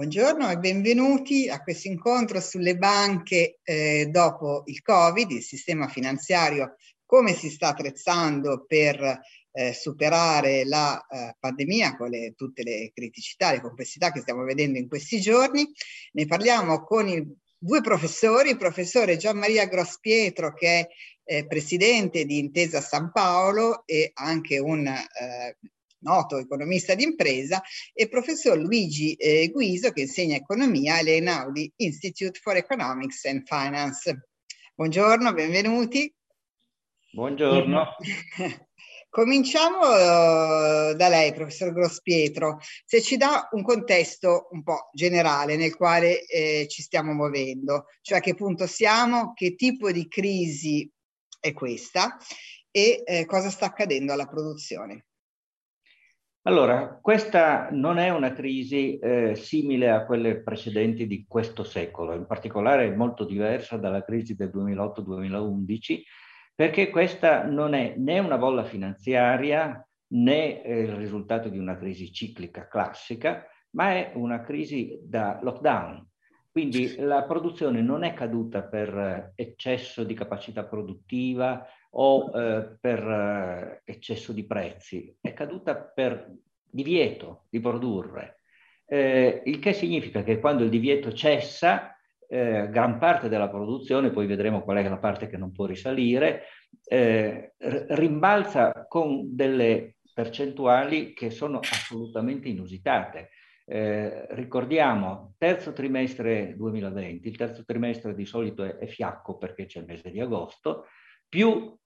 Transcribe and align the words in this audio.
Buongiorno 0.00 0.48
e 0.48 0.56
benvenuti 0.56 1.50
a 1.50 1.62
questo 1.62 1.88
incontro 1.88 2.40
sulle 2.40 2.78
banche 2.78 3.58
eh, 3.62 4.08
dopo 4.10 4.62
il 4.64 4.80
Covid, 4.80 5.30
il 5.30 5.42
sistema 5.42 5.88
finanziario, 5.88 6.76
come 7.04 7.34
si 7.34 7.50
sta 7.50 7.68
attrezzando 7.68 8.64
per 8.66 9.20
eh, 9.52 9.74
superare 9.74 10.64
la 10.64 10.98
eh, 11.06 11.36
pandemia 11.38 11.98
con 11.98 12.08
le, 12.08 12.32
tutte 12.34 12.62
le 12.62 12.90
criticità, 12.94 13.52
le 13.52 13.60
complessità 13.60 14.10
che 14.10 14.20
stiamo 14.20 14.42
vedendo 14.42 14.78
in 14.78 14.88
questi 14.88 15.20
giorni. 15.20 15.70
Ne 16.12 16.24
parliamo 16.24 16.82
con 16.82 17.06
i 17.06 17.22
due 17.58 17.82
professori, 17.82 18.48
il 18.48 18.56
professore 18.56 19.18
Gian 19.18 19.36
Maria 19.36 19.66
Grospietro 19.66 20.54
che 20.54 20.66
è 20.66 20.88
eh, 21.24 21.46
presidente 21.46 22.24
di 22.24 22.38
Intesa 22.38 22.80
San 22.80 23.12
Paolo 23.12 23.82
e 23.84 24.12
anche 24.14 24.58
un 24.58 24.86
eh, 24.86 25.58
noto 26.00 26.38
economista 26.38 26.94
d'impresa, 26.94 27.62
e 27.92 28.08
professor 28.08 28.58
Luigi 28.58 29.14
eh, 29.14 29.48
Guiso 29.50 29.90
che 29.90 30.02
insegna 30.02 30.36
economia 30.36 30.96
all'Enaudi 30.96 31.72
Institute 31.76 32.38
for 32.40 32.56
Economics 32.56 33.24
and 33.24 33.42
Finance. 33.46 34.28
Buongiorno, 34.74 35.32
benvenuti. 35.32 36.12
Buongiorno. 37.12 37.96
Cominciamo 39.10 39.78
uh, 39.80 40.94
da 40.94 41.08
lei, 41.08 41.34
professor 41.34 41.72
Grospietro, 41.72 42.60
se 42.84 43.02
ci 43.02 43.16
dà 43.16 43.48
un 43.50 43.64
contesto 43.64 44.46
un 44.52 44.62
po' 44.62 44.88
generale 44.92 45.56
nel 45.56 45.74
quale 45.74 46.24
eh, 46.26 46.66
ci 46.68 46.80
stiamo 46.80 47.12
muovendo, 47.12 47.86
cioè 48.02 48.18
a 48.18 48.20
che 48.20 48.36
punto 48.36 48.68
siamo, 48.68 49.32
che 49.34 49.56
tipo 49.56 49.90
di 49.90 50.06
crisi 50.06 50.88
è 51.40 51.52
questa 51.52 52.16
e 52.70 53.02
eh, 53.04 53.26
cosa 53.26 53.50
sta 53.50 53.66
accadendo 53.66 54.12
alla 54.12 54.26
produzione. 54.26 55.06
Allora, 56.44 56.98
questa 57.02 57.68
non 57.70 57.98
è 57.98 58.08
una 58.08 58.32
crisi 58.32 58.98
eh, 58.98 59.34
simile 59.34 59.90
a 59.90 60.06
quelle 60.06 60.40
precedenti 60.40 61.06
di 61.06 61.26
questo 61.28 61.64
secolo, 61.64 62.14
in 62.14 62.24
particolare 62.24 62.86
è 62.86 62.94
molto 62.94 63.26
diversa 63.26 63.76
dalla 63.76 64.02
crisi 64.02 64.34
del 64.34 64.48
2008-2011, 64.48 66.00
perché 66.54 66.88
questa 66.88 67.44
non 67.44 67.74
è 67.74 67.94
né 67.98 68.18
una 68.20 68.38
bolla 68.38 68.64
finanziaria 68.64 69.86
né 70.12 70.62
eh, 70.62 70.80
il 70.80 70.92
risultato 70.94 71.50
di 71.50 71.58
una 71.58 71.76
crisi 71.76 72.10
ciclica 72.10 72.68
classica, 72.68 73.46
ma 73.72 73.92
è 73.92 74.12
una 74.14 74.40
crisi 74.40 74.98
da 75.02 75.38
lockdown. 75.42 76.08
Quindi 76.50 76.96
la 76.96 77.24
produzione 77.24 77.82
non 77.82 78.02
è 78.02 78.14
caduta 78.14 78.62
per 78.62 79.32
eccesso 79.36 80.04
di 80.04 80.14
capacità 80.14 80.64
produttiva 80.64 81.66
o 81.90 82.30
eh, 82.34 82.76
per 82.80 82.98
eh, 82.98 83.82
eccesso 83.84 84.32
di 84.32 84.44
prezzi, 84.44 85.16
è 85.20 85.32
caduta 85.32 85.76
per 85.76 86.32
divieto 86.64 87.46
di 87.50 87.60
produrre, 87.60 88.40
eh, 88.86 89.42
il 89.44 89.60
che 89.60 89.72
significa 89.72 90.24
che 90.24 90.40
quando 90.40 90.64
il 90.64 90.70
divieto 90.70 91.12
cessa, 91.12 91.96
eh, 92.28 92.68
gran 92.70 92.98
parte 92.98 93.28
della 93.28 93.48
produzione, 93.48 94.10
poi 94.10 94.26
vedremo 94.26 94.62
qual 94.62 94.78
è 94.78 94.88
la 94.88 94.98
parte 94.98 95.28
che 95.28 95.36
non 95.36 95.52
può 95.52 95.66
risalire, 95.66 96.42
eh, 96.84 97.54
rimbalza 97.56 98.86
con 98.88 99.34
delle 99.34 99.96
percentuali 100.12 101.12
che 101.12 101.30
sono 101.30 101.60
assolutamente 101.60 102.48
inusitate. 102.48 103.30
Eh, 103.64 104.26
ricordiamo, 104.30 105.34
terzo 105.38 105.72
trimestre 105.72 106.54
2020, 106.56 107.28
il 107.28 107.36
terzo 107.36 107.64
trimestre 107.64 108.14
di 108.14 108.24
solito 108.24 108.64
è, 108.64 108.76
è 108.76 108.86
fiacco 108.86 109.38
perché 109.38 109.66
c'è 109.66 109.78
il 109.78 109.86
mese 109.86 110.10
di 110.10 110.20
agosto, 110.20 110.86
più 111.28 111.78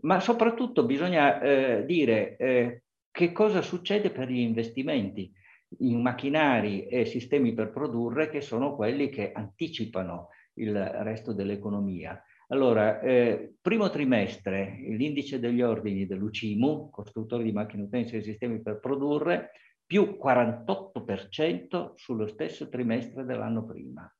ma 0.00 0.20
soprattutto 0.20 0.84
bisogna 0.84 1.40
eh, 1.40 1.84
dire 1.86 2.36
eh, 2.36 2.83
che 3.14 3.30
cosa 3.30 3.62
succede 3.62 4.10
per 4.10 4.28
gli 4.28 4.40
investimenti 4.40 5.32
in 5.78 6.02
macchinari 6.02 6.86
e 6.86 7.04
sistemi 7.04 7.54
per 7.54 7.70
produrre 7.70 8.28
che 8.28 8.40
sono 8.40 8.74
quelli 8.74 9.08
che 9.08 9.30
anticipano 9.30 10.30
il 10.54 10.84
resto 10.84 11.32
dell'economia. 11.32 12.20
Allora, 12.48 12.98
eh, 12.98 13.54
primo 13.60 13.88
trimestre, 13.88 14.78
l'indice 14.80 15.38
degli 15.38 15.62
ordini 15.62 16.06
dell'UCIMU, 16.06 16.90
costruttore 16.90 17.44
di 17.44 17.52
macchine 17.52 17.84
utensili 17.84 18.18
e 18.18 18.24
sistemi 18.24 18.60
per 18.60 18.80
produrre, 18.80 19.52
più 19.86 20.18
48% 20.20 21.92
sullo 21.94 22.26
stesso 22.26 22.68
trimestre 22.68 23.24
dell'anno 23.24 23.64
prima, 23.64 24.12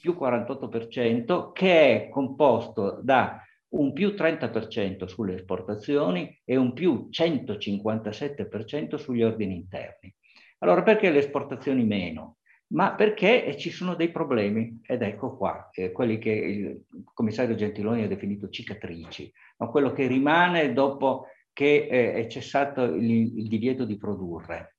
più 0.00 0.16
48% 0.20 1.52
che 1.52 2.06
è 2.06 2.08
composto 2.08 2.98
da 3.00 3.40
un 3.70 3.92
più 3.92 4.10
30% 4.10 5.04
sulle 5.06 5.34
esportazioni 5.34 6.40
e 6.44 6.56
un 6.56 6.72
più 6.72 7.08
157% 7.10 8.96
sugli 8.96 9.22
ordini 9.22 9.54
interni. 9.54 10.12
Allora 10.58 10.82
perché 10.82 11.10
le 11.10 11.18
esportazioni 11.18 11.84
meno? 11.84 12.36
Ma 12.68 12.94
perché 12.94 13.56
ci 13.58 13.70
sono 13.70 13.94
dei 13.94 14.10
problemi, 14.10 14.80
ed 14.86 15.02
ecco 15.02 15.36
qua, 15.36 15.70
eh, 15.72 15.90
quelli 15.90 16.18
che 16.18 16.30
il 16.30 16.84
commissario 17.12 17.56
Gentiloni 17.56 18.04
ha 18.04 18.08
definito 18.08 18.48
cicatrici, 18.48 19.32
ma 19.56 19.66
quello 19.66 19.92
che 19.92 20.06
rimane 20.06 20.72
dopo 20.72 21.26
che 21.52 21.88
eh, 21.90 22.12
è 22.12 22.26
cessato 22.28 22.84
il, 22.84 23.10
il, 23.10 23.48
divieto 23.48 23.84
di 23.84 23.96
produrre. 23.96 24.76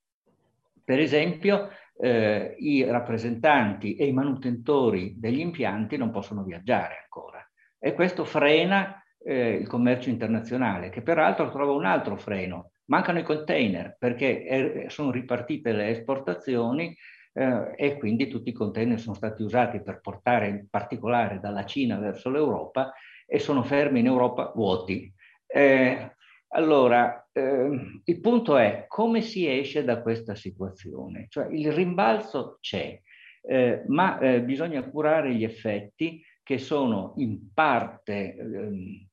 Per 0.82 0.98
esempio, 0.98 1.68
eh, 1.98 2.54
i 2.58 2.82
rappresentanti 2.84 3.94
e 3.94 4.06
i 4.06 4.12
manutentori 4.12 5.14
degli 5.18 5.40
impianti 5.40 5.98
non 5.98 6.10
possono 6.10 6.42
viaggiare 6.44 7.00
ancora 7.02 7.46
e 7.84 7.94
questo 7.94 8.24
frena 8.24 9.02
eh, 9.18 9.54
il 9.54 9.66
commercio 9.66 10.08
internazionale, 10.08 10.88
che 10.88 11.02
peraltro 11.02 11.50
trova 11.50 11.72
un 11.72 11.84
altro 11.84 12.16
freno. 12.16 12.70
Mancano 12.84 13.18
i 13.18 13.24
container 13.24 13.96
perché 13.98 14.44
è, 14.44 14.84
sono 14.88 15.10
ripartite 15.10 15.72
le 15.72 15.88
esportazioni 15.88 16.96
eh, 17.32 17.72
e 17.74 17.98
quindi 17.98 18.28
tutti 18.28 18.50
i 18.50 18.54
container 18.54 19.00
sono 19.00 19.16
stati 19.16 19.42
usati 19.42 19.82
per 19.82 20.00
portare 20.00 20.46
in 20.48 20.66
particolare 20.70 21.40
dalla 21.40 21.64
Cina 21.64 21.98
verso 21.98 22.30
l'Europa 22.30 22.92
e 23.26 23.40
sono 23.40 23.64
fermi 23.64 23.98
in 23.98 24.06
Europa 24.06 24.52
vuoti. 24.54 25.12
Eh, 25.44 26.14
allora, 26.54 27.28
eh, 27.32 28.00
il 28.04 28.20
punto 28.20 28.56
è 28.56 28.84
come 28.86 29.22
si 29.22 29.48
esce 29.48 29.82
da 29.82 30.00
questa 30.02 30.36
situazione? 30.36 31.26
Cioè 31.28 31.48
il 31.50 31.72
rimbalzo 31.72 32.58
c'è, 32.60 33.00
eh, 33.44 33.82
ma 33.88 34.20
eh, 34.20 34.40
bisogna 34.42 34.88
curare 34.88 35.34
gli 35.34 35.42
effetti 35.42 36.22
che 36.52 36.58
sono 36.58 37.14
in 37.16 37.50
parte, 37.54 38.36
ehm, 38.36 39.06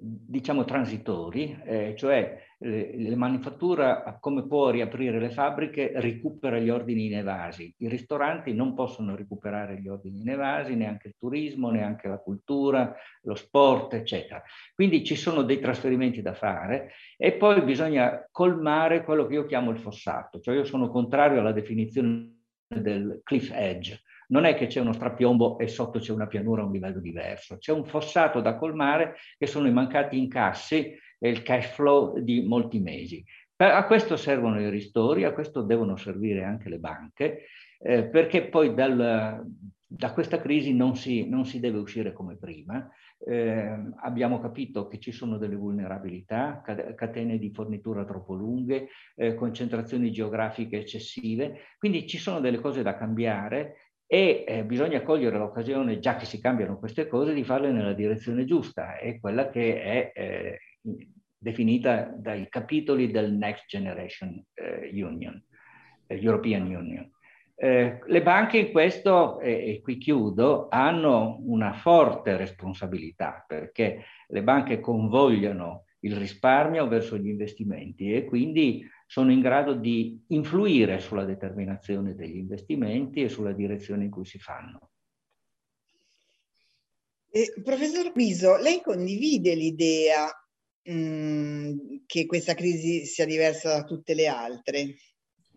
diciamo, 0.00 0.64
transitori, 0.64 1.60
eh, 1.64 1.94
cioè 1.96 2.46
la 2.60 3.16
manifattura, 3.16 4.18
come 4.20 4.46
può 4.46 4.70
riaprire 4.70 5.18
le 5.18 5.30
fabbriche, 5.30 5.92
recupera 5.96 6.58
gli 6.58 6.70
ordini 6.70 7.06
inevasi. 7.06 7.74
I 7.78 7.88
ristoranti 7.88 8.52
non 8.52 8.74
possono 8.74 9.16
recuperare 9.16 9.80
gli 9.80 9.88
ordini 9.88 10.20
inevasi, 10.20 10.76
neanche 10.76 11.08
il 11.08 11.14
turismo, 11.18 11.70
neanche 11.70 12.06
la 12.06 12.18
cultura, 12.18 12.94
lo 13.22 13.34
sport, 13.34 13.94
eccetera. 13.94 14.40
Quindi 14.74 15.04
ci 15.04 15.16
sono 15.16 15.42
dei 15.42 15.58
trasferimenti 15.58 16.22
da 16.22 16.34
fare 16.34 16.92
e 17.16 17.32
poi 17.32 17.62
bisogna 17.62 18.24
colmare 18.30 19.02
quello 19.02 19.26
che 19.26 19.34
io 19.34 19.46
chiamo 19.46 19.70
il 19.70 19.78
fossato, 19.78 20.40
cioè 20.40 20.54
io 20.54 20.64
sono 20.64 20.88
contrario 20.90 21.40
alla 21.40 21.52
definizione 21.52 22.36
del 22.68 23.20
cliff 23.24 23.50
edge, 23.52 24.02
non 24.28 24.44
è 24.44 24.54
che 24.54 24.66
c'è 24.66 24.80
uno 24.80 24.92
strapiombo 24.92 25.58
e 25.58 25.68
sotto 25.68 25.98
c'è 25.98 26.12
una 26.12 26.26
pianura 26.26 26.62
a 26.62 26.66
un 26.66 26.72
livello 26.72 27.00
diverso, 27.00 27.58
c'è 27.58 27.72
un 27.72 27.84
fossato 27.84 28.40
da 28.40 28.56
colmare 28.56 29.16
che 29.36 29.46
sono 29.46 29.66
i 29.66 29.72
mancati 29.72 30.18
incassi 30.18 30.96
e 31.18 31.28
il 31.28 31.42
cash 31.42 31.74
flow 31.74 32.18
di 32.18 32.42
molti 32.42 32.78
mesi. 32.80 33.24
A 33.56 33.84
questo 33.86 34.16
servono 34.16 34.60
i 34.60 34.70
ristori, 34.70 35.24
a 35.24 35.32
questo 35.32 35.62
devono 35.62 35.96
servire 35.96 36.44
anche 36.44 36.68
le 36.68 36.78
banche, 36.78 37.46
eh, 37.80 38.04
perché 38.04 38.46
poi 38.48 38.72
dal, 38.72 39.44
da 39.84 40.12
questa 40.12 40.38
crisi 40.38 40.74
non 40.74 40.94
si, 40.94 41.28
non 41.28 41.44
si, 41.44 41.58
deve 41.58 41.78
uscire 41.78 42.12
come 42.12 42.36
prima, 42.36 42.88
eh, 43.18 43.74
abbiamo 44.02 44.38
capito 44.38 44.86
che 44.86 45.00
ci 45.00 45.10
sono 45.10 45.38
delle 45.38 45.56
vulnerabilità, 45.56 46.62
catene 46.94 47.38
di 47.38 47.50
fornitura 47.50 48.04
troppo 48.04 48.34
lunghe, 48.34 48.90
eh, 49.16 49.34
concentrazioni 49.34 50.12
geografiche 50.12 50.78
eccessive, 50.78 51.60
quindi 51.78 52.06
ci 52.06 52.18
sono 52.18 52.38
delle 52.38 52.60
cose 52.60 52.82
da 52.82 52.96
cambiare 52.96 53.87
e 54.10 54.44
eh, 54.48 54.64
bisogna 54.64 55.02
cogliere 55.02 55.36
l'occasione, 55.36 55.98
già 55.98 56.16
che 56.16 56.24
si 56.24 56.40
cambiano 56.40 56.78
queste 56.78 57.06
cose, 57.06 57.34
di 57.34 57.44
farle 57.44 57.70
nella 57.70 57.92
direzione 57.92 58.46
giusta, 58.46 58.96
è 58.96 59.20
quella 59.20 59.50
che 59.50 59.82
è 59.82 60.12
eh, 60.14 60.60
definita 61.36 62.10
dai 62.16 62.48
capitoli 62.48 63.10
del 63.10 63.34
Next 63.34 63.66
Generation 63.68 64.42
eh, 64.54 64.90
Union, 64.94 65.40
eh, 66.06 66.18
European 66.18 66.74
Union. 66.74 67.10
Eh, 67.54 67.98
le 68.06 68.22
banche 68.22 68.56
in 68.56 68.72
questo, 68.72 69.40
e, 69.40 69.72
e 69.72 69.80
qui 69.82 69.98
chiudo, 69.98 70.68
hanno 70.70 71.36
una 71.42 71.74
forte 71.74 72.38
responsabilità 72.38 73.44
perché 73.46 74.04
le 74.28 74.42
banche 74.42 74.80
convogliano 74.80 75.84
il 76.00 76.16
risparmio 76.16 76.88
verso 76.88 77.18
gli 77.18 77.28
investimenti 77.28 78.14
e 78.14 78.24
quindi 78.24 78.88
sono 79.08 79.32
in 79.32 79.40
grado 79.40 79.72
di 79.72 80.22
influire 80.28 81.00
sulla 81.00 81.24
determinazione 81.24 82.14
degli 82.14 82.36
investimenti 82.36 83.22
e 83.22 83.30
sulla 83.30 83.52
direzione 83.52 84.04
in 84.04 84.10
cui 84.10 84.26
si 84.26 84.38
fanno. 84.38 84.90
Eh, 87.30 87.54
professor 87.64 88.12
Piso, 88.12 88.58
lei 88.58 88.82
condivide 88.82 89.54
l'idea 89.54 90.30
mh, 90.82 92.02
che 92.04 92.26
questa 92.26 92.52
crisi 92.52 93.06
sia 93.06 93.24
diversa 93.24 93.70
da 93.70 93.84
tutte 93.84 94.12
le 94.12 94.26
altre? 94.26 94.96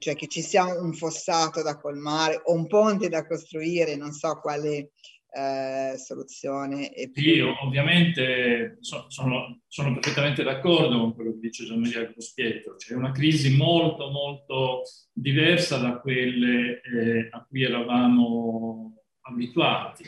cioè 0.02 0.16
che 0.16 0.26
ci 0.26 0.42
sia 0.42 0.66
un 0.66 0.94
fossato 0.94 1.62
da 1.62 1.78
colmare 1.78 2.42
o 2.46 2.54
un 2.54 2.66
ponte 2.66 3.08
da 3.08 3.28
costruire, 3.28 3.96
non 3.96 4.12
so 4.14 4.40
quale 4.40 4.94
eh, 5.32 5.98
soluzione. 5.98 6.90
È 6.90 7.10
più... 7.10 7.22
Sì, 7.22 7.40
ovviamente 7.40 8.78
so, 8.82 9.06
sono, 9.10 9.62
sono, 9.68 9.94
perfettamente 9.94 10.44
d'accordo 10.44 11.00
con 11.00 11.16
quello 11.16 11.32
che 11.34 11.40
dice 11.40 11.66
Gian 11.66 11.80
Maria 11.80 12.12
Cospietro, 12.14 12.76
c'è 12.76 12.96
una 12.96 13.12
crisi 13.12 13.56
molto 13.56 14.10
molto 14.10 14.82
diversa 15.14 15.78
da 15.78 16.00
quelle 16.00 16.82
eh, 16.82 17.28
a 17.32 17.46
cui 17.48 17.64
eravamo 17.64 18.96
abituati, 19.22 20.04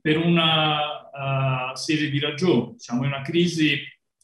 per 0.00 0.18
una 0.18 1.70
uh, 1.72 1.74
serie 1.74 2.10
di 2.10 2.18
ragioni. 2.18 2.74
Siamo 2.76 3.04
in 3.04 3.12
una 3.12 3.22
crisi 3.22 3.80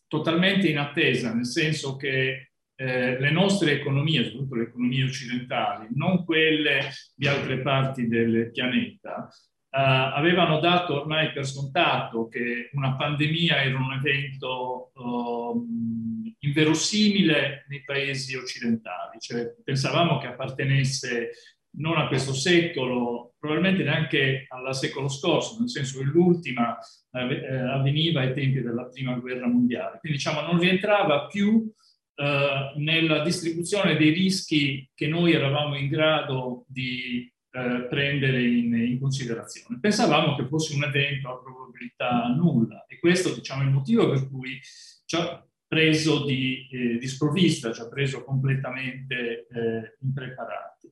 totalmente 0.07 0.69
inattesa, 0.69 1.33
nel 1.33 1.47
senso 1.47 1.97
che 1.97 2.51
eh, 2.77 3.19
le 3.19 3.31
nostre 3.31 3.73
economie, 3.73 4.25
soprattutto 4.25 4.57
le 4.57 4.65
economie 4.65 5.05
occidentali, 5.05 5.89
non 5.95 6.25
quelle 6.25 6.91
di 7.15 7.27
altre 7.27 7.61
parti 7.61 8.09
del 8.09 8.51
pianeta, 8.51 9.29
avevano 9.77 10.61
dato 10.61 11.01
ormai 11.01 11.33
per 11.33 11.47
scontato 11.47 12.29
che 12.29 12.71
una 12.75 12.95
pandemia 12.95 13.65
era 13.65 13.77
un 13.77 13.93
evento 13.93 14.93
eh, 14.95 16.47
inverosimile 16.47 17.65
nei 17.69 17.83
paesi 17.83 18.37
occidentali, 18.37 19.19
cioè 19.19 19.53
pensavamo 19.65 20.19
che 20.19 20.29
appartenesse 20.29 21.31
non 21.77 21.99
a 21.99 22.07
questo 22.07 22.33
secolo, 22.33 23.35
probabilmente 23.37 23.83
neanche 23.83 24.47
al 24.49 24.75
secolo 24.77 25.09
scorso, 25.09 25.59
nel 25.59 25.69
senso 25.69 25.99
che 25.99 26.05
l'ultima 26.05 26.79
eh, 27.11 27.57
avveniva 27.57 28.21
ai 28.21 28.33
tempi 28.33 28.63
della 28.63 28.87
prima 28.87 29.15
guerra 29.15 29.49
mondiale. 29.49 29.99
Quindi 29.99 30.19
diciamo 30.19 30.41
non 30.41 30.61
rientrava 30.61 31.27
più 31.27 31.69
eh, 32.15 32.73
nella 32.77 33.25
distribuzione 33.25 33.97
dei 33.97 34.11
rischi 34.11 34.89
che 34.95 35.09
noi 35.09 35.33
eravamo 35.33 35.77
in 35.77 35.89
grado 35.89 36.65
di 36.69 37.29
eh, 37.57 37.87
prendere 37.89 38.43
in, 38.43 38.75
in, 38.75 38.99
considerazione. 38.99 39.79
Pensavamo 39.79 40.35
che 40.35 40.49
fosse 40.49 40.75
un 40.75 40.83
evento 40.83 41.29
a 41.31 41.41
probabilità 41.41 42.27
nulla 42.35 42.85
e 42.89 42.99
questo 42.99 43.33
diciamo, 43.33 43.63
è 43.63 43.67
il 43.67 43.71
motivo 43.71 44.11
per 44.11 44.29
cui 44.29 44.59
ci 45.05 45.15
ha 45.15 45.47
preso 45.65 46.25
di, 46.25 46.69
eh, 46.69 46.99
di 46.99 47.07
sprovvista, 47.07 47.73
ci 47.73 47.81
ha 47.81 47.89
preso 47.89 48.25
completamente 48.25 49.47
eh, 49.47 49.97
impreparati. 50.01 50.91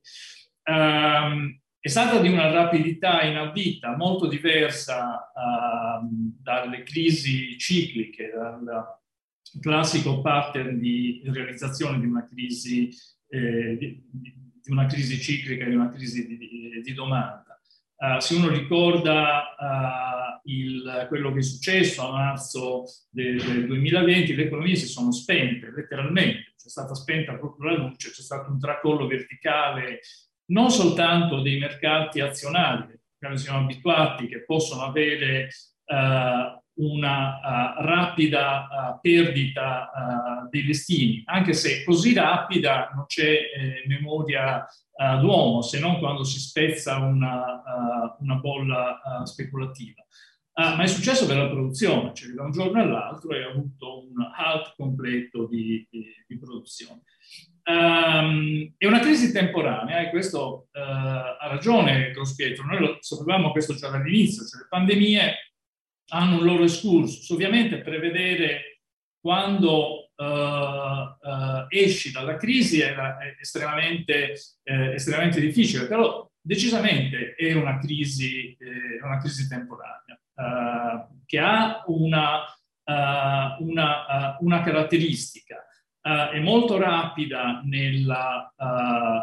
Um, 0.63 1.59
è 1.81 1.89
stata 1.89 2.21
di 2.21 2.29
una 2.29 2.49
rapidità 2.49 3.23
inaudita, 3.23 3.97
molto 3.97 4.27
diversa 4.27 5.31
uh, 5.33 6.07
dalle 6.41 6.83
crisi 6.83 7.57
cicliche, 7.57 8.31
dalla 8.33 9.03
classico 9.59 10.21
pattern 10.21 10.79
di 10.79 11.21
realizzazione 11.25 11.99
di 11.99 12.05
una 12.05 12.25
crisi, 12.25 12.89
eh, 13.27 13.75
di, 13.77 14.01
di, 14.63 14.71
una 14.71 14.85
crisi 14.85 15.19
ciclica, 15.19 15.65
di 15.65 15.75
una 15.75 15.91
crisi 15.91 16.25
di, 16.25 16.81
di 16.81 16.93
domanda. 16.93 17.59
Uh, 17.95 18.19
se 18.19 18.35
uno 18.35 18.49
ricorda 18.49 19.55
uh, 19.57 20.49
il, 20.49 21.05
quello 21.07 21.31
che 21.31 21.39
è 21.39 21.43
successo 21.43 22.07
a 22.07 22.11
marzo 22.11 22.83
del, 23.09 23.41
del 23.41 23.67
2020, 23.67 24.35
le 24.35 24.43
economie 24.43 24.75
si 24.75 24.87
sono 24.87 25.11
spente 25.11 25.71
letteralmente, 25.71 26.53
c'è 26.57 26.69
stata 26.69 26.93
spenta 26.95 27.35
proprio 27.35 27.71
la 27.71 27.77
luce, 27.77 28.11
c'è 28.11 28.21
stato 28.21 28.51
un 28.51 28.59
tracollo 28.59 29.07
verticale 29.07 30.01
non 30.45 30.69
soltanto 30.69 31.41
dei 31.41 31.57
mercati 31.59 32.19
azionari, 32.19 32.99
che 33.17 33.37
siamo 33.37 33.59
abituati, 33.59 34.27
che 34.27 34.43
possono 34.43 34.83
avere 34.83 35.49
uh, 35.85 36.61
una 36.75 37.37
uh, 37.37 37.85
rapida 37.85 38.67
uh, 38.67 38.99
perdita 38.99 39.91
uh, 39.93 40.49
dei 40.49 40.65
destini, 40.65 41.21
anche 41.25 41.53
se 41.53 41.83
così 41.83 42.13
rapida 42.13 42.89
non 42.95 43.05
c'è 43.05 43.31
eh, 43.31 43.83
memoria 43.87 44.65
d'uomo, 44.95 45.63
se 45.63 45.79
non 45.79 45.97
quando 45.97 46.23
si 46.23 46.39
spezza 46.39 46.99
una, 46.99 48.15
una 48.19 48.35
bolla 48.35 49.01
speculativa. 49.23 50.05
ma 50.53 50.83
è 50.83 50.85
successo 50.85 51.25
per 51.25 51.37
la 51.37 51.49
produzione, 51.49 52.13
cioè 52.13 52.29
da 52.29 52.43
un 52.43 52.51
giorno 52.51 52.79
all'altro 52.79 53.31
hai 53.31 53.41
avuto 53.41 54.05
un 54.05 54.23
halt 54.35 54.75
completo 54.77 55.47
di, 55.47 55.85
di, 55.89 56.05
di 56.27 56.37
produzione. 56.37 57.01
Um, 57.65 58.71
è 58.77 58.85
una 58.85 58.99
crisi 58.99 59.33
temporanea 59.33 60.01
e 60.01 60.09
questo 60.11 60.67
ha 60.73 61.47
ragione 61.47 62.11
Grospietro, 62.11 62.63
noi 62.63 62.79
lo 62.79 62.97
sapevamo 62.99 63.51
questo 63.51 63.73
già 63.73 63.89
dall'inizio, 63.89 64.45
cioè 64.45 64.61
le 64.61 64.67
pandemie 64.69 65.52
hanno 66.13 66.37
un 66.37 66.45
loro 66.45 66.63
excursus. 66.63 67.29
Ovviamente 67.31 67.81
prevedere 67.81 68.79
quando 69.19 70.11
uh, 70.15 70.23
uh, 70.23 71.65
esci 71.69 72.11
dalla 72.11 72.35
crisi 72.35 72.81
è, 72.81 72.93
è 72.93 73.37
estremamente, 73.39 74.33
eh, 74.63 74.93
estremamente, 74.93 75.39
difficile, 75.39 75.87
però 75.87 76.29
decisamente 76.39 77.35
è 77.35 77.53
una 77.53 77.79
crisi, 77.79 78.55
eh, 78.59 79.01
una 79.01 79.17
crisi 79.19 79.47
temporanea 79.47 80.19
uh, 80.35 81.21
che 81.25 81.39
ha 81.39 81.83
una, 81.87 82.43
una, 83.59 84.37
una 84.41 84.61
caratteristica. 84.61 85.65
è 86.01 86.39
molto 86.39 86.77
rapida 86.77 87.61
nella, 87.63 88.53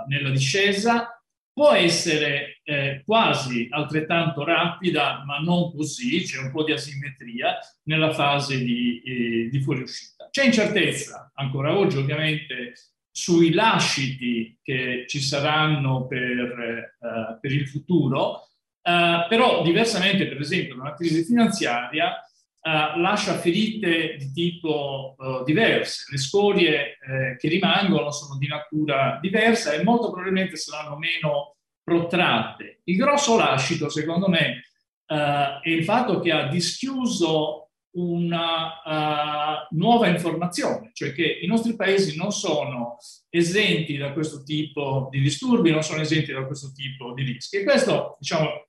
nella 0.06 0.31
discesa, 0.31 1.20
può 1.61 1.73
essere 1.73 2.62
eh, 2.64 3.02
quasi 3.05 3.67
altrettanto 3.69 4.47
rapida, 4.47 5.23
ma 5.26 5.40
non 5.40 5.71
così, 5.71 6.23
c'è 6.23 6.38
un 6.38 6.50
po' 6.50 6.64
di 6.64 6.73
asimmetria 6.73 7.59
nella 7.83 8.14
fase 8.14 8.64
di, 8.64 9.02
eh, 9.05 9.49
di 9.50 9.61
fuoriuscita. 9.61 10.29
C'è 10.31 10.47
incertezza 10.47 11.31
ancora 11.35 11.76
oggi, 11.76 11.99
ovviamente, 11.99 12.73
sui 13.11 13.52
lasciti 13.52 14.59
che 14.62 15.05
ci 15.07 15.21
saranno 15.21 16.07
per, 16.07 16.95
eh, 16.99 17.38
per 17.38 17.52
il 17.52 17.69
futuro, 17.69 18.49
eh, 18.81 19.26
però 19.29 19.62
diversamente, 19.62 20.29
per 20.29 20.40
esempio, 20.40 20.76
da 20.76 20.81
una 20.81 20.95
crisi 20.95 21.25
finanziaria, 21.25 22.25
Uh, 22.62 23.00
lascia 23.00 23.38
ferite 23.38 24.17
di 24.17 24.33
tipo 24.33 25.14
uh, 25.17 25.43
diverse. 25.45 26.05
Le 26.11 26.19
scorie 26.19 26.99
uh, 27.00 27.37
che 27.38 27.49
rimangono 27.49 28.11
sono 28.11 28.37
di 28.37 28.47
natura 28.47 29.19
diversa 29.19 29.73
e 29.73 29.83
molto 29.83 30.11
probabilmente 30.11 30.57
saranno 30.57 30.99
meno 30.99 31.57
protratte. 31.83 32.83
Il 32.85 32.97
grosso 32.97 33.38
lascito, 33.38 33.88
secondo 33.88 34.29
me, 34.29 34.64
è 35.07 35.69
il 35.69 35.85
fatto 35.85 36.21
che 36.21 36.31
ha 36.31 36.49
dischiuso 36.49 37.71
una 37.97 39.67
nuova 39.71 40.07
informazione, 40.07 40.90
cioè 40.93 41.12
che 41.12 41.40
i 41.43 41.49
nostri 41.49 41.75
paesi 41.75 42.17
non 42.17 42.31
sono 42.31 42.99
esenti 43.29 43.97
da 43.97 44.12
questo 44.12 44.45
tipo 44.45 45.09
di 45.11 45.21
disturbi, 45.21 45.73
non 45.73 45.83
sono 45.83 46.00
esenti 46.00 46.31
da 46.31 46.45
questo 46.45 46.71
tipo 46.73 47.12
di 47.12 47.25
rischi. 47.25 47.57
E 47.57 47.64
questo, 47.64 48.17
diciamo, 48.21 48.69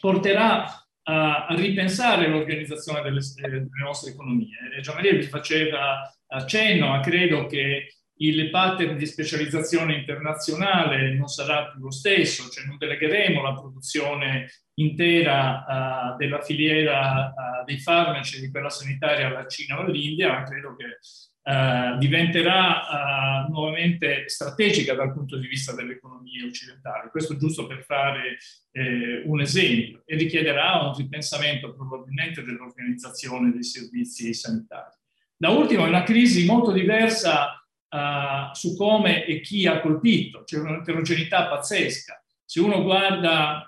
porterà 0.00 0.66
a, 1.10 1.54
ripensare 1.54 2.28
l'organizzazione 2.28 3.02
delle, 3.02 3.20
delle 3.34 3.66
nostre 3.82 4.12
economie. 4.12 4.56
Gian 4.80 4.94
Maria 4.94 5.14
vi 5.14 5.22
faceva 5.22 6.12
accenno, 6.26 6.88
ma 6.88 7.00
credo 7.00 7.46
che 7.46 7.94
il 8.20 8.50
pattern 8.50 8.96
di 8.96 9.06
specializzazione 9.06 9.94
internazionale 9.94 11.14
non 11.14 11.26
sarà 11.28 11.70
più 11.70 11.80
lo 11.80 11.90
stesso, 11.90 12.48
cioè 12.50 12.66
non 12.66 12.76
delegheremo 12.76 13.40
la 13.40 13.54
produzione 13.54 14.48
intera 14.74 15.64
uh, 15.66 16.16
della 16.16 16.42
filiera 16.42 17.32
uh, 17.34 17.64
dei 17.64 17.78
farmaci, 17.78 18.40
di 18.40 18.50
quella 18.50 18.68
sanitaria 18.68 19.26
alla 19.26 19.46
Cina 19.46 19.78
o 19.78 19.84
all'India, 19.84 20.32
ma 20.32 20.42
credo 20.42 20.76
che 20.76 20.98
uh, 21.42 21.98
diventerà 21.98 23.46
uh, 23.46 23.50
nuovamente 23.50 24.28
strategica 24.28 24.94
dal 24.94 25.12
punto 25.12 25.38
di 25.38 25.46
vista 25.46 25.74
delle 25.74 25.94
economie 25.94 26.44
occidentali. 26.44 27.10
Questo 27.10 27.36
giusto 27.36 27.66
per 27.66 27.84
fare 27.84 28.38
eh, 28.72 29.22
un 29.24 29.40
esempio 29.40 30.02
e 30.04 30.16
richiederà 30.16 30.80
un 30.82 30.94
ripensamento 30.94 31.74
probabilmente 31.74 32.42
dell'organizzazione 32.42 33.52
dei 33.52 33.64
servizi 33.64 34.32
sanitari. 34.34 34.96
Da 35.36 35.48
ultimo, 35.50 35.84
è 35.84 35.88
una 35.88 36.02
crisi 36.02 36.44
molto 36.44 36.70
diversa 36.70 37.54
uh, 37.88 38.54
su 38.54 38.76
come 38.76 39.24
e 39.24 39.40
chi 39.40 39.66
ha 39.66 39.80
colpito, 39.80 40.44
c'è 40.44 40.58
un'eterogeneità 40.58 41.48
pazzesca. 41.48 42.22
Se 42.44 42.60
uno 42.60 42.82
guarda 42.82 43.64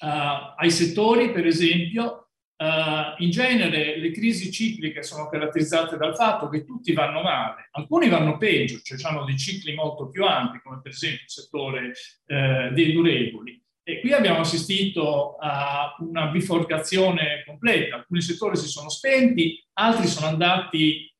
ai 0.00 0.70
settori, 0.70 1.32
per 1.32 1.46
esempio, 1.46 2.23
Uh, 2.56 3.20
in 3.22 3.30
genere 3.30 3.98
le 3.98 4.12
crisi 4.12 4.52
cicliche 4.52 5.02
sono 5.02 5.28
caratterizzate 5.28 5.96
dal 5.96 6.14
fatto 6.14 6.48
che 6.48 6.64
tutti 6.64 6.92
vanno 6.92 7.20
male, 7.20 7.68
alcuni 7.72 8.08
vanno 8.08 8.38
peggio, 8.38 8.78
cioè 8.80 8.96
hanno 9.02 9.24
dei 9.24 9.36
cicli 9.36 9.74
molto 9.74 10.08
più 10.08 10.24
ampi, 10.24 10.60
come 10.62 10.80
per 10.80 10.92
esempio 10.92 11.24
il 11.24 11.30
settore 11.30 11.88
uh, 11.88 12.72
dei 12.72 12.92
durevoli. 12.92 13.60
E 13.86 14.00
qui 14.00 14.12
abbiamo 14.12 14.40
assistito 14.40 15.36
a 15.36 15.94
una 15.98 16.28
biforcazione 16.28 17.42
completa. 17.44 17.96
Alcuni 17.96 18.22
settori 18.22 18.56
si 18.56 18.66
sono 18.66 18.88
spenti, 18.88 19.62
altri 19.74 20.06
sono 20.06 20.26
andati 20.26 21.12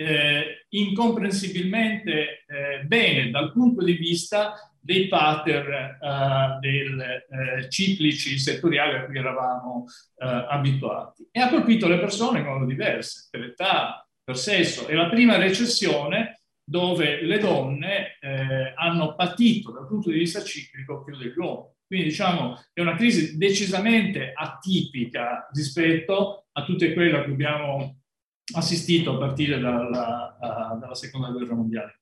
eh, 0.00 0.64
incomprensibilmente 0.70 2.44
eh, 2.46 2.84
bene 2.84 3.30
dal 3.30 3.52
punto 3.52 3.84
di 3.84 3.92
vista 3.92 4.67
dei 4.80 5.08
pattern 5.08 5.98
uh, 6.00 6.58
del, 6.60 7.24
uh, 7.28 7.68
ciclici 7.68 8.38
settoriali 8.38 8.96
a 8.96 9.04
cui 9.04 9.18
eravamo 9.18 9.84
uh, 9.84 10.24
abituati. 10.48 11.28
E 11.30 11.40
ha 11.40 11.48
colpito 11.48 11.88
le 11.88 11.98
persone 11.98 12.40
in 12.40 12.46
modo 12.46 12.64
diverso, 12.64 13.28
per 13.30 13.42
età, 13.42 14.06
per 14.22 14.36
sesso. 14.36 14.86
È 14.86 14.94
la 14.94 15.08
prima 15.08 15.36
recessione 15.36 16.40
dove 16.68 17.22
le 17.22 17.38
donne 17.38 18.18
eh, 18.20 18.74
hanno 18.76 19.14
patito 19.14 19.72
dal 19.72 19.86
punto 19.86 20.10
di 20.10 20.18
vista 20.18 20.42
ciclico 20.42 21.02
più 21.02 21.16
degli 21.16 21.32
uomini. 21.34 21.72
Quindi 21.86 22.08
diciamo 22.08 22.62
è 22.74 22.82
una 22.82 22.94
crisi 22.94 23.38
decisamente 23.38 24.32
atipica 24.34 25.48
rispetto 25.50 26.48
a 26.52 26.64
tutte 26.64 26.92
quelle 26.92 27.16
a 27.16 27.22
cui 27.22 27.32
abbiamo 27.32 28.02
assistito 28.54 29.14
a 29.14 29.18
partire 29.18 29.58
dalla, 29.58 30.36
dalla 30.78 30.94
seconda 30.94 31.30
guerra 31.30 31.54
mondiale. 31.54 31.97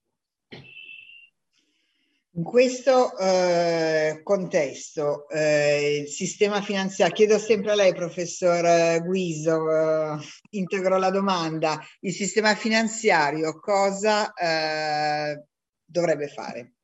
In 2.37 2.43
questo 2.43 3.17
eh, 3.17 4.21
contesto, 4.23 5.27
eh, 5.31 6.03
il 6.03 6.09
sistema 6.09 6.61
finanziario, 6.61 7.15
chiedo 7.15 7.39
sempre 7.39 7.71
a 7.71 7.75
lei, 7.75 7.95
professor 7.95 9.03
Guiso, 9.03 9.71
eh, 9.71 10.19
integro 10.51 10.99
la 10.99 11.09
domanda, 11.09 11.83
il 12.01 12.13
sistema 12.13 12.55
finanziario 12.55 13.59
cosa 13.59 14.35
eh, 14.35 15.47
dovrebbe 15.83 16.29
fare? 16.29 16.75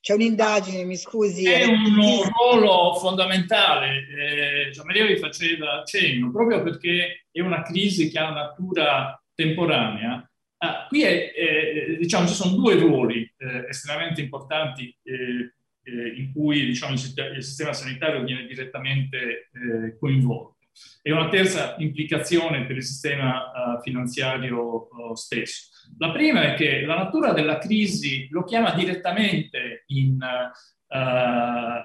C'è 0.00 0.14
un'indagine, 0.14 0.84
mi 0.84 0.96
scusi. 0.96 1.44
È 1.44 1.66
un 1.66 2.22
ruolo 2.32 2.94
fondamentale, 2.94 3.98
eh, 3.98 4.70
Gian 4.70 4.86
Maria 4.86 5.04
vi 5.04 5.18
faceva 5.18 5.80
accenno, 5.80 6.30
proprio 6.30 6.62
perché 6.62 7.26
è 7.30 7.40
una 7.42 7.60
crisi 7.60 8.10
che 8.10 8.18
ha 8.18 8.30
natura 8.30 9.22
temporanea 9.34 10.26
Ah, 10.58 10.86
qui 10.88 11.02
è, 11.02 11.32
eh, 11.36 11.96
diciamo, 11.98 12.26
ci 12.26 12.34
sono 12.34 12.56
due 12.56 12.76
ruoli 12.76 13.30
eh, 13.36 13.66
estremamente 13.68 14.22
importanti 14.22 14.96
eh, 15.02 15.52
eh 15.82 16.08
in 16.16 16.32
cui 16.32 16.64
diciamo, 16.64 16.94
il, 16.94 17.42
sistema 17.44 17.74
sanitario 17.74 18.24
viene 18.24 18.46
direttamente 18.46 19.50
eh, 19.52 19.98
coinvolto 19.98 20.56
e 21.02 21.12
una 21.12 21.28
terza 21.28 21.76
implicazione 21.78 22.66
per 22.66 22.76
il 22.76 22.82
sistema 22.82 23.50
uh, 23.50 23.80
finanziario 23.80 24.88
stesso. 25.14 25.70
La 25.96 26.12
prima 26.12 26.52
è 26.52 26.54
che 26.54 26.82
la 26.84 26.96
natura 26.96 27.32
della 27.32 27.56
crisi 27.56 28.28
lo 28.28 28.44
chiama 28.44 28.74
direttamente 28.74 29.84
in, 29.86 30.18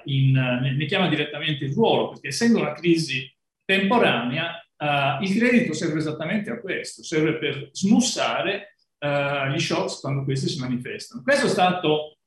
in 0.05 0.31
ne 0.33 0.85
chiama 0.87 1.07
direttamente 1.07 1.63
il 1.63 1.73
ruolo, 1.73 2.09
perché 2.09 2.27
essendo 2.27 2.59
una 2.59 2.73
crisi 2.73 3.33
temporanea, 3.63 4.61
Uh, 4.81 5.21
il 5.21 5.38
credito 5.38 5.73
serve 5.73 6.00
esattamente 6.00 6.50
a 6.50 6.59
questo, 6.59 7.03
serve 7.03 7.38
per 7.38 7.69
smussare 7.71 8.77
uh, 8.97 9.51
gli 9.51 9.59
shocks 9.59 10.00
quando 10.00 10.23
questi 10.23 10.50
si 10.50 10.59
manifestano. 10.59 11.21
Questo 11.21 11.45
è 11.45 11.50
stato 11.50 12.17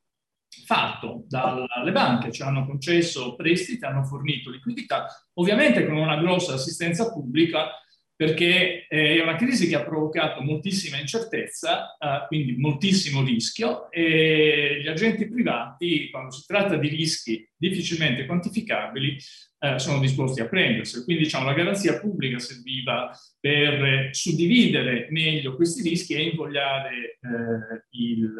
fatto 0.64 1.24
dalle 1.26 1.90
banche, 1.90 2.30
ci 2.30 2.42
hanno 2.42 2.64
concesso 2.64 3.34
prestiti, 3.34 3.84
hanno 3.84 4.04
fornito 4.04 4.50
liquidità, 4.50 5.08
ovviamente 5.34 5.84
con 5.84 5.96
una 5.96 6.16
grossa 6.16 6.54
assistenza 6.54 7.10
pubblica 7.12 7.70
perché 8.16 8.86
è 8.86 9.20
una 9.20 9.34
crisi 9.34 9.66
che 9.66 9.74
ha 9.74 9.82
provocato 9.82 10.40
moltissima 10.40 10.98
incertezza, 10.98 11.96
uh, 11.98 12.26
quindi 12.28 12.56
moltissimo 12.56 13.24
rischio 13.24 13.90
e 13.90 14.80
gli 14.82 14.86
agenti 14.86 15.28
privati, 15.28 16.10
quando 16.10 16.30
si 16.30 16.44
tratta 16.46 16.76
di 16.76 16.88
rischi 16.88 17.48
difficilmente 17.56 18.24
quantificabili, 18.24 19.16
uh, 19.58 19.78
sono 19.78 19.98
disposti 19.98 20.40
a 20.40 20.48
prenderseli. 20.48 21.02
Quindi 21.02 21.24
diciamo, 21.24 21.46
la 21.46 21.54
garanzia 21.54 21.98
pubblica 21.98 22.38
serviva 22.38 23.10
per 23.40 24.10
suddividere 24.12 25.08
meglio 25.10 25.56
questi 25.56 25.88
rischi 25.88 26.14
e 26.14 26.22
invogliare 26.22 27.18
uh, 27.20 27.98
il, 27.98 28.32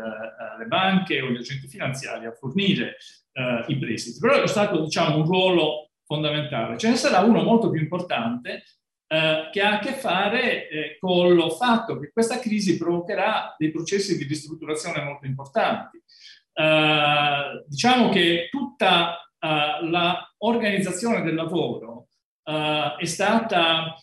le 0.59 0.67
banche 0.67 1.21
o 1.21 1.31
gli 1.31 1.37
agenti 1.37 1.67
finanziari 1.67 2.27
a 2.27 2.33
fornire 2.33 2.97
i 3.67 3.79
prestiti. 3.79 4.21
Però 4.21 4.41
è 4.41 4.47
stato 4.47 4.85
diciamo, 4.85 5.17
un 5.17 5.25
ruolo 5.25 5.91
fondamentale. 6.07 6.79
Ce 6.79 6.89
ne 6.89 6.95
sarà 6.95 7.19
uno 7.19 7.43
molto 7.43 7.69
più 7.69 7.81
importante 7.81 8.63
eh, 9.15 9.49
che 9.53 9.61
ha 9.61 9.75
a 9.75 9.79
che 9.79 9.93
fare 9.93 10.69
eh, 10.69 10.97
con 10.99 11.39
il 11.39 11.53
fatto 11.53 12.01
che 12.01 12.11
questa 12.13 12.41
crisi 12.41 12.77
provocherà 12.77 13.55
dei 13.57 13.71
processi 13.71 14.17
di 14.19 14.25
ristrutturazione 14.25 15.05
molto 15.05 15.27
importanti. 15.27 16.03
Eh, 16.53 17.65
diciamo 17.69 18.09
che 18.09 18.49
tutta 18.51 19.17
eh, 19.39 19.87
l'organizzazione 19.87 21.23
del 21.23 21.35
lavoro 21.35 22.09
eh, 22.43 22.97
è 22.99 23.05
stata 23.05 23.97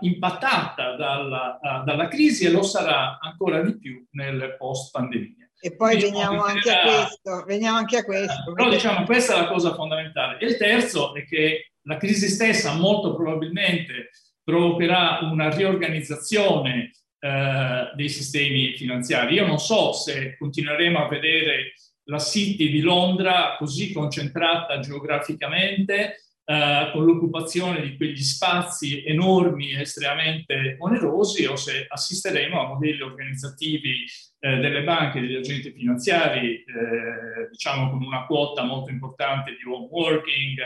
impattata 0.00 0.96
dalla, 0.96 1.58
dalla, 1.84 2.08
crisi 2.08 2.44
e 2.44 2.50
lo 2.50 2.62
sarà 2.62 3.18
ancora 3.20 3.62
di 3.62 3.78
più 3.78 4.04
nel 4.10 4.56
post 4.58 4.90
pandemia. 4.90 5.49
E 5.62 5.76
poi 5.76 5.96
diciamo, 5.96 6.12
veniamo, 6.12 6.42
anche 6.42 6.70
a 6.70 6.80
questo, 6.80 7.44
veniamo 7.46 7.76
anche 7.76 7.96
a 7.98 8.04
questo. 8.04 8.52
Però 8.54 8.70
diciamo 8.70 9.04
questa 9.04 9.34
è 9.34 9.40
la 9.40 9.48
cosa 9.48 9.74
fondamentale. 9.74 10.38
E 10.38 10.46
il 10.46 10.56
terzo 10.56 11.14
è 11.14 11.24
che 11.26 11.72
la 11.82 11.98
crisi 11.98 12.28
stessa 12.28 12.74
molto 12.74 13.14
probabilmente 13.14 14.10
provocherà 14.42 15.20
una 15.22 15.50
riorganizzazione 15.50 16.92
eh, 17.18 17.90
dei 17.94 18.08
sistemi 18.08 18.74
finanziari. 18.74 19.34
Io 19.34 19.46
non 19.46 19.58
so 19.58 19.92
se 19.92 20.36
continueremo 20.38 20.98
a 20.98 21.08
vedere 21.08 21.74
la 22.04 22.18
City 22.18 22.70
di 22.70 22.80
Londra 22.80 23.56
così 23.58 23.92
concentrata 23.92 24.80
geograficamente, 24.80 26.24
eh, 26.44 26.90
con 26.92 27.04
l'occupazione 27.04 27.82
di 27.82 27.96
quegli 27.96 28.22
spazi 28.22 29.04
enormi 29.04 29.72
e 29.72 29.82
estremamente 29.82 30.76
onerosi, 30.78 31.44
o 31.44 31.56
se 31.56 31.84
assisteremo 31.86 32.60
a 32.60 32.68
modelli 32.68 33.02
organizzativi 33.02 34.04
eh, 34.40 34.56
delle 34.56 34.82
banche 34.82 35.20
degli 35.20 35.36
agenti 35.36 35.70
finanziari, 35.70 36.64
eh, 36.64 37.48
diciamo 37.50 37.90
con 37.90 38.02
una 38.02 38.24
quota 38.26 38.62
molto 38.64 38.90
importante 38.90 39.50
di 39.52 39.70
home 39.70 39.88
working, 39.90 40.58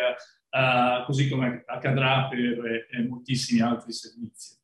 uh, 0.51 1.05
così 1.05 1.29
come 1.29 1.65
accadrà 1.67 2.29
per 2.29 2.39
eh, 2.39 3.03
moltissimi 3.09 3.61
altri 3.61 3.93
servizi. 3.93 4.57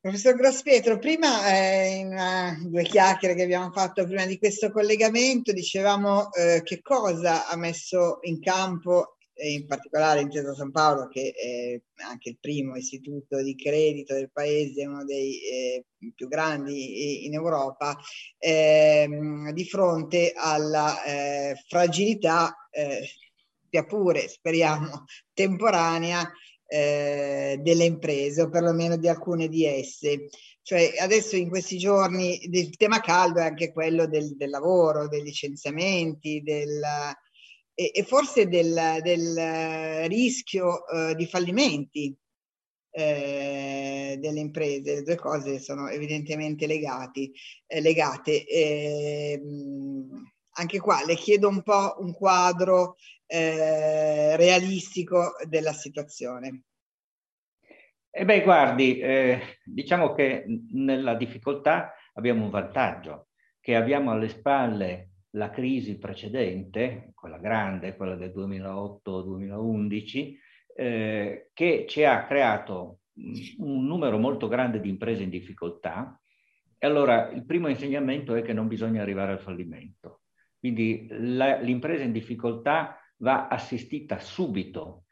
Professor 0.00 0.34
Grosspietro, 0.34 0.98
prima 0.98 1.46
eh, 1.48 1.98
in 1.98 2.08
una, 2.08 2.58
due 2.60 2.82
chiacchiere 2.82 3.36
che 3.36 3.44
abbiamo 3.44 3.70
fatto 3.70 4.04
prima 4.04 4.26
di 4.26 4.36
questo 4.36 4.72
collegamento 4.72 5.52
dicevamo 5.52 6.32
eh, 6.32 6.62
che 6.64 6.80
cosa 6.82 7.46
ha 7.46 7.56
messo 7.56 8.18
in 8.22 8.40
campo 8.40 9.18
in 9.34 9.66
particolare 9.66 10.20
Intesa 10.20 10.54
San 10.54 10.70
Paolo, 10.70 11.08
che 11.08 11.32
è 11.32 11.80
anche 12.04 12.30
il 12.30 12.38
primo 12.38 12.76
istituto 12.76 13.42
di 13.42 13.56
credito 13.56 14.14
del 14.14 14.30
paese, 14.30 14.86
uno 14.86 15.04
dei 15.04 15.40
eh, 15.42 15.84
più 16.14 16.28
grandi 16.28 17.24
in 17.26 17.34
Europa, 17.34 17.96
eh, 18.38 19.08
di 19.52 19.64
fronte 19.64 20.32
alla 20.34 21.02
eh, 21.02 21.62
fragilità 21.66 22.68
eh, 22.70 23.08
sia 23.68 23.84
pure, 23.84 24.28
speriamo, 24.28 25.04
temporanea 25.32 26.30
eh, 26.66 27.58
delle 27.60 27.84
imprese 27.84 28.42
o 28.42 28.48
perlomeno 28.48 28.96
di 28.96 29.08
alcune 29.08 29.48
di 29.48 29.64
esse. 29.64 30.28
Cioè 30.64 30.92
adesso 31.00 31.36
in 31.36 31.48
questi 31.48 31.76
giorni 31.76 32.44
il 32.44 32.76
tema 32.76 33.00
caldo 33.00 33.40
è 33.40 33.44
anche 33.44 33.72
quello 33.72 34.06
del, 34.06 34.36
del 34.36 34.50
lavoro, 34.50 35.08
dei 35.08 35.22
licenziamenti, 35.22 36.40
del, 36.40 36.80
e, 37.82 37.90
e, 37.92 38.02
forse 38.04 38.48
del, 38.48 39.00
del 39.02 40.08
rischio 40.08 40.86
eh, 40.86 41.14
di 41.14 41.26
fallimenti 41.26 42.16
eh, 42.90 44.16
delle 44.20 44.40
imprese. 44.40 44.94
Le 44.94 45.02
due 45.02 45.16
cose 45.16 45.58
sono 45.58 45.88
evidentemente 45.88 46.66
legati, 46.66 47.32
eh, 47.66 47.80
legate. 47.80 48.46
Eh, 48.46 49.40
anche 50.54 50.78
qua 50.78 51.02
le 51.04 51.14
chiedo 51.14 51.48
un 51.48 51.62
po' 51.62 51.96
un 51.98 52.12
quadro 52.12 52.96
eh, 53.26 54.36
realistico 54.36 55.32
della 55.48 55.72
situazione. 55.72 56.64
Eh 58.14 58.26
beh, 58.26 58.42
guardi, 58.42 58.98
eh, 58.98 59.40
diciamo 59.64 60.12
che 60.12 60.44
nella 60.72 61.14
difficoltà 61.14 61.94
abbiamo 62.12 62.44
un 62.44 62.50
vantaggio, 62.50 63.28
che 63.58 63.74
abbiamo 63.74 64.10
alle 64.10 64.28
spalle 64.28 65.11
la 65.32 65.50
crisi 65.50 65.98
precedente, 65.98 67.12
quella 67.14 67.38
grande, 67.38 67.96
quella 67.96 68.16
del 68.16 68.32
2008-2011, 68.34 70.34
eh, 70.74 71.50
che 71.52 71.84
ci 71.88 72.04
ha 72.04 72.24
creato 72.24 73.00
un 73.58 73.86
numero 73.86 74.18
molto 74.18 74.48
grande 74.48 74.80
di 74.80 74.88
imprese 74.88 75.22
in 75.22 75.30
difficoltà. 75.30 76.18
E 76.78 76.86
allora 76.86 77.30
il 77.30 77.44
primo 77.44 77.68
insegnamento 77.68 78.34
è 78.34 78.42
che 78.42 78.52
non 78.52 78.68
bisogna 78.68 79.02
arrivare 79.02 79.32
al 79.32 79.40
fallimento. 79.40 80.22
Quindi 80.58 81.06
l'impresa 81.10 82.04
in 82.04 82.12
difficoltà 82.12 82.98
va 83.18 83.48
assistita 83.48 84.18
subito 84.18 85.04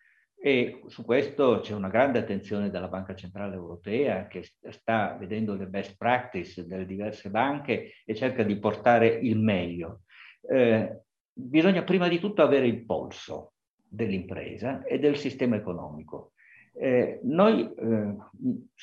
e 0.43 0.81
su 0.87 1.05
questo 1.05 1.61
c'è 1.61 1.75
una 1.75 1.91
grande 1.91 2.19
attenzione 2.19 2.71
della 2.71 2.89
Banca 2.89 3.15
Centrale 3.15 3.57
Europea 3.57 4.27
che 4.27 4.43
sta 4.71 5.15
vedendo 5.19 5.55
le 5.55 5.67
best 5.67 5.99
practice 5.99 6.67
delle 6.67 6.87
diverse 6.87 7.29
banche 7.29 7.93
e 8.07 8.15
cerca 8.15 8.43
di 8.43 8.59
portare 8.59 9.09
il 9.09 9.39
meglio. 9.39 10.05
Eh, 10.49 11.03
bisogna 11.33 11.83
prima 11.83 12.09
di 12.09 12.19
tutto 12.19 12.43
avere 12.43 12.67
il 12.67 12.85
polso 12.85 13.53
dell'impresa 13.89 14.83
e 14.85 14.99
del 14.99 15.17
sistema 15.17 15.57
economico. 15.57 16.33
Eh, 16.73 17.21
noi 17.25 17.69
eh, 17.75 18.15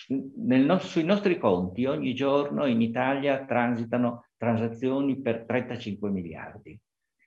no 0.10 0.78
sui 0.80 1.04
nostri 1.04 1.38
conti 1.38 1.86
ogni 1.86 2.14
giorno 2.14 2.66
in 2.66 2.82
Italia 2.82 3.46
transitano 3.46 4.26
transazioni 4.38 5.20
per 5.22 5.46
35 5.46 6.10
miliardi. 6.10 6.80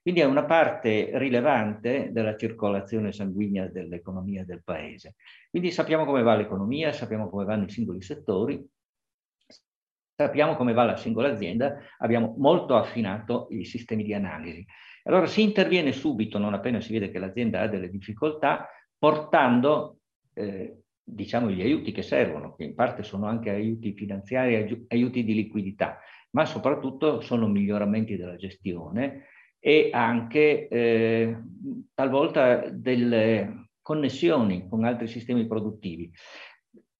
Quindi 0.02 0.20
è 0.20 0.24
una 0.24 0.44
parte 0.44 1.10
rilevante 1.18 2.10
della 2.10 2.36
circolazione 2.36 3.12
sanguigna 3.12 3.66
dell'economia 3.66 4.44
del 4.44 4.62
paese. 4.62 5.14
Quindi 5.50 5.70
sappiamo 5.70 6.04
come 6.06 6.22
va 6.22 6.34
l'economia, 6.34 6.92
sappiamo 6.92 7.28
come 7.28 7.44
vanno 7.44 7.64
i 7.64 7.70
singoli 7.70 8.00
settori, 8.00 8.66
sappiamo 10.20 10.54
come 10.54 10.74
va 10.74 10.84
la 10.84 10.96
singola 10.96 11.32
azienda, 11.32 11.78
abbiamo 11.98 12.34
molto 12.36 12.76
affinato 12.76 13.46
i 13.50 13.64
sistemi 13.64 14.04
di 14.04 14.12
analisi. 14.12 14.66
Allora 15.04 15.24
si 15.24 15.40
interviene 15.40 15.92
subito, 15.92 16.36
non 16.36 16.52
appena 16.52 16.78
si 16.80 16.92
vede 16.92 17.10
che 17.10 17.18
l'azienda 17.18 17.62
ha 17.62 17.68
delle 17.68 17.88
difficoltà, 17.88 18.68
portando 18.98 20.00
eh, 20.34 20.82
diciamo 21.02 21.50
gli 21.50 21.62
aiuti 21.62 21.90
che 21.90 22.02
servono, 22.02 22.54
che 22.54 22.64
in 22.64 22.74
parte 22.74 23.02
sono 23.02 23.26
anche 23.26 23.48
aiuti 23.48 23.94
finanziari, 23.94 24.84
aiuti 24.88 25.24
di 25.24 25.32
liquidità, 25.32 25.98
ma 26.32 26.44
soprattutto 26.44 27.22
sono 27.22 27.48
miglioramenti 27.48 28.18
della 28.18 28.36
gestione 28.36 29.24
e 29.58 29.88
anche 29.90 30.68
eh, 30.68 31.36
talvolta 31.94 32.68
delle 32.68 33.70
connessioni 33.80 34.68
con 34.68 34.84
altri 34.84 35.08
sistemi 35.08 35.46
produttivi. 35.46 36.12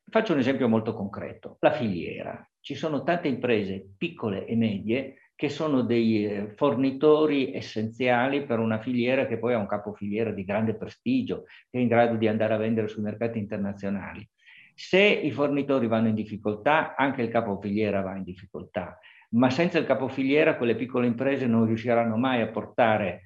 Faccio 0.09 0.33
un 0.33 0.39
esempio 0.39 0.69
molto 0.69 0.95
concreto, 0.95 1.59
la 1.61 1.73
filiera. 1.73 2.50
Ci 2.61 2.75
sono 2.75 3.02
tante 3.02 3.29
imprese 3.29 3.95
piccole 3.97 4.45
e 4.47 4.55
medie 4.57 5.14
che 5.35 5.49
sono 5.49 5.81
dei 5.81 6.26
eh, 6.26 6.52
fornitori 6.55 7.55
essenziali 7.55 8.45
per 8.45 8.59
una 8.59 8.79
filiera 8.79 9.26
che 9.26 9.38
poi 9.38 9.55
ha 9.55 9.59
un 9.59 9.67
capofiliera 9.67 10.33
di 10.33 10.45
grande 10.45 10.75
prestigio, 10.75 11.45
che 11.71 11.79
è 11.79 11.81
in 11.81 11.88
grado 11.88 12.17
di 12.17 12.29
andare 12.29 12.52
a 12.52 12.59
vendere 12.59 12.88
sui 12.88 13.02
mercati 13.02 13.38
internazionali. 13.38 14.29
Se 14.75 15.00
i 15.00 15.31
fornitori 15.31 15.87
vanno 15.87 16.09
in 16.09 16.14
difficoltà, 16.14 16.95
anche 16.95 17.23
il 17.23 17.31
capofiliera 17.31 18.02
va 18.02 18.17
in 18.17 18.23
difficoltà, 18.23 18.99
ma 19.31 19.49
senza 19.49 19.79
il 19.79 19.87
capofiliera 19.87 20.57
quelle 20.57 20.76
piccole 20.76 21.07
imprese 21.07 21.47
non 21.47 21.64
riusciranno 21.64 22.17
mai 22.17 22.43
a 22.43 22.49
portare 22.49 23.23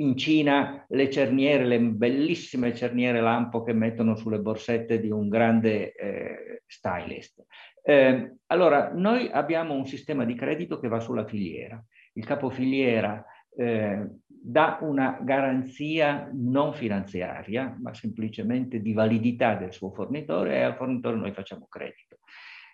in 0.00 0.16
Cina 0.16 0.84
le 0.88 1.10
cerniere, 1.10 1.64
le 1.64 1.80
bellissime 1.80 2.74
cerniere 2.74 3.20
lampo 3.20 3.62
che 3.62 3.72
mettono 3.72 4.16
sulle 4.16 4.38
borsette 4.38 5.00
di 5.00 5.10
un 5.10 5.28
grande 5.28 5.92
eh, 5.92 6.62
stylist. 6.66 7.44
Eh, 7.88 8.34
allora, 8.48 8.92
noi 8.92 9.30
abbiamo 9.32 9.72
un 9.72 9.86
sistema 9.86 10.26
di 10.26 10.34
credito 10.34 10.78
che 10.78 10.88
va 10.88 11.00
sulla 11.00 11.24
filiera. 11.24 11.82
Il 12.12 12.26
capofiliera 12.26 13.24
eh, 13.56 14.06
dà 14.26 14.78
una 14.82 15.18
garanzia 15.22 16.28
non 16.34 16.74
finanziaria, 16.74 17.74
ma 17.80 17.94
semplicemente 17.94 18.82
di 18.82 18.92
validità 18.92 19.54
del 19.54 19.72
suo 19.72 19.90
fornitore 19.90 20.56
e 20.56 20.62
al 20.64 20.76
fornitore 20.76 21.16
noi 21.16 21.32
facciamo 21.32 21.66
credito. 21.66 22.18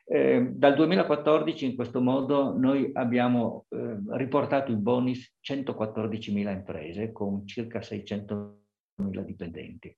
Eh, 0.04 0.48
dal 0.50 0.74
2014 0.74 1.64
in 1.64 1.76
questo 1.76 2.00
modo 2.00 2.58
noi 2.58 2.90
abbiamo 2.92 3.66
eh, 3.68 3.96
riportato 4.16 4.72
in 4.72 4.82
bonus 4.82 5.38
114.000 5.48 6.50
imprese 6.50 7.12
con 7.12 7.46
circa 7.46 7.78
600.000 7.78 9.20
dipendenti. 9.20 9.96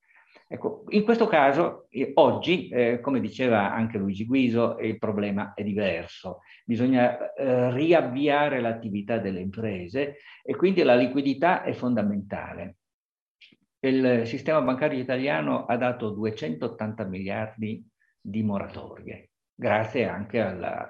Ecco, 0.48 0.84
in 0.90 1.02
questo 1.02 1.26
caso, 1.26 1.86
eh, 1.90 2.12
oggi, 2.14 2.68
eh, 2.68 3.00
come 3.00 3.20
diceva 3.20 3.72
anche 3.72 3.98
Luigi 3.98 4.24
Guiso, 4.24 4.78
il 4.78 4.98
problema 4.98 5.54
è 5.54 5.64
diverso. 5.64 6.40
Bisogna 6.64 7.32
eh, 7.34 7.72
riavviare 7.72 8.60
l'attività 8.60 9.18
delle 9.18 9.40
imprese 9.40 10.18
e 10.44 10.54
quindi 10.54 10.82
la 10.82 10.94
liquidità 10.94 11.62
è 11.62 11.72
fondamentale. 11.72 12.76
Il 13.80 14.26
sistema 14.26 14.60
bancario 14.62 14.98
italiano 14.98 15.66
ha 15.66 15.76
dato 15.76 16.10
280 16.10 17.04
miliardi 17.04 17.84
di 18.20 18.42
moratorie 18.42 19.30
grazie 19.56 20.06
anche 20.06 20.40
alla, 20.40 20.88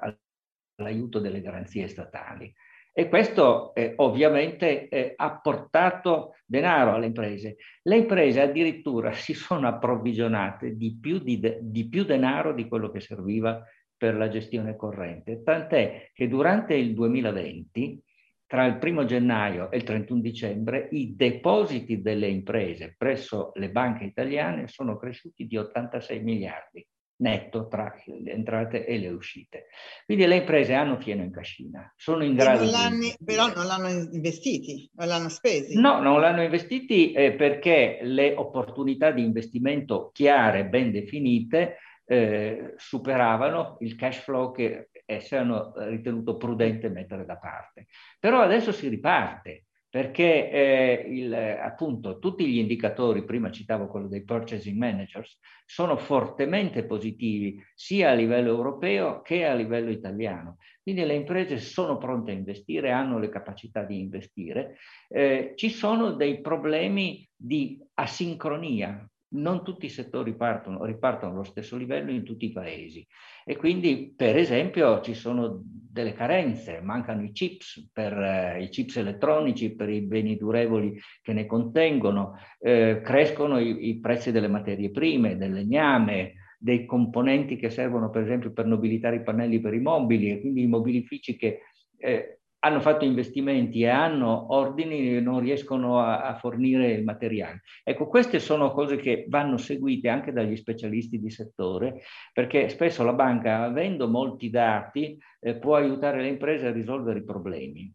all'aiuto 0.77 1.21
delle 1.21 1.40
garanzie 1.40 1.88
statali. 1.88 2.53
E 2.98 3.11
questo 3.11 3.74
eh, 3.74 3.92
ovviamente 3.96 4.88
eh, 4.88 5.12
ha 5.16 5.38
portato 5.38 6.37
denaro 6.46 6.94
alle 6.94 7.04
imprese. 7.04 7.56
Le 7.82 7.98
imprese 7.98 8.40
addirittura 8.40 9.12
si 9.14 9.35
sono 9.35 9.68
approvvigionate 9.68 10.74
di 10.76 10.96
più, 10.98 11.18
di, 11.18 11.38
di 11.61 11.88
più 11.90 12.04
denaro 12.04 12.54
di 12.54 12.66
quello 12.66 12.90
che 12.90 13.00
serviva 13.00 13.62
per 13.94 14.14
la 14.14 14.30
gestione 14.30 14.76
corrente, 14.76 15.42
tant'è 15.42 16.11
che 16.14 16.26
durante 16.26 16.72
il 16.72 16.94
2020 16.94 18.02
tra 18.46 18.64
il 18.64 18.78
primo 18.78 19.04
gennaio 19.04 19.70
e 19.70 19.76
il 19.76 19.82
31 19.82 20.20
dicembre 20.22 20.88
i 20.92 21.14
depositi 21.14 22.00
delle 22.00 22.28
imprese 22.28 22.94
presso 22.96 23.50
le 23.56 23.70
banche 23.70 24.04
italiane 24.04 24.68
sono 24.68 24.96
cresciuti 24.96 25.46
di 25.46 25.59
86 25.59 26.22
miliardi 26.22 26.87
netto 27.18 27.68
tra 27.68 27.94
le 28.05 28.33
entrate 28.33 28.85
e 28.85 28.98
le 28.98 29.09
uscite. 29.09 29.66
Quindi 30.05 30.26
le 30.26 30.37
imprese 30.37 30.74
hanno 30.74 30.98
fieno 30.98 31.22
in 31.22 31.31
cascina, 31.31 31.92
sono 31.96 32.24
in 32.24 32.35
grado 32.35 32.64
di... 32.64 33.14
Però 33.24 33.52
non 33.52 33.66
l'hanno 33.66 33.88
investiti, 33.88 34.90
non 34.94 35.09
l'hanno 35.09 35.29
spesi? 35.29 35.79
No, 35.79 36.00
non 36.00 36.20
l'hanno 36.20 36.42
investiti 36.42 37.12
eh, 37.12 37.33
perché 37.33 38.00
le 38.02 38.35
opportunità 38.35 39.11
di 39.11 39.22
investimento 39.22 40.11
chiare, 40.12 40.66
ben 40.66 40.90
definite, 40.90 41.79
eh, 42.05 42.74
superavano 42.76 43.76
il 43.81 43.96
cash 43.96 44.18
flow 44.18 44.52
che 44.52 44.90
esse 45.05 45.37
hanno 45.37 45.72
ritenuto 45.76 46.37
prudente 46.37 46.88
mettere 46.88 47.24
da 47.24 47.37
parte. 47.37 47.87
Però 48.18 48.40
adesso 48.40 48.72
si 48.72 48.88
riparte 48.88 49.65
perché 49.88 50.51
eh, 50.51 51.07
il, 51.09 51.33
appunto 51.35 52.18
tutti 52.18 52.46
gli 52.46 52.59
indicatori, 52.59 53.25
prima 53.25 53.51
citavo 53.51 53.87
quello 53.87 54.09
dei 54.09 54.25
purchasing 54.25 54.77
managers, 54.77 55.38
sono 55.64 55.96
fortemente 55.96 56.85
positivi 56.85 57.62
sia 57.75 58.11
a 58.11 58.14
livello 58.14 58.51
europeo 58.51 59.22
che 59.22 59.44
a 59.46 59.55
livello 59.55 59.90
italiano. 59.90 60.59
Quindi 60.83 61.05
le 61.05 61.14
imprese 61.14 61.59
sono 61.59 61.99
pronte 61.99 62.31
a 62.31 62.35
investire, 62.35 62.90
hanno 62.90 63.18
le 63.18 63.29
capacità 63.29 63.83
di 63.83 63.99
investire. 63.99 64.77
Eh, 65.09 65.53
ci 65.57 65.70
sono 65.70 66.12
dei 66.12 66.40
problemi 66.40 67.29
di 67.35 67.83
asincronia 67.94 69.09
non 69.29 69.65
tutti 69.65 69.87
i 69.87 69.91
settori 69.91 70.35
partono, 70.35 70.85
ripartono 70.85 71.33
allo 71.33 71.43
stesso 71.43 71.77
livello 71.77 72.11
in 72.11 72.23
tutti 72.23 72.47
i 72.47 72.53
paesi. 72.53 73.07
E 73.45 73.57
quindi 73.57 74.12
per 74.17 74.37
esempio 74.37 75.01
ci 75.01 75.15
sono 75.15 75.61
delle 75.62 76.12
carenze, 76.12 76.81
mancano 76.81 77.23
i 77.23 77.33
chips, 77.33 77.91
per, 77.93 78.12
eh, 78.12 78.62
i 78.62 78.69
chips 78.69 78.97
elettronici 78.97 79.75
per 79.75 79.89
i 79.89 80.03
beni 80.03 80.37
durevoli 80.37 80.99
che 81.23 81.33
ne 81.33 81.47
contengono, 81.47 82.39
eh, 82.61 83.01
crescono 83.03 83.59
i, 83.59 83.89
i 83.89 84.01
prezzi 84.01 84.31
delle 84.31 84.49
materie 84.49 84.91
prime, 84.91 85.37
del 85.37 85.53
legname, 85.53 86.35
dei 86.59 86.85
componenti 86.85 87.57
che 87.57 87.71
servono 87.71 88.11
per 88.11 88.23
esempio 88.23 88.53
per 88.53 88.67
nobilitare 88.67 89.17
i 89.17 89.23
pannelli 89.23 89.61
per 89.61 89.75
i 89.75 89.81
mobili 89.81 90.31
e 90.31 90.41
quindi 90.41 90.62
i 90.62 90.67
mobilifici 90.67 91.37
che 91.37 91.61
eh, 91.99 92.41
hanno 92.66 92.81
fatto 92.81 93.05
investimenti 93.05 93.83
e 93.83 93.88
hanno 93.88 94.52
ordini 94.52 95.16
e 95.16 95.20
non 95.20 95.38
riescono 95.38 96.00
a, 96.00 96.22
a, 96.22 96.35
fornire 96.35 96.90
il 96.90 97.05
materiale. 97.05 97.62
Ecco, 97.85 98.09
queste 98.09 98.40
sono 98.40 98.72
cose 98.72 98.96
che 98.96 99.26
vanno 99.29 99.57
seguite 99.57 100.09
anche 100.09 100.33
dagli 100.33 100.57
specialisti 100.57 101.20
di 101.20 101.31
settore, 101.31 102.02
perché 102.33 102.68
spesso 102.68 103.05
la 103.05 103.12
banca, 103.12 103.62
avendo 103.62 104.09
molti 104.09 104.50
dati, 104.50 105.16
eh, 105.40 105.57
può 105.57 105.76
aiutare 105.76 106.20
le 106.20 106.29
imprese 106.29 106.66
a 106.66 106.72
risolvere 106.72 107.20
i 107.20 107.24
problemi. 107.24 107.94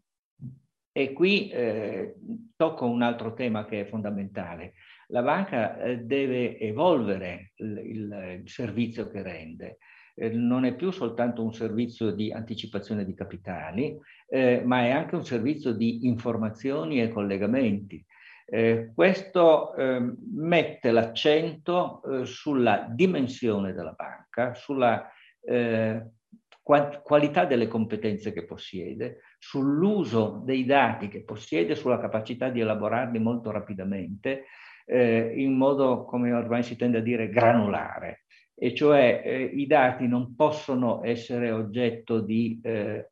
E 0.93 1.13
qui 1.13 1.49
eh, 1.49 2.15
tocco 2.55 2.85
un 2.85 3.01
altro 3.01 3.33
tema 3.33 3.65
che 3.65 3.81
è 3.81 3.85
fondamentale. 3.85 4.73
La 5.07 5.21
banca 5.21 5.81
eh, 5.81 5.97
deve 5.97 6.57
evolvere 6.57 7.51
il, 7.55 8.41
il, 8.41 8.41
servizio 8.45 9.09
che 9.09 9.21
rende. 9.21 9.77
Eh, 10.15 10.29
non 10.29 10.65
è 10.65 10.75
più 10.75 10.91
soltanto 10.91 11.43
un 11.43 11.53
servizio 11.53 12.11
di 12.11 12.31
anticipazione 12.31 13.05
di 13.05 13.13
capitali, 13.13 13.97
eh, 14.27 14.61
ma 14.63 14.81
è 14.81 14.91
anche 14.91 15.15
un 15.15 15.25
servizio 15.25 15.73
di 15.73 16.05
informazioni 16.05 17.01
e 17.01 17.09
collegamenti. 17.09 18.05
Eh, 18.45 18.91
questo 18.93 19.73
eh, 19.75 20.13
mette 20.33 20.91
l'accento 20.91 22.01
eh, 22.03 22.25
sulla 22.25 22.85
dimensione 22.89 23.71
della 23.71 23.93
banca, 23.93 24.53
sulla 24.53 25.09
eh, 25.41 26.05
qualità 26.61 27.45
delle 27.45 27.67
competenze 27.67 28.31
che 28.31 28.45
possiede, 28.45 29.21
sull'uso 29.39 30.41
dei 30.45 30.65
dati 30.65 31.07
che 31.07 31.23
possiede, 31.23 31.75
sulla 31.75 31.99
capacità 31.99 32.49
di 32.49 32.59
elaborarli 32.59 33.19
molto 33.19 33.51
rapidamente, 33.51 34.45
eh, 34.85 35.33
in 35.35 35.53
modo, 35.53 36.05
come 36.05 36.31
ormai 36.33 36.63
si 36.63 36.75
tende 36.75 36.99
a 36.99 37.01
dire, 37.01 37.29
granulare. 37.29 38.20
E 38.63 38.75
cioè 38.75 39.23
eh, 39.25 39.41
i 39.41 39.65
dati 39.65 40.05
non 40.05 40.35
possono 40.35 41.03
essere 41.03 41.49
oggetto 41.49 42.19
di 42.19 42.61
eh, 42.63 43.09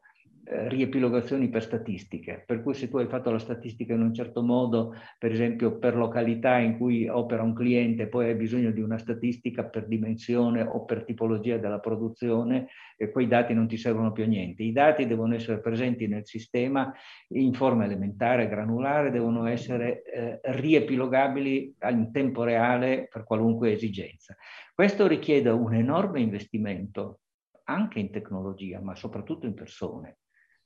riepilogazioni 0.52 1.48
per 1.50 1.62
statistiche, 1.62 2.44
per 2.46 2.64
cui 2.64 2.74
se 2.74 2.90
tu 2.90 2.98
hai 2.98 3.08
fatto 3.08 3.30
la 3.30 3.38
statistica 3.38 3.94
in 3.94 4.02
un 4.02 4.14
certo 4.14 4.42
modo, 4.42 4.96
per 5.20 5.32
esempio 5.32 5.78
per 5.78 5.96
località 5.96 6.58
in 6.58 6.78
cui 6.78 7.08
opera 7.08 7.44
un 7.44 7.54
cliente, 7.54 8.08
poi 8.08 8.30
hai 8.30 8.36
bisogno 8.36 8.72
di 8.72 8.82
una 8.82 8.98
statistica 8.98 9.64
per 9.66 9.86
dimensione 9.86 10.62
o 10.62 10.86
per 10.86 11.04
tipologia 11.04 11.58
della 11.58 11.80
produzione, 11.80 12.68
e 12.98 13.12
quei 13.12 13.28
dati 13.28 13.54
non 13.54 13.68
ti 13.68 13.78
servono 13.78 14.12
più 14.12 14.24
a 14.24 14.28
niente. 14.28 14.64
I 14.64 14.72
dati 14.72 15.06
devono 15.06 15.36
essere 15.36 15.60
presenti 15.60 16.08
nel 16.08 16.26
sistema 16.26 16.92
in 17.30 17.54
forma 17.54 17.86
elementare, 17.86 18.50
granulare, 18.50 19.12
devono 19.12 19.46
essere 19.46 20.02
eh, 20.04 20.40
riepilogabili 20.42 21.76
in 21.92 22.12
tempo 22.12 22.44
reale 22.44 23.08
per 23.10 23.24
qualunque 23.24 23.72
esigenza. 23.72 24.36
Questo 24.74 25.08
richiede 25.08 25.50
un 25.50 25.76
enorme 25.76 26.22
investimento 26.22 27.20
anche 27.66 28.00
in 28.00 28.10
tecnologia, 28.10 28.82
ma 28.82 28.96
soprattutto 28.96 29.46
in 29.46 29.54
persone. 29.54 30.18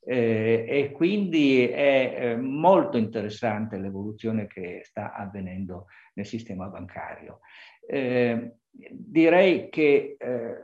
Eh, 0.06 0.66
e 0.68 0.92
quindi 0.92 1.68
è 1.68 2.16
eh, 2.18 2.36
molto 2.36 2.98
interessante 2.98 3.78
l'evoluzione 3.78 4.48
che 4.48 4.82
sta 4.84 5.14
avvenendo 5.14 5.86
nel 6.16 6.26
sistema 6.26 6.68
bancario. 6.68 7.40
Eh, 7.88 8.56
direi 8.70 9.70
che 9.70 10.16
eh, 10.20 10.56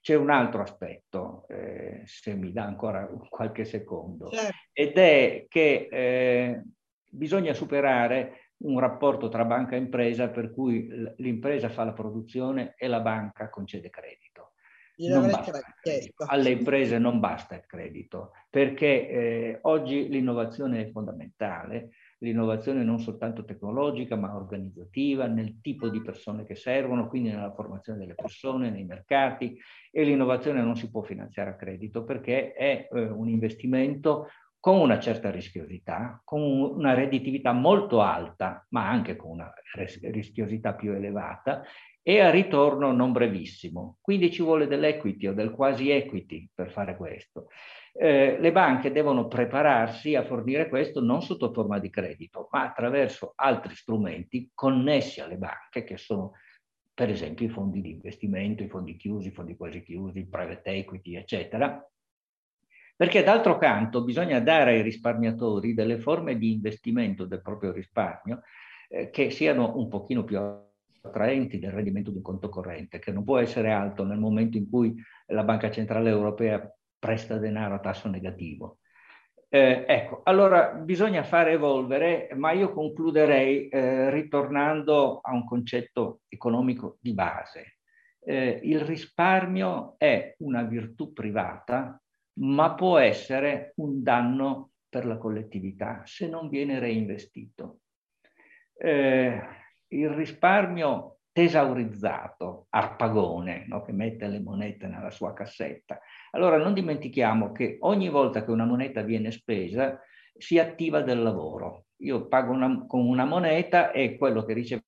c'è 0.00 0.14
un 0.16 0.30
altro 0.30 0.62
aspetto, 0.62 1.46
eh, 1.48 2.02
se 2.04 2.34
mi 2.34 2.52
dà 2.52 2.64
ancora 2.64 3.06
qualche 3.28 3.64
secondo, 3.64 4.28
certo. 4.30 4.56
ed 4.72 4.98
è 4.98 5.46
che 5.48 5.88
eh, 5.90 6.62
bisogna 7.08 7.54
superare 7.54 8.48
un 8.64 8.78
rapporto 8.78 9.28
tra 9.28 9.44
banca 9.44 9.76
e 9.76 9.78
impresa 9.78 10.28
per 10.28 10.52
cui 10.52 10.88
l'impresa 11.16 11.68
fa 11.68 11.84
la 11.84 11.92
produzione 11.92 12.74
e 12.76 12.86
la 12.86 13.00
banca 13.00 13.48
concede 13.48 13.90
credito 13.90 14.51
alle 16.26 16.50
imprese 16.50 16.98
non 16.98 17.18
basta 17.18 17.54
il 17.54 17.66
credito, 17.66 18.32
perché 18.50 19.08
eh, 19.08 19.58
oggi 19.62 20.08
l'innovazione 20.08 20.82
è 20.82 20.90
fondamentale, 20.90 21.90
l'innovazione 22.18 22.84
non 22.84 23.00
soltanto 23.00 23.44
tecnologica 23.44 24.16
ma 24.16 24.34
organizzativa, 24.34 25.26
nel 25.26 25.60
tipo 25.60 25.88
di 25.88 26.00
persone 26.02 26.44
che 26.44 26.54
servono, 26.54 27.08
quindi 27.08 27.30
nella 27.30 27.52
formazione 27.52 27.98
delle 27.98 28.14
persone, 28.14 28.70
nei 28.70 28.84
mercati 28.84 29.58
e 29.90 30.04
l'innovazione 30.04 30.62
non 30.62 30.76
si 30.76 30.90
può 30.90 31.02
finanziare 31.02 31.50
a 31.50 31.56
credito 31.56 32.04
perché 32.04 32.52
è 32.52 32.88
eh, 32.90 33.02
un 33.02 33.28
investimento 33.28 34.28
con 34.62 34.78
una 34.78 35.00
certa 35.00 35.28
rischiosità, 35.28 36.22
con 36.24 36.40
una 36.40 36.94
redditività 36.94 37.50
molto 37.50 38.00
alta, 38.00 38.64
ma 38.68 38.88
anche 38.88 39.16
con 39.16 39.32
una 39.32 39.52
rischiosità 39.74 40.74
più 40.74 40.92
elevata 40.92 41.64
e 42.02 42.20
a 42.20 42.30
ritorno 42.30 42.92
non 42.92 43.12
brevissimo. 43.12 43.98
Quindi 44.00 44.30
ci 44.30 44.42
vuole 44.42 44.66
dell'equity 44.66 45.28
o 45.28 45.34
del 45.34 45.50
quasi 45.50 45.90
equity 45.90 46.48
per 46.52 46.70
fare 46.70 46.96
questo. 46.96 47.46
Eh, 47.94 48.38
le 48.40 48.52
banche 48.52 48.90
devono 48.90 49.28
prepararsi 49.28 50.14
a 50.14 50.24
fornire 50.24 50.68
questo 50.68 51.00
non 51.00 51.22
sotto 51.22 51.52
forma 51.52 51.78
di 51.78 51.90
credito, 51.90 52.48
ma 52.50 52.62
attraverso 52.62 53.32
altri 53.36 53.74
strumenti 53.74 54.50
connessi 54.52 55.20
alle 55.20 55.36
banche, 55.36 55.84
che 55.84 55.96
sono 55.96 56.32
per 56.94 57.08
esempio 57.08 57.46
i 57.46 57.50
fondi 57.50 57.80
di 57.80 57.92
investimento, 57.92 58.62
i 58.62 58.68
fondi 58.68 58.96
chiusi, 58.96 59.28
i 59.28 59.32
fondi 59.32 59.56
quasi 59.56 59.82
chiusi, 59.82 60.18
il 60.18 60.28
private 60.28 60.70
equity, 60.70 61.16
eccetera. 61.16 61.86
Perché 62.96 63.22
d'altro 63.22 63.58
canto 63.58 64.04
bisogna 64.04 64.40
dare 64.40 64.72
ai 64.72 64.82
risparmiatori 64.82 65.74
delle 65.74 65.98
forme 65.98 66.36
di 66.36 66.52
investimento 66.52 67.24
del 67.24 67.40
proprio 67.40 67.72
risparmio 67.72 68.42
eh, 68.88 69.10
che 69.10 69.30
siano 69.30 69.76
un 69.76 69.88
pochino 69.88 70.24
più 70.24 70.38
attraenti 71.02 71.58
del 71.58 71.72
rendimento 71.72 72.10
di 72.10 72.16
un 72.16 72.22
conto 72.22 72.48
corrente, 72.48 72.98
che 72.98 73.12
non 73.12 73.24
può 73.24 73.38
essere 73.38 73.72
alto 73.72 74.04
nel 74.04 74.18
momento 74.18 74.56
in 74.56 74.68
cui 74.68 74.94
la 75.26 75.42
Banca 75.42 75.70
Centrale 75.70 76.10
Europea 76.10 76.72
presta 76.98 77.38
denaro 77.38 77.74
a 77.74 77.80
tasso 77.80 78.08
negativo. 78.08 78.78
Eh, 79.48 79.84
ecco, 79.86 80.22
allora 80.24 80.70
bisogna 80.72 81.24
fare 81.24 81.52
evolvere, 81.52 82.30
ma 82.34 82.52
io 82.52 82.72
concluderei 82.72 83.68
eh, 83.68 84.08
ritornando 84.08 85.18
a 85.20 85.32
un 85.32 85.44
concetto 85.44 86.20
economico 86.28 86.96
di 87.00 87.12
base. 87.12 87.76
Eh, 88.24 88.60
il 88.62 88.80
risparmio 88.80 89.96
è 89.98 90.36
una 90.38 90.62
virtù 90.62 91.12
privata, 91.12 92.00
ma 92.34 92.74
può 92.74 92.96
essere 92.96 93.72
un 93.76 94.02
danno 94.02 94.70
per 94.88 95.04
la 95.04 95.18
collettività 95.18 96.02
se 96.06 96.28
non 96.28 96.48
viene 96.48 96.78
reinvestito. 96.78 97.80
Eh, 98.74 99.40
il 99.92 100.08
risparmio 100.10 101.18
tesaurizzato, 101.32 102.66
arpagone, 102.68 103.64
no? 103.66 103.82
che 103.82 103.92
mette 103.92 104.28
le 104.28 104.40
monete 104.40 104.86
nella 104.86 105.10
sua 105.10 105.32
cassetta. 105.32 105.98
Allora 106.32 106.58
non 106.58 106.74
dimentichiamo 106.74 107.52
che 107.52 107.78
ogni 107.80 108.08
volta 108.08 108.44
che 108.44 108.50
una 108.50 108.66
moneta 108.66 109.02
viene 109.02 109.30
spesa 109.30 109.98
si 110.36 110.58
attiva 110.58 111.00
del 111.00 111.22
lavoro. 111.22 111.86
Io 112.02 112.26
pago 112.26 112.52
una, 112.52 112.84
con 112.86 113.06
una 113.06 113.24
moneta 113.24 113.92
e 113.92 114.16
quello 114.16 114.44
che 114.44 114.52
riceve 114.52 114.82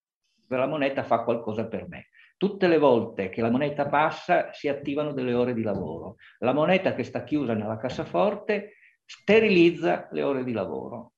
la 0.48 0.66
moneta 0.66 1.02
fa 1.02 1.24
qualcosa 1.24 1.66
per 1.66 1.88
me. 1.88 2.08
Tutte 2.36 2.68
le 2.68 2.78
volte 2.78 3.30
che 3.30 3.40
la 3.40 3.50
moneta 3.50 3.88
passa 3.88 4.52
si 4.52 4.68
attivano 4.68 5.12
delle 5.12 5.32
ore 5.32 5.54
di 5.54 5.62
lavoro. 5.62 6.16
La 6.40 6.52
moneta 6.52 6.94
che 6.94 7.04
sta 7.04 7.24
chiusa 7.24 7.54
nella 7.54 7.78
cassaforte 7.78 8.74
sterilizza 9.04 10.08
le 10.10 10.22
ore 10.22 10.44
di 10.44 10.52
lavoro. 10.52 11.13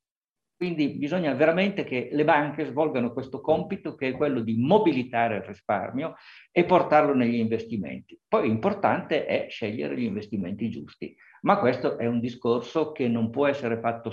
Quindi 0.56 0.96
bisogna 0.96 1.34
veramente 1.34 1.84
che 1.84 2.08
le 2.12 2.24
banche 2.24 2.64
svolgano 2.64 3.12
questo 3.12 3.42
compito 3.42 3.94
che 3.94 4.08
è 4.08 4.12
quello 4.12 4.40
di 4.40 4.56
mobilitare 4.56 5.36
il 5.36 5.42
risparmio 5.42 6.14
e 6.50 6.64
portarlo 6.64 7.14
negli 7.14 7.34
investimenti. 7.34 8.18
Poi 8.26 8.48
importante 8.48 9.26
è 9.26 9.48
scegliere 9.50 9.98
gli 9.98 10.04
investimenti 10.04 10.70
giusti, 10.70 11.14
ma 11.42 11.58
questo 11.58 11.98
è 11.98 12.06
un 12.06 12.20
discorso 12.20 12.92
che 12.92 13.06
non 13.06 13.28
può 13.28 13.46
essere 13.46 13.78
fatto 13.80 14.10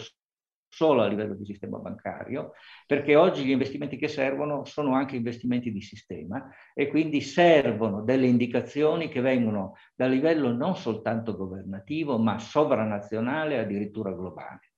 solo 0.68 1.02
a 1.04 1.08
livello 1.08 1.36
di 1.36 1.46
sistema 1.46 1.78
bancario, 1.78 2.54
perché 2.88 3.16
oggi 3.16 3.46
gli 3.46 3.52
investimenti 3.52 3.96
che 3.96 4.10
servono 4.10 4.66
sono 4.66 4.96
anche 4.96 5.16
investimenti 5.16 5.72
di 5.72 5.82
sistema 5.82 6.50
e 6.74 6.90
quindi 6.90 7.22
servono 7.22 8.02
delle 8.02 8.26
indicazioni 8.26 9.08
che 9.08 9.22
vengono 9.22 9.76
da 9.96 10.08
livello 10.08 10.52
non 10.52 10.76
soltanto 10.76 11.38
governativo, 11.38 12.18
ma 12.18 12.38
sovranazionale, 12.38 13.60
addirittura 13.60 14.12
globale. 14.12 14.73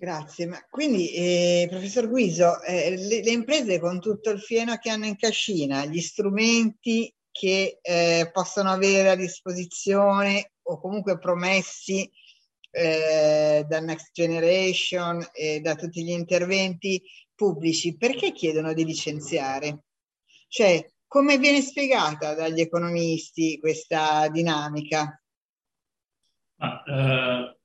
Grazie, 0.00 0.46
ma 0.46 0.64
quindi 0.70 1.12
eh, 1.12 1.66
professor 1.68 2.08
Guiso, 2.08 2.62
eh, 2.62 2.96
le, 2.96 3.20
le, 3.20 3.30
imprese 3.32 3.80
con 3.80 3.98
tutto 3.98 4.30
il 4.30 4.40
fieno 4.40 4.76
che 4.76 4.90
hanno 4.90 5.06
in 5.06 5.16
cascina, 5.16 5.84
gli 5.86 6.00
strumenti 6.00 7.12
che 7.32 7.80
eh, 7.82 8.30
possono 8.32 8.70
avere 8.70 9.10
a 9.10 9.16
disposizione 9.16 10.52
o 10.62 10.78
comunque 10.78 11.18
promessi 11.18 12.08
eh, 12.70 13.64
da 13.66 13.80
Next 13.80 14.12
Generation 14.12 15.26
e 15.32 15.58
da 15.58 15.74
tutti 15.74 16.04
gli 16.04 16.10
interventi 16.10 17.02
pubblici, 17.34 17.96
perché 17.96 18.30
chiedono 18.30 18.74
di 18.74 18.84
licenziare? 18.84 19.82
Cioè, 20.46 20.92
come 21.08 21.38
viene 21.38 21.60
spiegata 21.60 22.34
dagli 22.34 22.60
economisti 22.60 23.58
questa 23.58 24.28
dinamica? 24.28 25.20
Ah, 26.58 26.82
uh 26.86 27.57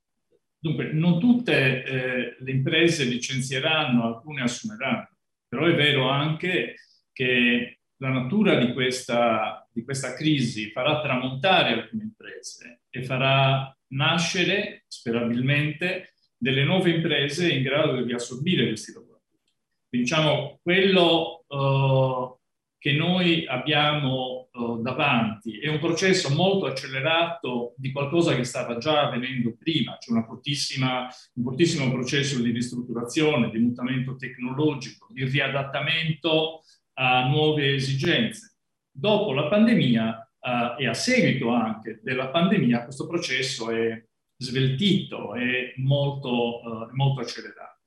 Dunque, 0.63 0.93
non 0.93 1.19
tutte 1.19 1.84
eh, 1.84 2.36
le 2.39 2.52
imprese 2.52 3.04
licenzieranno, 3.04 4.06
alcune 4.06 4.43
assumeranno, 4.43 5.10
però 5.45 5.65
è 5.65 5.76
vero 5.76 6.08
anche 6.08 6.76
che 7.12 7.80
la 7.97 8.08
natura 8.08 8.56
di 8.63 8.71
questa, 8.71 9.67
di 9.73 9.84
questa 9.84 10.13
crisi 10.13 10.71
farà 10.71 11.02
tramontare 11.02 11.73
alcune 11.73 12.04
imprese 12.04 12.84
e 12.89 13.04
farà 13.04 13.78
nascere, 13.88 14.86
sperabilmente, 14.88 16.13
delle 16.38 16.63
nuove 16.63 16.91
imprese 16.91 17.52
in 17.52 17.62
grado 17.62 18.02
di 18.02 18.13
assorbire 18.13 18.67
questi 18.67 18.93
lavoratori. 18.93 19.41
Diciamo, 19.89 20.60
quello 20.63 21.43
uh, 21.45 22.39
che 22.78 22.93
noi 22.93 23.45
abbiamo 23.47 24.42
davanti 24.82 25.58
è 25.60 25.68
un 25.68 25.80
processo 25.80 26.30
molto 26.30 26.68
accelerato 26.68 27.74
di 27.76 27.92
qualcosa 27.92 28.36
che 28.36 28.44
stava 28.44 28.78
già 28.78 29.08
avvenendo 29.08 29.56
prima, 29.58 29.98
cioè 30.00 30.16
un 30.16 30.26
fortissimo 30.26 31.92
processo 31.92 32.39
di 32.39 32.52
ristrutturazione, 32.52 33.50
di 33.50 33.58
mutamento 33.58 34.16
tecnologico, 34.16 35.08
di 35.12 35.26
riadattamento 35.26 36.62
a 36.94 37.28
nuove 37.28 37.74
esigenze. 37.74 38.58
Dopo 38.92 39.34
la 39.34 39.48
pandemia 39.48 40.32
uh, 40.39 40.80
e 40.80 40.88
a 40.88 40.94
seguito 40.94 41.50
anche 41.50 42.00
della 42.04 42.28
pandemia 42.28 42.84
questo 42.84 43.08
processo 43.08 43.72
è 43.72 44.06
sveltito, 44.38 45.34
è 45.34 45.74
molto, 45.78 46.62
uh, 46.62 46.89
molto 46.92 47.22
accelerato. 47.22 47.80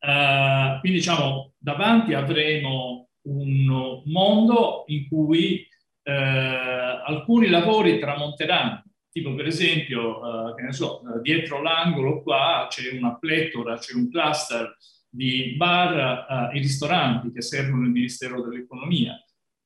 Uh, 0.00 0.80
quindi 0.80 1.00
diciamo, 1.00 1.52
davanti 1.58 2.14
avremo 2.14 3.10
un 3.24 4.00
mondo 4.06 4.84
in 4.86 5.06
cui 5.06 5.68
uh, 6.10 7.02
alcuni 7.06 7.48
lavori 7.48 7.98
tramonteranno, 7.98 8.84
tipo 9.10 9.34
per 9.34 9.46
esempio, 9.46 10.18
uh, 10.18 10.54
che 10.54 10.62
ne 10.62 10.72
so, 10.72 11.02
dietro 11.22 11.62
l'angolo 11.62 12.22
qua 12.22 12.66
c'è 12.68 12.96
una 12.96 13.16
pletora, 13.16 13.78
c'è 13.78 13.94
un 13.94 14.10
cluster 14.10 14.76
di 15.08 15.54
bar 15.56 16.52
e 16.52 16.58
ristoranti 16.60 17.32
che 17.32 17.42
servono 17.42 17.82
il 17.82 17.90
Ministero 17.90 18.42
dell'Economia. 18.42 19.20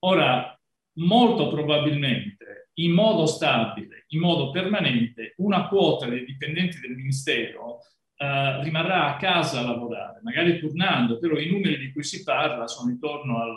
Ora, 0.07 0.59
molto 1.01 1.49
probabilmente, 1.49 2.71
in 2.79 2.93
modo 2.93 3.27
stabile, 3.27 4.05
in 4.09 4.21
modo 4.21 4.51
permanente, 4.51 5.35
una 5.39 5.69
quota 5.69 6.07
dei 6.07 6.25
dipendenti 6.25 6.81
del 6.81 6.97
Ministero 6.97 7.81
Uh, 8.17 8.63
rimarrà 8.63 9.13
a 9.13 9.17
casa 9.17 9.59
a 9.59 9.65
lavorare, 9.65 10.21
magari 10.23 10.61
tornando, 10.61 11.19
però 11.19 11.37
i 11.37 11.51
numeri 11.51 11.79
di 11.79 11.93
cui 11.93 12.05
si 12.05 12.23
parla 12.23 12.69
sono 12.69 12.93
intorno 12.93 13.43
al 13.43 13.57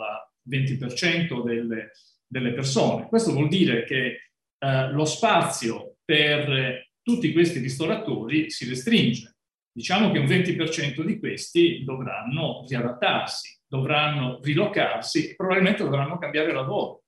20% 0.50 1.44
delle, 1.44 1.92
delle, 2.28 2.52
persone. 2.52 3.08
Questo 3.08 3.32
vuol 3.32 3.48
dire 3.48 3.84
che 3.84 4.30
uh, 4.58 4.92
lo 4.92 5.04
spazio 5.04 5.96
per 6.04 6.88
tutti 7.02 7.32
questi 7.32 7.58
ristoratori 7.58 8.50
si 8.50 8.68
restringe. 8.68 9.36
Diciamo 9.72 10.10
che 10.10 10.18
un 10.18 10.26
20% 10.26 11.02
di 11.02 11.18
questi 11.18 11.84
dovranno 11.84 12.64
riadattarsi, 12.68 13.60
dovranno 13.66 14.40
rilocarsi 14.42 15.34
probabilmente 15.36 15.84
dovranno 15.84 16.18
cambiare 16.18 16.52
lavoro. 16.52 17.04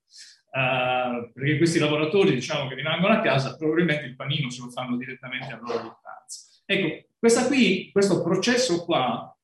Uh, 0.51 1.31
perché 1.31 1.57
questi 1.57 1.79
lavoratori, 1.79 2.33
diciamo, 2.33 2.67
che 2.67 2.75
rimangono 2.75 3.13
a 3.13 3.21
casa, 3.21 3.55
probabilmente 3.55 4.05
il 4.05 4.15
panino 4.15 4.49
se 4.49 4.61
lo 4.61 4.69
fanno 4.69 4.97
direttamente 4.97 5.53
all'ora 5.53 5.81
di 5.81 5.91
pranzo. 6.01 6.51
Ecco, 6.65 7.47
qui, 7.47 7.89
questo 7.91 8.21
processo 8.21 8.83
qua 8.83 9.35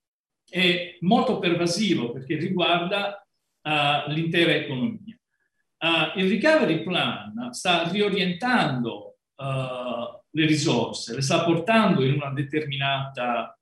è 0.50 0.98
molto 1.02 1.40
pervasivo 1.40 2.12
perché 2.12 2.36
riguarda 2.36 3.26
uh, 3.62 4.12
l'intera 4.12 4.54
economia. 4.54 5.17
Uh, 5.80 6.18
il 6.20 6.30
recovery 6.30 6.82
plan 6.82 7.54
sta 7.54 7.88
riorientando 7.90 9.18
uh, 9.36 10.18
le 10.32 10.46
risorse, 10.46 11.16
le 11.16 11.22
sta 11.22 11.44
portando 11.44 12.04
in 12.04 12.14
una 12.14 12.32
determinata 12.32 13.60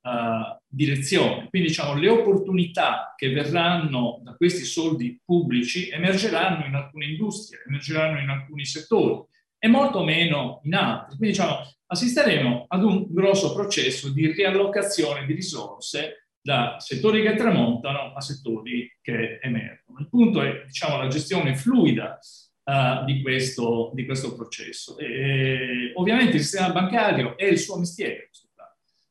direzione. 0.66 1.48
Quindi 1.48 1.68
diciamo 1.68 1.94
le 1.94 2.08
opportunità 2.08 3.14
che 3.16 3.30
verranno 3.30 4.20
da 4.22 4.34
questi 4.34 4.64
soldi 4.64 5.18
pubblici 5.24 5.88
emergeranno 5.88 6.66
in 6.66 6.74
alcune 6.74 7.06
industrie, 7.06 7.62
emergeranno 7.66 8.20
in 8.20 8.28
alcuni 8.28 8.66
settori 8.66 9.22
e 9.58 9.68
molto 9.68 10.04
meno 10.04 10.60
in 10.64 10.74
altri. 10.74 11.16
Quindi 11.16 11.36
diciamo 11.36 11.60
assisteremo 11.86 12.66
ad 12.68 12.82
un 12.82 13.06
grosso 13.08 13.54
processo 13.54 14.10
di 14.10 14.32
riallocazione 14.32 15.24
di 15.24 15.32
risorse 15.32 16.25
da 16.46 16.76
settori 16.78 17.22
che 17.22 17.34
tramontano 17.34 18.12
a 18.14 18.20
settori 18.20 18.88
che 19.02 19.40
emergono. 19.42 19.98
Il 19.98 20.08
punto 20.08 20.42
è 20.42 20.62
diciamo, 20.64 20.96
la 20.96 21.08
gestione 21.08 21.56
fluida 21.56 22.20
uh, 22.62 23.04
di, 23.04 23.20
questo, 23.20 23.90
di, 23.94 24.04
questo, 24.04 24.36
processo. 24.36 24.96
E, 24.96 25.90
ovviamente 25.96 26.36
il 26.36 26.42
sistema 26.42 26.70
bancario 26.70 27.36
è 27.36 27.46
il 27.46 27.58
suo 27.58 27.78
mestiere, 27.78 28.30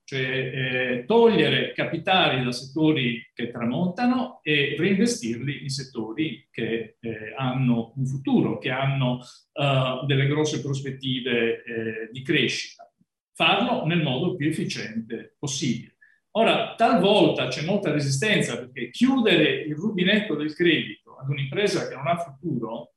cioè 0.05 0.21
eh, 0.21 1.03
togliere 1.05 1.73
capitali 1.73 2.41
da 2.41 2.53
settori 2.53 3.21
che 3.33 3.49
tramontano 3.51 4.39
e 4.41 4.75
reinvestirli 4.77 5.63
in 5.63 5.69
settori 5.69 6.47
che 6.49 6.95
eh, 7.01 7.33
hanno 7.35 7.91
un 7.97 8.05
futuro, 8.05 8.59
che 8.59 8.69
hanno 8.69 9.15
uh, 9.15 10.05
delle 10.05 10.27
grosse 10.27 10.61
prospettive 10.61 11.63
eh, 11.63 12.09
di 12.13 12.21
crescita. 12.21 12.89
Farlo 13.33 13.85
nel 13.85 14.01
modo 14.01 14.35
più 14.35 14.47
efficiente 14.47 15.35
possibile. 15.37 15.94
Ora, 16.37 16.75
talvolta 16.75 17.47
c'è 17.47 17.63
molta 17.63 17.91
resistenza 17.91 18.57
perché 18.57 18.89
chiudere 18.89 19.61
il 19.61 19.75
rubinetto 19.75 20.35
del 20.35 20.53
credito 20.53 21.15
ad 21.15 21.29
un'impresa 21.29 21.87
che 21.87 21.95
non 21.95 22.07
ha 22.07 22.17
futuro 22.17 22.93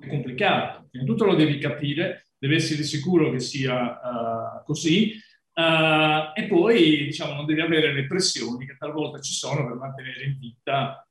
è 0.00 0.08
complicato. 0.08 0.88
Di 0.90 1.04
tutto 1.04 1.24
lo 1.24 1.34
devi 1.34 1.58
capire, 1.58 2.28
devi 2.38 2.54
essere 2.54 2.82
sicuro 2.82 3.30
che 3.30 3.40
sia 3.40 3.90
uh, 3.90 4.64
così 4.64 5.26
Uh, 5.58 6.30
e 6.36 6.46
poi 6.46 7.06
diciamo, 7.06 7.34
non 7.34 7.44
devi 7.44 7.60
avere 7.60 7.92
le 7.92 8.06
pressioni 8.06 8.64
che 8.64 8.76
talvolta 8.78 9.20
ci 9.20 9.32
sono 9.32 9.66
per 9.66 9.74
mantenere 9.74 10.22
in 10.22 10.38
vita 10.38 11.04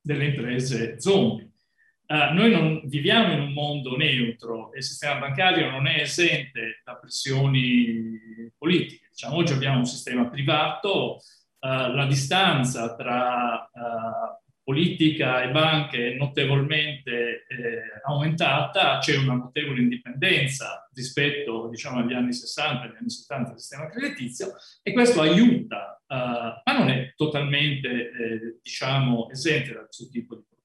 delle 0.00 0.24
imprese 0.24 1.00
zombie. 1.00 1.52
Uh, 2.08 2.34
noi 2.34 2.50
non 2.50 2.80
viviamo 2.86 3.32
in 3.32 3.40
un 3.42 3.52
mondo 3.52 3.96
neutro 3.96 4.72
e 4.72 4.78
il 4.78 4.82
sistema 4.82 5.20
bancario 5.20 5.70
non 5.70 5.86
è 5.86 6.00
esente 6.00 6.80
da 6.82 6.96
pressioni 6.96 8.18
politiche. 8.58 9.01
Diciamo, 9.12 9.36
oggi 9.36 9.52
abbiamo 9.52 9.78
un 9.78 9.86
sistema 9.86 10.28
privato, 10.28 11.16
uh, 11.16 11.92
la 11.94 12.06
distanza 12.06 12.94
tra 12.96 13.68
politica 14.64 15.42
e 15.42 15.50
banche 15.50 16.14
notevolmente 16.14 17.44
eh, 17.48 18.00
aumentata, 18.04 18.98
c'è 18.98 19.16
una 19.16 19.34
notevole 19.34 19.80
indipendenza 19.80 20.88
rispetto 20.94 21.68
diciamo, 21.68 21.98
agli 21.98 22.12
anni 22.12 22.32
60, 22.32 22.84
agli 22.84 22.96
anni 22.96 23.10
70 23.10 23.50
del 23.50 23.58
sistema 23.58 23.88
creditizio 23.88 24.54
e 24.82 24.92
questo 24.92 25.20
aiuta, 25.20 26.00
uh, 26.06 26.14
ma 26.14 26.78
non 26.78 26.90
è 26.90 27.12
totalmente 27.16 27.88
eh, 27.88 28.58
diciamo, 28.62 29.30
esente 29.30 29.72
da 29.72 29.84
questo 29.84 30.08
tipo 30.08 30.36
di 30.36 30.44
problemi. 30.48 30.60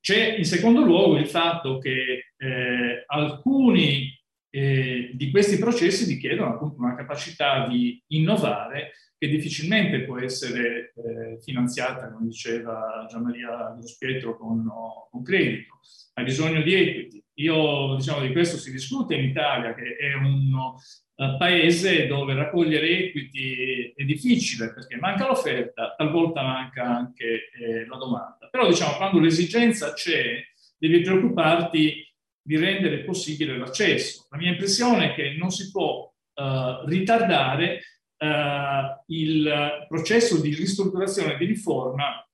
C'è 0.00 0.36
in 0.36 0.44
secondo 0.44 0.82
luogo 0.82 1.16
il 1.16 1.28
fatto 1.28 1.78
che 1.78 2.32
eh, 2.36 3.04
alcuni 3.06 4.12
eh, 4.56 5.10
di 5.12 5.30
questi 5.30 5.58
processi 5.58 6.06
richiedono 6.06 6.54
appunto 6.54 6.80
una 6.80 6.96
capacità 6.96 7.66
di 7.68 8.02
innovare 8.08 8.92
che 9.18 9.28
difficilmente 9.28 10.04
può 10.04 10.18
essere 10.18 10.94
eh, 10.96 11.38
finanziata, 11.42 12.10
come 12.10 12.28
diceva 12.28 13.04
Gian 13.06 13.22
Maria 13.22 13.74
Grospietro, 13.76 14.38
con, 14.38 14.66
con 15.10 15.22
credito. 15.22 15.80
Ha 16.14 16.22
bisogno 16.22 16.62
di 16.62 16.72
equity. 16.72 17.22
Io, 17.34 17.96
diciamo, 17.96 18.20
di 18.20 18.32
questo 18.32 18.56
si 18.56 18.70
discute 18.70 19.14
in 19.14 19.24
Italia, 19.28 19.74
che 19.74 19.96
è 19.96 20.14
un 20.14 20.50
uh, 20.54 21.36
paese 21.36 22.06
dove 22.06 22.32
raccogliere 22.32 22.88
equity 22.88 23.92
è 23.94 24.04
difficile, 24.04 24.72
perché 24.72 24.96
manca 24.96 25.26
l'offerta, 25.26 25.94
talvolta 25.94 26.42
manca 26.42 26.82
anche 26.82 27.50
eh, 27.60 27.86
la 27.86 27.96
domanda. 27.98 28.48
Però, 28.50 28.66
diciamo, 28.66 28.96
quando 28.96 29.20
l'esigenza 29.20 29.92
c'è, 29.92 30.42
devi 30.78 31.00
preoccuparti 31.02 32.04
di 32.46 32.56
rendere 32.56 33.02
possibile 33.02 33.58
l'accesso. 33.58 34.28
La 34.30 34.36
mia 34.36 34.50
impressione 34.50 35.10
è 35.10 35.14
che 35.14 35.34
non 35.36 35.50
si 35.50 35.68
può 35.72 36.08
uh, 36.34 36.86
ritardare 36.86 37.82
uh, 38.18 39.02
il 39.08 39.84
processo 39.88 40.40
di 40.40 40.54
ristrutturazione 40.54 41.34
e 41.34 41.38
di 41.38 41.44
riforma 41.44 42.24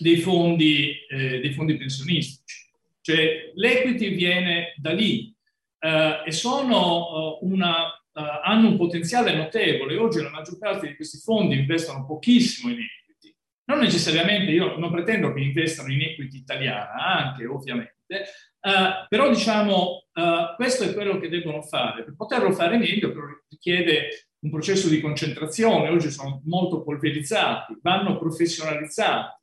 dei 0.00 0.16
fondi, 0.16 0.92
eh, 1.08 1.38
dei 1.38 1.52
fondi 1.52 1.76
pensionistici. 1.76 2.66
Cioè 3.00 3.52
l'equity 3.54 4.12
viene 4.16 4.74
da 4.76 4.90
lì 4.90 5.32
uh, 5.78 6.26
e 6.26 6.32
sono, 6.32 7.38
una, 7.42 7.92
hanno 8.12 8.68
un 8.70 8.76
potenziale 8.76 9.36
notevole. 9.36 9.96
Oggi 9.98 10.20
la 10.20 10.30
maggior 10.30 10.58
parte 10.58 10.88
di 10.88 10.96
questi 10.96 11.18
fondi 11.18 11.56
investono 11.56 12.04
pochissimo 12.04 12.72
in 12.72 12.78
equity. 12.80 13.36
Non 13.66 13.78
necessariamente, 13.78 14.50
io 14.50 14.76
non 14.78 14.90
pretendo 14.90 15.32
che 15.32 15.40
investano 15.40 15.92
in 15.92 16.02
equity 16.02 16.38
italiana, 16.38 16.94
anche 16.94 17.46
ovviamente, 17.46 17.93
Uh, 18.64 19.06
però 19.08 19.28
diciamo, 19.28 20.04
uh, 20.12 20.54
questo 20.56 20.84
è 20.84 20.94
quello 20.94 21.18
che 21.18 21.28
devono 21.28 21.62
fare. 21.62 22.04
Per 22.04 22.16
poterlo 22.16 22.52
fare 22.52 22.78
meglio 22.78 23.12
richiede 23.48 24.28
un 24.40 24.50
processo 24.50 24.88
di 24.88 25.00
concentrazione, 25.00 25.90
oggi 25.90 26.10
sono 26.10 26.40
molto 26.44 26.82
polverizzati, 26.82 27.78
vanno 27.82 28.18
professionalizzati 28.18 29.42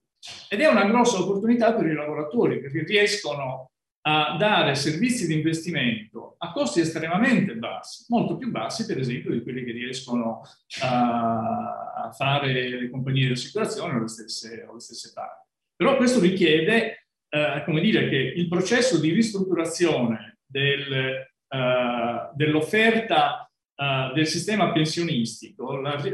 ed 0.50 0.62
è 0.62 0.68
una 0.68 0.86
grossa 0.86 1.20
opportunità 1.20 1.74
per 1.74 1.88
i 1.88 1.94
lavoratori 1.94 2.62
perché 2.62 2.84
riescono 2.84 3.72
a 4.04 4.36
dare 4.38 4.74
servizi 4.76 5.28
di 5.28 5.36
investimento 5.36 6.36
a 6.40 6.52
costi 6.52 6.80
estremamente 6.80 7.56
bassi, 7.56 8.06
molto 8.10 8.38
più 8.38 8.50
bassi 8.50 8.86
per 8.86 8.98
esempio 8.98 9.32
di 9.32 9.44
quelli 9.44 9.64
che 9.64 9.72
riescono 9.72 10.42
a, 10.82 12.10
fare 12.14 12.52
le 12.52 12.90
compagnie 12.90 13.28
di 13.28 13.32
assicurazione 13.34 13.96
o 13.96 14.02
le 14.02 14.08
stesse, 14.08 14.66
o 14.68 14.74
le 14.74 14.80
stesse 14.80 15.12
parti. 15.14 15.48
Però 15.76 15.96
questo 15.96 16.20
richiede 16.20 17.01
eh, 17.34 17.64
come 17.64 17.80
dire, 17.80 18.10
che 18.10 18.18
il 18.18 18.50
processo 18.50 19.00
di 19.00 19.12
ristrutturazione 19.12 20.40
del, 20.46 20.94
eh, 20.94 22.30
dell'offerta 22.36 23.50
eh, 23.74 24.12
del 24.14 24.28
sistema 24.28 24.74
pensionistico, 24.74 25.78
la, 25.78 25.96
eh, 26.04 26.12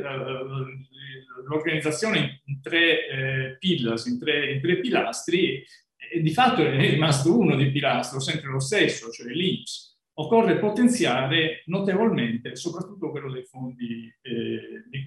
l'organizzazione 1.48 2.42
in 2.46 2.62
tre 2.62 3.08
eh, 3.08 3.58
pillars, 3.58 4.06
in 4.06 4.20
tre, 4.20 4.54
in 4.54 4.62
tre 4.62 4.80
pilastri, 4.80 5.66
di 6.22 6.32
fatto 6.32 6.64
è 6.64 6.90
rimasto 6.90 7.38
uno 7.38 7.56
dei 7.56 7.72
pilastri, 7.72 8.22
sempre 8.22 8.52
lo 8.52 8.60
stesso, 8.60 9.10
cioè 9.10 9.32
l'INPS. 9.32 9.96
Occorre 10.20 10.58
potenziare 10.58 11.64
notevolmente, 11.66 12.56
soprattutto 12.56 13.12
quello 13.12 13.32
dei 13.32 13.44
fondi, 13.44 14.12
eh, 14.22 14.84
di, 14.90 15.04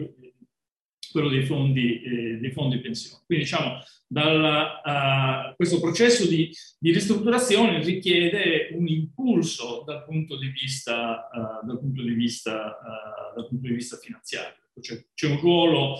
quello 1.10 1.28
dei 1.28 1.44
fondi, 1.44 2.02
eh, 2.02 2.38
dei 2.38 2.52
fondi 2.52 2.78
pensione. 2.78 3.22
Quindi 3.26 3.44
diciamo, 3.44 3.82
dal, 4.06 4.80
uh, 4.84 5.54
questo 5.54 5.80
processo 5.80 6.26
di, 6.26 6.50
di, 6.78 6.92
ristrutturazione 6.92 7.82
richiede 7.82 8.70
un 8.72 8.88
impulso 8.88 9.84
dal 9.86 10.04
punto 10.04 10.36
di 10.36 10.48
vista, 10.48 11.28
uh, 11.32 11.66
dal 11.66 11.78
punto 11.78 12.02
di 12.02 12.12
vista, 12.12 12.78
uh, 12.78 13.34
dal 13.36 13.48
punto 13.48 13.68
di 13.68 13.74
vista 13.74 13.96
finanziario. 13.96 14.56
Cioè, 14.80 15.04
c'è 15.14 15.28
un 15.28 15.40
ruolo 15.40 15.96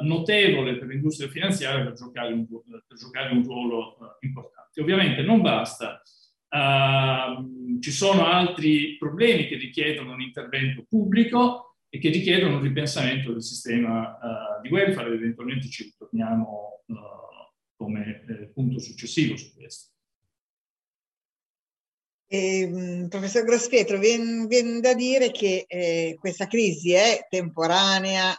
notevole 0.00 0.78
per 0.78 0.88
l'industria 0.88 1.28
finanziaria 1.28 1.84
per 1.84 1.92
giocare 1.92 2.32
un, 2.32 2.44
per 2.48 2.98
giocare 2.98 3.32
un 3.32 3.44
ruolo 3.44 3.96
importante. 4.18 4.80
Ovviamente 4.80 5.22
non 5.22 5.40
basta, 5.40 6.02
uh, 6.50 7.78
ci 7.80 7.90
sono 7.90 8.26
altri 8.26 8.96
problemi 8.98 9.46
che 9.46 9.56
richiedono 9.56 10.12
un 10.12 10.20
intervento 10.20 10.84
pubblico 10.88 11.67
e 11.90 11.98
che 11.98 12.10
richiedono 12.10 12.56
un 12.56 12.62
ripensamento 12.62 13.32
del 13.32 13.42
sistema 13.42 14.18
di 14.62 14.68
welfare, 14.68 15.14
eventualmente 15.14 15.68
ci 15.68 15.84
ritorniamo 15.84 16.82
come 17.78 18.24
eh, 18.28 18.48
punto 18.48 18.80
successivo 18.80 19.36
su 19.36 19.54
questo. 19.54 19.92
Eh, 22.30 23.06
professor 23.08 23.44
Grosspietro, 23.44 23.98
viene, 23.98 24.46
viene, 24.46 24.80
da 24.80 24.92
dire 24.92 25.30
che 25.30 25.64
eh, 25.66 26.16
questa 26.18 26.46
crisi 26.46 26.92
è 26.92 27.26
temporanea, 27.30 28.34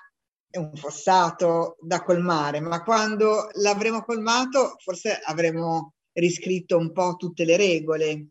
è 0.48 0.58
un 0.58 0.76
fossato 0.76 1.78
da 1.80 2.04
colmare, 2.04 2.60
ma 2.60 2.84
quando 2.84 3.50
l'avremo 3.54 4.04
colmato 4.04 4.76
forse 4.78 5.20
avremo 5.24 5.94
riscritto 6.12 6.78
un 6.78 6.92
po' 6.92 7.16
tutte 7.16 7.46
le 7.46 7.56
regole, 7.56 8.28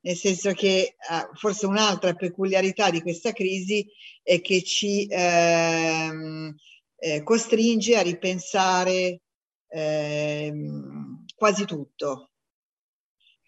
nel 0.00 0.16
senso 0.16 0.52
che 0.52 0.68
eh, 0.96 0.96
forse 1.34 1.66
un'altra 1.66 2.14
peculiarità 2.14 2.90
di 2.90 3.00
questa 3.00 3.32
crisi 3.32 3.86
è 4.22 4.40
che 4.40 4.62
ci 4.62 5.06
ehm, 5.08 6.54
eh, 6.96 7.22
costringe 7.22 7.96
a 7.96 8.02
ripensare 8.02 9.20
ehm, 9.68 11.24
quasi 11.34 11.64
tutto. 11.64 12.30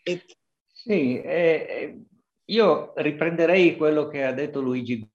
E... 0.02 0.24
Sì, 0.66 1.20
eh, 1.20 2.04
io 2.46 2.92
riprenderei 2.96 3.76
quello 3.76 4.08
che 4.08 4.24
ha 4.24 4.32
detto 4.32 4.60
Luigi 4.60 5.08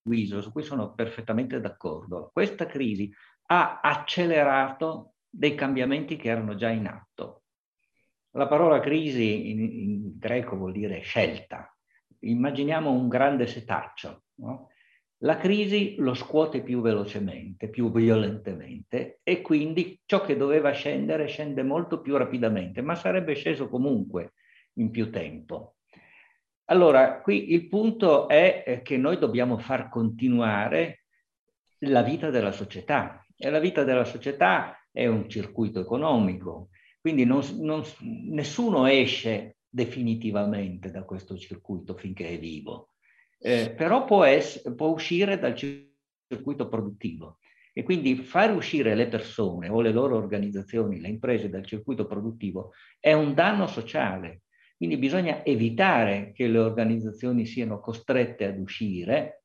Guiso, 0.00 0.40
su 0.40 0.52
cui 0.52 0.62
sono 0.62 0.94
perfettamente 0.94 1.60
d'accordo. 1.60 2.30
Questa 2.32 2.66
crisi 2.66 3.12
ha 3.50 3.80
accelerato 3.80 5.14
dei 5.28 5.54
cambiamenti 5.54 6.16
che 6.16 6.28
erano 6.28 6.54
già 6.54 6.70
in 6.70 6.86
atto. 6.86 7.42
La 8.38 8.46
parola 8.46 8.78
crisi 8.78 9.50
in, 9.50 9.60
in 9.60 10.12
greco 10.16 10.54
vuol 10.54 10.70
dire 10.70 11.00
scelta. 11.00 11.76
Immaginiamo 12.20 12.88
un 12.88 13.08
grande 13.08 13.48
setaccio. 13.48 14.26
No? 14.36 14.68
La 15.22 15.38
crisi 15.38 15.96
lo 15.98 16.14
scuote 16.14 16.62
più 16.62 16.80
velocemente, 16.80 17.68
più 17.68 17.90
violentemente 17.90 19.18
e 19.24 19.40
quindi 19.40 20.00
ciò 20.06 20.20
che 20.20 20.36
doveva 20.36 20.70
scendere 20.70 21.26
scende 21.26 21.64
molto 21.64 22.00
più 22.00 22.16
rapidamente, 22.16 22.80
ma 22.80 22.94
sarebbe 22.94 23.34
sceso 23.34 23.68
comunque 23.68 24.34
in 24.74 24.92
più 24.92 25.10
tempo. 25.10 25.78
Allora, 26.66 27.20
qui 27.20 27.52
il 27.52 27.66
punto 27.66 28.28
è 28.28 28.62
eh, 28.64 28.82
che 28.82 28.96
noi 28.96 29.18
dobbiamo 29.18 29.58
far 29.58 29.88
continuare 29.88 31.06
la 31.78 32.02
vita 32.02 32.30
della 32.30 32.52
società 32.52 33.26
e 33.36 33.50
la 33.50 33.58
vita 33.58 33.82
della 33.82 34.04
società 34.04 34.78
è 34.92 35.08
un 35.08 35.28
circuito 35.28 35.80
economico, 35.80 36.68
quindi 37.08 37.24
non, 37.24 37.42
non, 37.60 37.82
nessuno 38.28 38.84
esce 38.84 39.56
definitivamente 39.66 40.90
da 40.90 41.04
questo 41.04 41.38
circuito 41.38 41.96
finché 41.96 42.28
è 42.28 42.38
vivo, 42.38 42.90
eh, 43.38 43.72
però 43.74 44.04
può, 44.04 44.24
essere, 44.24 44.74
può 44.74 44.88
uscire 44.88 45.38
dal 45.38 45.54
circuito 45.54 46.68
produttivo. 46.68 47.38
E 47.72 47.82
quindi 47.82 48.16
fare 48.16 48.52
uscire 48.52 48.94
le 48.94 49.08
persone 49.08 49.70
o 49.70 49.80
le 49.80 49.90
loro 49.90 50.16
organizzazioni, 50.16 51.00
le 51.00 51.08
imprese 51.08 51.48
dal 51.48 51.64
circuito 51.64 52.06
produttivo 52.06 52.72
è 53.00 53.14
un 53.14 53.32
danno 53.32 53.66
sociale. 53.68 54.42
Quindi 54.76 54.98
bisogna 54.98 55.42
evitare 55.46 56.32
che 56.34 56.46
le 56.46 56.58
organizzazioni 56.58 57.46
siano 57.46 57.80
costrette 57.80 58.44
ad 58.44 58.58
uscire, 58.58 59.44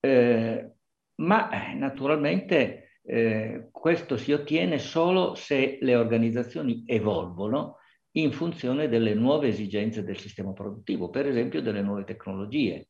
eh, 0.00 0.70
ma 1.16 1.50
eh, 1.50 1.74
naturalmente 1.74 2.87
eh, 3.10 3.68
questo 3.72 4.18
si 4.18 4.32
ottiene 4.32 4.78
solo 4.78 5.34
se 5.34 5.78
le 5.80 5.96
organizzazioni 5.96 6.84
evolvono 6.86 7.78
in 8.12 8.32
funzione 8.32 8.86
delle 8.88 9.14
nuove 9.14 9.48
esigenze 9.48 10.04
del 10.04 10.18
sistema 10.18 10.52
produttivo, 10.52 11.08
per 11.08 11.26
esempio 11.26 11.62
delle 11.62 11.80
nuove 11.80 12.04
tecnologie. 12.04 12.88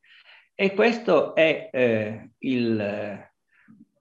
E 0.53 0.73
questo 0.73 1.33
è 1.35 1.69
eh, 1.71 2.31
il, 2.39 3.29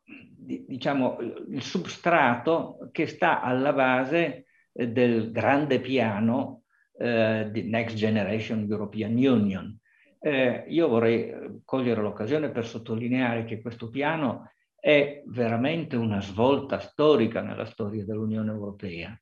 diciamo, 0.05 1.19
il 1.51 1.63
substrato 1.63 2.89
che 2.91 3.07
sta 3.07 3.41
alla 3.41 3.73
base 3.73 4.47
eh, 4.73 4.89
del 4.89 5.31
grande 5.31 5.79
piano 5.79 6.63
eh, 6.99 7.49
di 7.53 7.63
Next 7.63 7.95
Generation 7.95 8.67
European 8.69 9.13
Union. 9.13 9.79
Eh, 10.19 10.65
io 10.67 10.89
vorrei 10.89 11.61
cogliere 11.65 12.03
l'occasione 12.03 12.51
per 12.51 12.67
sottolineare 12.67 13.45
che 13.45 13.61
questo 13.61 13.89
piano 13.89 14.51
è 14.81 15.23
veramente 15.27 15.97
una 15.97 16.21
svolta 16.21 16.79
storica 16.79 17.43
nella 17.43 17.67
storia 17.67 18.05
dell'Unione 18.05 18.51
Europea, 18.51 19.19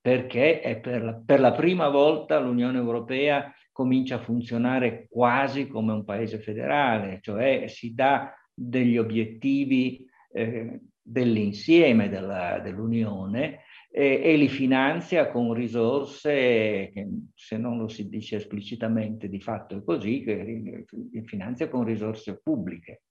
perché 0.00 0.78
per 0.82 1.02
la, 1.02 1.14
per 1.14 1.40
la 1.40 1.52
prima 1.52 1.88
volta 1.88 2.38
l'Unione 2.38 2.78
Europea 2.78 3.52
comincia 3.72 4.16
a 4.16 4.20
funzionare 4.20 5.06
quasi 5.08 5.68
come 5.68 5.92
un 5.92 6.04
paese 6.04 6.38
federale, 6.38 7.20
cioè 7.22 7.66
si 7.68 7.94
dà 7.94 8.34
degli 8.52 8.98
obiettivi 8.98 10.04
eh, 10.32 10.80
dell'insieme 11.00 12.08
dell'Unione 12.08 13.60
e, 13.90 14.20
e, 14.22 14.36
li 14.36 14.48
finanzia 14.48 15.30
con 15.30 15.54
risorse 15.54 16.90
che 16.92 17.08
se 17.34 17.56
non 17.56 17.78
lo 17.78 17.88
si 17.88 18.08
dice 18.08 18.36
esplicitamente 18.36 19.28
di 19.28 19.40
fatto 19.40 19.76
è 19.76 19.82
così, 19.82 20.22
che 20.22 20.84
li 21.10 21.22
finanzia 21.24 21.68
con 21.68 21.84
risorse 21.84 22.40
pubbliche. 22.42 23.02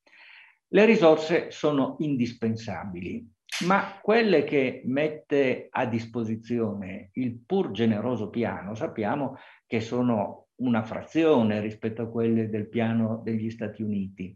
Le 0.69 0.86
risorse 0.86 1.49
sono 1.49 1.95
indispensabili, 1.99 3.25
ma 3.65 3.99
quelle 4.01 4.43
che 4.43 4.82
mette 4.86 5.67
a 5.69 5.86
disposizione 5.86 7.10
il 7.13 7.39
pur 7.45 7.71
generoso 7.71 8.30
piano 8.30 8.75
sappiamo 8.75 9.38
che 9.65 9.80
sono 9.80 10.47
una 10.56 10.84
frazione 10.84 11.62
rispetto 11.62 12.01
a 12.01 12.10
quelle 12.10 12.49
del 12.49 12.67
piano 12.67 13.21
degli 13.23 13.49
Stati 13.49 13.82
Uniti. 13.82 14.36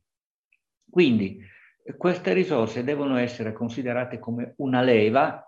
Quindi 0.89 1.39
queste 1.97 2.33
risorse 2.33 2.83
devono 2.83 3.17
essere 3.17 3.53
considerate 3.53 4.19
come 4.19 4.53
una 4.57 4.81
leva 4.81 5.45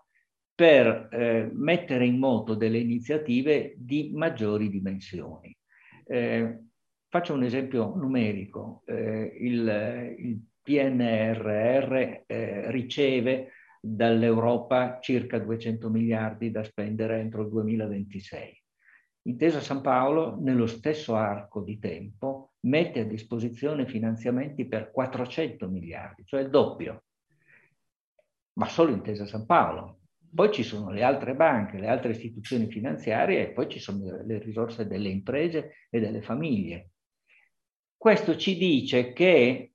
per 0.55 1.09
eh, 1.11 1.49
mettere 1.53 2.05
in 2.05 2.17
moto 2.17 2.55
delle 2.55 2.77
iniziative 2.77 3.73
di 3.77 4.11
maggiori 4.13 4.69
dimensioni. 4.69 5.55
Eh, 6.05 6.59
faccio 7.07 7.33
un 7.33 7.43
esempio 7.43 7.95
numerico. 7.95 8.83
Eh, 8.85 9.37
il, 9.39 10.15
il, 10.17 10.41
PNRR 10.63 12.23
eh, 12.25 12.71
riceve 12.71 13.51
dall'Europa 13.81 14.99
circa 15.01 15.37
200 15.39 15.89
miliardi 15.89 16.51
da 16.51 16.63
spendere 16.63 17.19
entro 17.19 17.41
il 17.43 17.49
2026. 17.49 18.61
Intesa 19.25 19.59
San 19.59 19.81
Paolo, 19.81 20.37
nello 20.39 20.65
stesso 20.65 21.15
arco 21.15 21.61
di 21.61 21.79
tempo, 21.79 22.53
mette 22.61 23.01
a 23.01 23.05
disposizione 23.05 23.85
finanziamenti 23.85 24.65
per 24.65 24.91
400 24.91 25.69
miliardi, 25.69 26.23
cioè 26.25 26.41
il 26.41 26.49
doppio, 26.49 27.03
ma 28.53 28.67
solo 28.67 28.91
Intesa 28.91 29.25
San 29.25 29.45
Paolo. 29.45 29.99
Poi 30.33 30.51
ci 30.51 30.63
sono 30.63 30.89
le 30.89 31.03
altre 31.03 31.35
banche, 31.35 31.77
le 31.77 31.87
altre 31.87 32.11
istituzioni 32.11 32.67
finanziarie 32.67 33.41
e 33.41 33.51
poi 33.51 33.69
ci 33.69 33.79
sono 33.79 34.23
le 34.25 34.39
risorse 34.39 34.87
delle 34.87 35.09
imprese 35.09 35.87
e 35.89 35.99
delle 35.99 36.21
famiglie. 36.21 36.89
Questo 37.95 38.35
ci 38.35 38.57
dice 38.57 39.13
che 39.13 39.72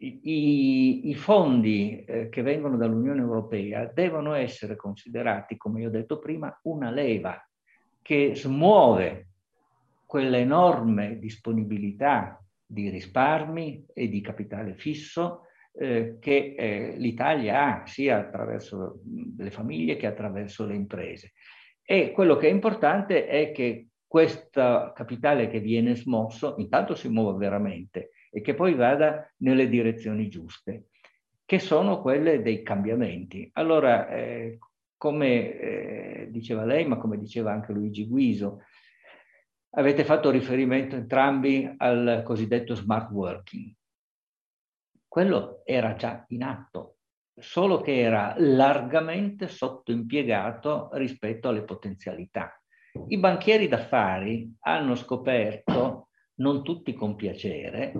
i, 0.00 1.08
i 1.08 1.14
fondi 1.14 2.04
eh, 2.04 2.28
che 2.28 2.42
vengono 2.42 2.76
dall'Unione 2.76 3.20
Europea 3.20 3.90
devono 3.92 4.34
essere 4.34 4.76
considerati, 4.76 5.56
come 5.56 5.80
io 5.80 5.88
ho 5.88 5.92
detto 5.92 6.18
prima, 6.18 6.56
una 6.64 6.90
leva 6.90 7.42
che 8.00 8.34
smuove 8.34 9.28
quell'enorme 10.06 11.18
disponibilità 11.18 12.42
di 12.64 12.88
risparmi 12.90 13.86
e 13.92 14.08
di 14.08 14.20
capitale 14.20 14.74
fisso 14.74 15.46
eh, 15.72 16.16
che 16.20 16.54
eh, 16.56 16.94
l'Italia 16.96 17.82
ha 17.82 17.86
sia 17.86 18.18
attraverso 18.18 19.00
le 19.36 19.50
famiglie 19.50 19.96
che 19.96 20.06
attraverso 20.06 20.64
le 20.64 20.74
imprese. 20.74 21.32
E 21.82 22.12
quello 22.12 22.36
che 22.36 22.48
è 22.48 22.50
importante 22.50 23.26
è 23.26 23.52
che 23.52 23.88
questo 24.06 24.92
capitale 24.94 25.48
che 25.48 25.60
viene 25.60 25.94
smosso 25.94 26.54
intanto 26.58 26.94
si 26.94 27.08
muova 27.08 27.36
veramente 27.36 28.10
e 28.30 28.40
che 28.40 28.54
poi 28.54 28.74
vada 28.74 29.32
nelle 29.38 29.68
direzioni 29.68 30.28
giuste, 30.28 30.88
che 31.44 31.58
sono 31.58 32.00
quelle 32.00 32.42
dei 32.42 32.62
cambiamenti. 32.62 33.48
Allora, 33.54 34.08
eh, 34.08 34.58
come 34.96 35.58
eh, 35.58 36.26
diceva 36.30 36.64
lei, 36.64 36.86
ma 36.86 36.96
come 36.96 37.18
diceva 37.18 37.52
anche 37.52 37.72
Luigi 37.72 38.06
Guiso, 38.06 38.62
avete 39.70 40.04
fatto 40.04 40.30
riferimento 40.30 40.96
entrambi 40.96 41.72
al 41.76 42.22
cosiddetto 42.24 42.74
smart 42.74 43.10
working 43.10 43.74
quello 45.08 45.62
era 45.64 45.94
già 45.94 46.24
in 46.28 46.44
atto, 46.44 46.98
solo 47.34 47.80
che 47.80 47.98
era 47.98 48.34
largamente 48.36 49.48
sottoimpiegato 49.48 50.90
rispetto 50.92 51.48
alle 51.48 51.64
potenzialità. 51.64 52.52
I 53.08 53.18
banchieri 53.18 53.68
d'affari 53.68 54.54
hanno 54.60 54.94
scoperto, 54.94 56.07
non 56.38 56.62
tutti 56.62 56.92
con 56.94 57.14
piacere, 57.14 57.92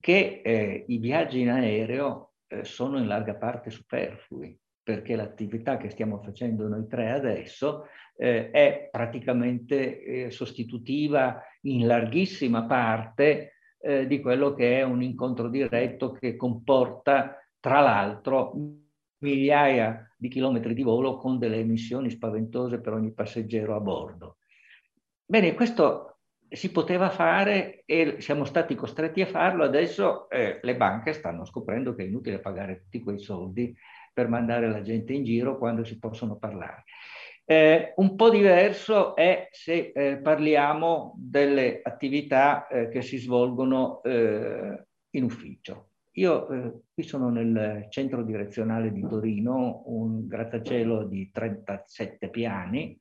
che 0.00 0.40
eh, 0.44 0.84
i 0.86 0.98
viaggi 0.98 1.40
in 1.40 1.50
aereo 1.50 2.32
eh, 2.46 2.64
sono 2.64 2.98
in 2.98 3.06
larga 3.06 3.34
parte 3.34 3.70
superflui, 3.70 4.58
perché 4.82 5.16
l'attività 5.16 5.76
che 5.76 5.90
stiamo 5.90 6.18
facendo 6.22 6.66
noi 6.68 6.86
tre 6.86 7.10
adesso 7.10 7.86
eh, 8.16 8.50
è 8.50 8.88
praticamente 8.90 10.02
eh, 10.02 10.30
sostitutiva 10.30 11.42
in 11.62 11.86
larghissima 11.86 12.64
parte 12.64 13.54
eh, 13.80 14.06
di 14.06 14.20
quello 14.20 14.54
che 14.54 14.78
è 14.78 14.82
un 14.82 15.02
incontro 15.02 15.48
diretto 15.48 16.12
che 16.12 16.36
comporta, 16.36 17.36
tra 17.60 17.80
l'altro, 17.80 18.52
migliaia 19.18 20.12
di 20.16 20.28
chilometri 20.28 20.74
di 20.74 20.82
volo 20.82 21.16
con 21.16 21.38
delle 21.38 21.58
emissioni 21.58 22.10
spaventose 22.10 22.80
per 22.80 22.92
ogni 22.92 23.12
passeggero 23.12 23.76
a 23.76 23.80
bordo. 23.80 24.38
Bene, 25.24 25.54
questo 25.54 26.17
si 26.50 26.70
poteva 26.70 27.10
fare 27.10 27.82
e 27.84 28.16
siamo 28.20 28.44
stati 28.44 28.74
costretti 28.74 29.20
a 29.20 29.26
farlo, 29.26 29.64
adesso 29.64 30.28
eh, 30.30 30.58
le 30.62 30.76
banche 30.76 31.12
stanno 31.12 31.44
scoprendo 31.44 31.94
che 31.94 32.02
è 32.02 32.06
inutile 32.06 32.38
pagare 32.38 32.80
tutti 32.82 33.02
quei 33.02 33.18
soldi 33.18 33.74
per 34.12 34.28
mandare 34.28 34.68
la 34.68 34.82
gente 34.82 35.12
in 35.12 35.24
giro 35.24 35.58
quando 35.58 35.84
si 35.84 35.98
possono 35.98 36.36
parlare. 36.36 36.84
Eh, 37.44 37.94
un 37.96 38.14
po' 38.14 38.28
diverso 38.28 39.16
è 39.16 39.48
se 39.52 39.92
eh, 39.94 40.18
parliamo 40.18 41.14
delle 41.16 41.80
attività 41.82 42.66
eh, 42.66 42.88
che 42.88 43.00
si 43.00 43.16
svolgono 43.16 44.02
eh, 44.02 44.84
in 45.10 45.24
ufficio. 45.24 45.88
Io 46.12 46.48
eh, 46.48 46.72
qui 46.92 47.04
sono 47.04 47.30
nel 47.30 47.86
centro 47.90 48.22
direzionale 48.22 48.92
di 48.92 49.06
Torino, 49.06 49.82
un 49.86 50.26
grattacielo 50.26 51.04
di 51.04 51.30
37 51.30 52.28
piani, 52.28 52.98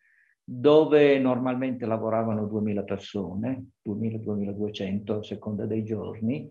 dove 0.50 1.20
normalmente 1.20 1.86
lavoravano 1.86 2.46
2000 2.46 2.84
persone, 2.84 3.72
2000-2200 3.86 5.18
a 5.18 5.24
seconda 5.24 5.66
dei 5.66 5.84
giorni, 5.84 6.50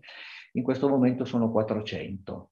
in 0.51 0.61
questo 0.61 0.87
momento 0.87 1.25
sono 1.25 1.49
400. 1.49 2.51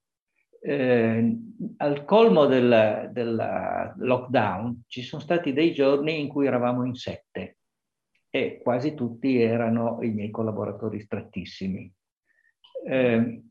Eh, 0.60 1.38
al 1.78 2.04
colmo 2.04 2.48
del, 2.48 3.12
del, 3.12 3.94
lockdown 3.98 4.86
ci 4.88 5.04
sono 5.04 5.22
stati 5.22 5.54
dei 5.54 5.72
giorni 5.72 6.20
in 6.20 6.30
cui 6.30 6.48
eravamo 6.48 6.84
in 6.84 6.96
sette 6.96 7.58
e 8.32 8.60
quasi 8.64 8.96
tutti 8.96 9.40
erano 9.40 10.00
i 10.02 10.10
miei 10.10 10.32
collaboratori 10.32 11.00
strettissimi. 11.00 11.94
Eh, 12.88 13.44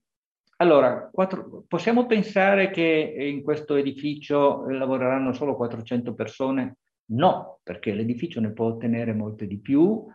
allora, 0.57 1.09
quattro, 1.13 1.63
possiamo 1.69 2.07
pensare 2.07 2.71
che 2.71 3.15
in 3.17 3.45
questo 3.45 3.77
edificio 3.77 4.69
lavoreranno 4.69 5.33
solo 5.33 5.55
400 5.55 6.13
persone? 6.15 6.79
No, 7.07 7.61
perché 7.63 7.93
l'edificio 7.93 8.41
ne 8.41 8.53
può 8.53 8.67
ottenere 8.67 9.13
molte 9.13 9.47
di 9.47 9.59
più 9.59 10.07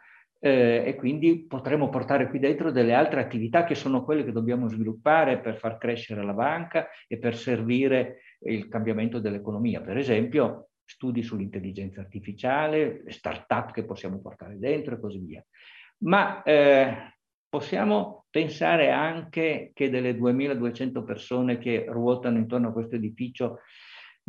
eh, 0.41 0.83
e 0.85 0.95
quindi 0.95 1.45
potremo 1.45 1.89
portare 1.89 2.29
qui 2.29 2.39
dentro 2.39 2.71
delle 2.71 2.93
altre 2.93 3.19
attività 3.19 3.65
che 3.65 3.75
sono 3.75 4.03
quelle 4.03 4.23
che 4.23 4.31
dobbiamo 4.31 4.67
sviluppare 4.67 5.39
per 5.39 5.57
far 5.57 5.77
crescere 5.77 6.23
la 6.23 6.33
banca 6.33 6.87
e 7.07 7.17
per 7.17 7.35
servire 7.35 8.21
il 8.41 8.67
cambiamento 8.69 9.19
dell'economia. 9.19 9.81
Per 9.81 9.97
esempio, 9.97 10.69
studi 10.85 11.21
sull'intelligenza 11.21 12.01
artificiale, 12.01 13.03
le 13.03 13.11
start-up 13.11 13.71
che 13.71 13.85
possiamo 13.85 14.19
portare 14.19 14.57
dentro 14.57 14.95
e 14.95 14.99
così 14.99 15.19
via. 15.19 15.45
Ma 15.99 16.41
eh, 16.43 17.13
possiamo 17.47 18.25
pensare 18.29 18.91
anche 18.91 19.71
che 19.73 19.89
delle 19.89 20.15
2200 20.15 21.03
persone 21.03 21.57
che 21.57 21.85
ruotano 21.87 22.37
intorno 22.37 22.69
a 22.69 22.71
questo 22.71 22.95
edificio 22.95 23.59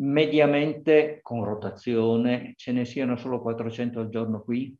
mediamente 0.00 1.20
con 1.22 1.44
rotazione 1.44 2.54
ce 2.56 2.72
ne 2.72 2.84
siano 2.84 3.16
solo 3.16 3.40
400 3.40 4.00
al 4.00 4.08
giorno 4.08 4.42
qui? 4.42 4.74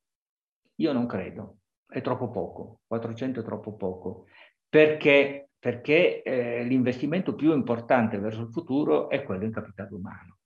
Io 0.76 0.92
non 0.92 1.06
credo, 1.06 1.58
è 1.86 2.00
troppo 2.00 2.30
poco, 2.30 2.80
400 2.86 3.40
è 3.40 3.44
troppo 3.44 3.74
poco, 3.74 4.26
perché, 4.68 5.50
perché 5.58 6.22
eh, 6.22 6.62
l'investimento 6.64 7.34
più 7.34 7.52
importante 7.52 8.18
verso 8.18 8.42
il 8.42 8.50
futuro 8.50 9.10
è 9.10 9.22
quello 9.22 9.44
in 9.44 9.52
capitale 9.52 9.92
umano. 9.92 10.38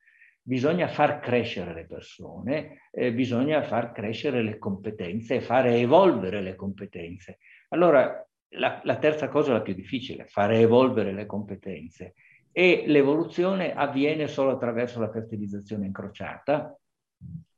Bisogna 0.42 0.88
far 0.88 1.20
crescere 1.20 1.72
le 1.72 1.86
persone, 1.86 2.88
eh, 2.90 3.12
bisogna 3.12 3.62
far 3.62 3.92
crescere 3.92 4.42
le 4.42 4.58
competenze 4.58 5.40
fare 5.40 5.76
evolvere 5.76 6.42
le 6.42 6.54
competenze. 6.54 7.38
Allora, 7.68 8.26
la, 8.56 8.80
la 8.84 8.98
terza 8.98 9.28
cosa 9.28 9.50
è 9.50 9.52
la 9.54 9.62
più 9.62 9.72
difficile, 9.72 10.26
fare 10.26 10.58
evolvere 10.58 11.12
le 11.12 11.26
competenze 11.26 12.14
e 12.56 12.84
l'evoluzione 12.86 13.74
avviene 13.74 14.28
solo 14.28 14.52
attraverso 14.52 15.00
la 15.00 15.10
fertilizzazione 15.10 15.86
incrociata 15.86 16.78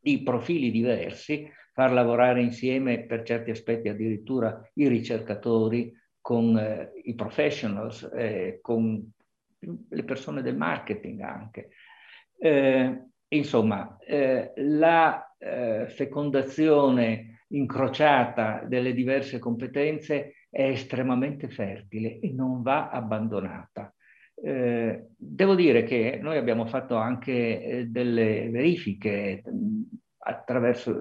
di 0.00 0.22
profili 0.22 0.70
diversi, 0.70 1.46
far 1.74 1.92
lavorare 1.92 2.40
insieme 2.40 3.04
per 3.04 3.22
certi 3.22 3.50
aspetti 3.50 3.90
addirittura 3.90 4.58
i 4.76 4.88
ricercatori 4.88 5.92
con 6.18 6.56
eh, 6.56 6.92
i 7.04 7.14
professionals, 7.14 8.10
eh, 8.14 8.58
con 8.62 9.12
le 9.90 10.04
persone 10.04 10.40
del 10.40 10.56
marketing 10.56 11.20
anche. 11.20 11.68
Eh, 12.38 13.04
insomma, 13.28 13.98
eh, 13.98 14.54
la 14.56 15.36
eh, 15.36 15.88
fecondazione 15.88 17.42
incrociata 17.48 18.64
delle 18.66 18.94
diverse 18.94 19.38
competenze 19.38 20.46
è 20.48 20.62
estremamente 20.62 21.50
fertile 21.50 22.18
e 22.18 22.32
non 22.32 22.62
va 22.62 22.88
abbandonata. 22.88 23.94
Eh, 24.42 25.06
devo 25.16 25.54
dire 25.54 25.82
che 25.82 26.18
noi 26.20 26.36
abbiamo 26.36 26.66
fatto 26.66 26.96
anche 26.96 27.62
eh, 27.62 27.84
delle 27.86 28.48
verifiche 28.50 29.42
mh, 29.44 29.82
attraverso, 30.18 31.00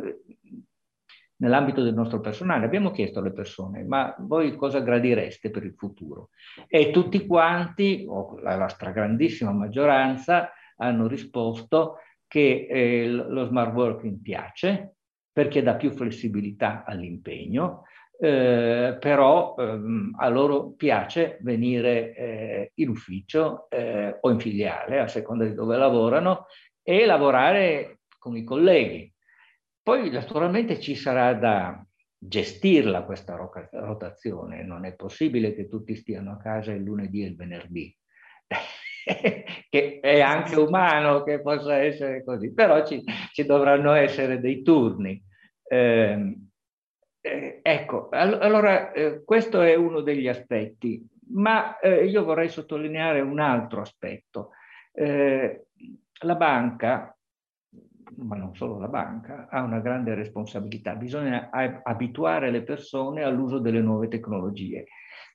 nell'ambito 1.37 1.83
del 1.83 1.93
nostro 1.93 2.19
personale. 2.21 2.65
Abbiamo 2.65 2.91
chiesto 2.91 3.19
alle 3.19 3.33
persone, 3.33 3.83
ma 3.83 4.15
voi 4.19 4.55
cosa 4.55 4.79
gradireste 4.79 5.49
per 5.49 5.63
il 5.63 5.73
futuro? 5.75 6.29
E 6.67 6.91
tutti 6.91 7.25
quanti, 7.25 8.05
o 8.07 8.39
la 8.39 8.67
stragrandissima 8.67 9.51
maggioranza, 9.51 10.51
hanno 10.77 11.07
risposto 11.07 11.97
che 12.27 12.67
eh, 12.69 13.07
lo 13.07 13.45
smart 13.45 13.73
working 13.73 14.21
piace 14.21 14.95
perché 15.31 15.61
dà 15.61 15.75
più 15.75 15.91
flessibilità 15.91 16.85
all'impegno, 16.85 17.83
eh, 18.19 18.97
però 18.99 19.55
ehm, 19.57 20.15
a 20.17 20.29
loro 20.29 20.71
piace 20.71 21.37
venire 21.41 22.13
eh, 22.15 22.71
in 22.75 22.89
ufficio 22.89 23.69
eh, 23.69 24.17
o 24.19 24.29
in 24.31 24.39
filiale, 24.39 24.99
a 24.99 25.07
seconda 25.07 25.45
di 25.45 25.53
dove 25.53 25.77
lavorano, 25.77 26.47
e 26.81 27.05
lavorare 27.05 27.99
con 28.17 28.35
i 28.37 28.43
colleghi. 28.43 29.11
Poi 29.81 30.09
naturalmente 30.09 30.79
ci 30.79 30.95
sarà 30.95 31.33
da 31.33 31.85
gestirla 32.17 33.03
questa 33.03 33.35
rotazione, 33.35 34.63
non 34.63 34.85
è 34.85 34.95
possibile 34.95 35.53
che 35.53 35.67
tutti 35.67 35.95
stiano 35.95 36.31
a 36.31 36.37
casa 36.37 36.71
il 36.71 36.83
lunedì 36.83 37.23
e 37.23 37.27
il 37.27 37.35
venerdì. 37.35 37.95
che 39.69 39.99
è 40.01 40.19
anche 40.19 40.55
umano 40.55 41.23
che 41.23 41.41
possa 41.41 41.75
essere 41.75 42.23
così, 42.23 42.51
però 42.53 42.85
ci, 42.85 43.03
ci 43.31 43.45
dovranno 43.45 43.93
essere 43.93 44.39
dei 44.39 44.63
turni. 44.63 45.21
Eh, 45.67 46.35
eh, 47.25 47.59
ecco, 47.63 48.09
allora 48.11 48.91
eh, 48.91 49.23
questo 49.23 49.61
è 49.61 49.73
uno 49.73 50.01
degli 50.01 50.27
aspetti, 50.27 51.03
ma 51.29 51.79
eh, 51.79 52.05
io 52.05 52.23
vorrei 52.23 52.49
sottolineare 52.49 53.19
un 53.21 53.39
altro 53.39 53.81
aspetto. 53.81 54.51
Eh, 54.91 55.65
la 56.19 56.35
banca, 56.35 57.17
ma 58.17 58.35
non 58.35 58.55
solo 58.55 58.77
la 58.77 58.87
banca, 58.87 59.47
ha 59.49 59.63
una 59.63 59.79
grande 59.79 60.13
responsabilità. 60.13 60.93
Bisogna 60.93 61.49
abituare 61.81 62.51
le 62.51 62.61
persone 62.61 63.23
all'uso 63.23 63.57
delle 63.57 63.81
nuove 63.81 64.07
tecnologie, 64.07 64.85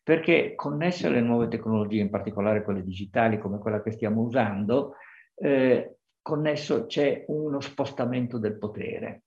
perché 0.05 0.55
connesse 0.55 1.09
alle 1.09 1.21
nuove 1.21 1.49
tecnologie, 1.49 2.03
in 2.03 2.11
particolare 2.11 2.63
quelle 2.63 2.85
digitali 2.85 3.41
come 3.41 3.59
quella 3.59 3.83
che 3.83 3.91
stiamo 3.91 4.21
usando, 4.21 4.95
eh, 5.35 5.97
connesso 6.23 6.87
c'è 6.87 7.25
uno 7.27 7.59
spostamento 7.59 8.39
del 8.39 8.59
potere 8.59 9.23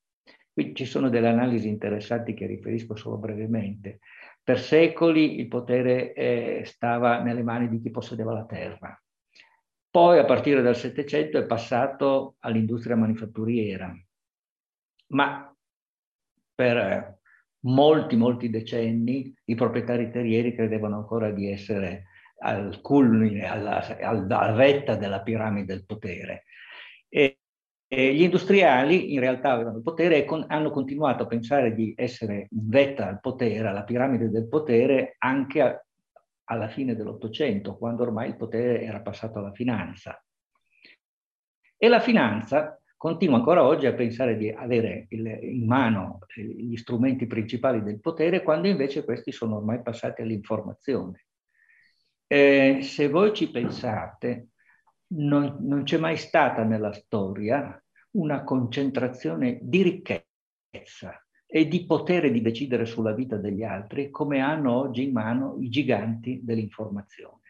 Qui 0.54 0.76
ci 0.76 0.86
sono 0.86 1.10
delle 1.10 1.30
analisi 1.30 1.68
interessanti 1.68 2.36
che 2.36 2.46
riferisco 2.46 2.96
solo 2.96 3.18
brevemente. 3.18 4.00
Per 4.44 4.60
secoli 4.60 5.40
il 5.40 5.48
potere 5.48 6.14
eh, 6.14 6.62
stava 6.66 7.22
nelle 7.22 7.42
mani 7.42 7.70
di 7.70 7.82
chi 7.82 7.90
possedeva 7.90 8.34
la 8.34 8.46
terra. 8.46 9.02
Poi 9.90 10.20
a 10.20 10.26
partire 10.26 10.62
dal 10.62 10.76
Settecento 10.76 11.40
è 11.40 11.46
passato 11.46 12.36
all'industria 12.40 12.96
manifatturiera. 12.96 13.96
Ma 15.08 15.56
per 16.54 16.78
eh, 16.78 17.20
molti, 17.62 18.16
molti 18.16 18.50
decenni 18.50 19.34
i 19.46 19.56
proprietari 19.56 20.12
terrieri 20.12 20.54
credevano 20.54 20.98
ancora 20.98 21.32
di 21.32 21.50
essere 21.50 22.06
al 22.40 22.82
culmine, 22.82 23.46
alla, 23.48 23.98
alla 24.00 24.52
vetta 24.52 24.96
della 24.96 25.22
piramide 25.22 25.74
del 25.74 25.86
potere. 25.86 26.44
E, 27.08 27.40
eh, 27.96 28.14
gli 28.14 28.24
industriali 28.24 29.14
in 29.14 29.20
realtà 29.20 29.52
avevano 29.52 29.78
il 29.78 29.84
potere 29.84 30.18
e 30.18 30.26
con, 30.26 30.46
hanno 30.48 30.72
continuato 30.72 31.24
a 31.24 31.28
pensare 31.28 31.76
di 31.76 31.94
essere 31.96 32.48
in 32.50 32.68
vetta 32.70 33.08
al 33.08 33.20
potere, 33.20 33.68
alla 33.68 33.84
piramide 33.84 34.30
del 34.30 34.48
potere, 34.48 35.16
anche 35.20 35.62
a, 35.62 35.86
alla 36.46 36.70
fine 36.70 36.96
dell'Ottocento, 36.96 37.78
quando 37.78 38.02
ormai 38.02 38.30
il 38.30 38.36
potere 38.36 38.82
era 38.82 39.02
passato 39.02 39.38
alla 39.40 39.54
finanza. 39.54 40.20
E 41.78 41.88
la 41.88 42.00
finanza 42.00 42.82
continua 42.98 43.36
ancora 43.38 43.64
oggi 43.64 43.86
a 43.86 43.94
pensare 43.94 44.38
di 44.38 44.50
avere 44.50 45.06
il, 45.10 45.28
in 45.28 45.68
mano 45.68 46.20
eh, 46.36 46.42
gli 46.42 46.78
strumenti 46.78 47.28
principali 47.28 47.84
del 47.84 48.00
potere, 48.00 48.42
quando 48.42 48.68
invece 48.68 49.04
questi 49.04 49.32
sono 49.32 49.58
ormai 49.58 49.82
passati 49.84 50.22
all'informazione. 50.24 51.26
eh, 52.28 52.80
se 52.82 53.08
voi 53.10 53.34
ci 53.34 53.52
pensate, 53.52 54.48
non, 55.16 55.58
non 55.60 55.84
c'è 55.84 55.98
mai 55.98 56.18
stata 56.18 56.64
nella 56.64 56.92
storia 56.94 57.78
una 58.14 58.44
concentrazione 58.44 59.60
di 59.62 59.82
ricchezza 59.84 61.24
e 61.46 61.68
di 61.68 61.86
potere 61.86 62.32
di 62.32 62.42
decidere 62.42 62.86
sulla 62.86 63.14
vita 63.14 63.38
degli 63.38 63.64
altri 63.64 64.10
come 64.10 64.40
hanno 64.40 64.76
oggi 64.76 65.04
in 65.04 65.12
mano 65.12 65.58
i 65.60 65.70
giganti 65.70 66.40
dell'informazione. 66.44 67.42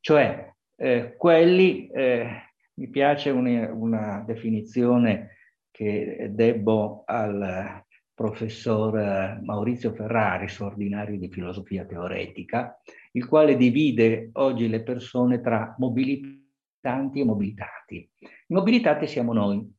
Cioè, 0.00 0.50
eh, 0.76 1.14
quelli, 1.16 1.88
eh, 1.88 2.28
mi 2.74 2.88
piace 2.88 3.30
una, 3.30 3.72
una, 3.72 4.24
definizione 4.26 5.36
che 5.70 6.30
debbo 6.32 7.02
al 7.04 7.84
professor 8.14 9.38
Maurizio 9.42 9.92
Ferraris, 9.92 10.58
ordinario 10.60 11.18
di 11.18 11.28
filosofia 11.28 11.84
teoretica, 11.84 12.80
il 13.12 13.26
quale 13.28 13.56
divide 13.56 14.30
oggi 14.32 14.68
le 14.68 14.82
persone 14.82 15.40
tra 15.40 15.74
mobilitanti 15.78 17.20
e 17.20 17.24
mobilitati. 17.24 18.10
I 18.20 18.54
mobilitati 18.54 19.06
siamo 19.06 19.32
noi, 19.32 19.77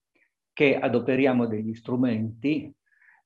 che 0.60 0.78
adoperiamo 0.78 1.45
degli 1.45 1.74
strumenti 1.74 2.70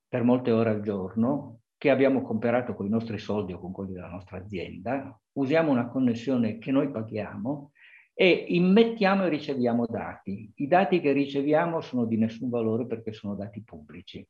per 0.08 0.22
molte 0.22 0.52
ore 0.52 0.70
al 0.70 0.84
giorno, 0.84 1.62
che 1.80 1.90
abbiamo 1.90 2.22
comprato 2.22 2.76
con 2.76 2.86
i 2.86 2.90
nostri 2.90 3.18
soldi 3.18 3.54
o 3.54 3.60
con 3.60 3.72
quelli 3.72 3.94
della 3.94 4.12
nostra 4.12 4.38
azienda, 4.38 5.20
usiamo 5.32 5.72
una 5.72 5.88
connessione 5.88 6.60
che 6.60 6.72
noi 6.72 6.92
paghiamo 6.92 7.72
e 8.14 8.46
immettiamo 8.50 9.26
e 9.26 9.30
riceviamo 9.30 9.88
dati. 9.88 10.52
I 10.58 10.68
dati 10.68 11.02
che 11.02 11.12
riceviamo 11.12 11.82
sono 11.82 12.06
di 12.06 12.18
nessun 12.18 12.50
valore 12.50 12.86
perché 12.86 13.14
sono 13.14 13.34
dati 13.34 13.64
pubblici. 13.64 14.24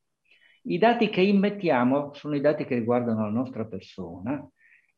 I 0.62 0.78
dati 0.78 1.10
che 1.10 1.20
immettiamo 1.20 2.14
sono 2.14 2.34
i 2.36 2.40
dati 2.40 2.64
che 2.64 2.76
riguardano 2.76 3.20
la 3.20 3.30
nostra 3.30 3.66
persona 3.66 4.42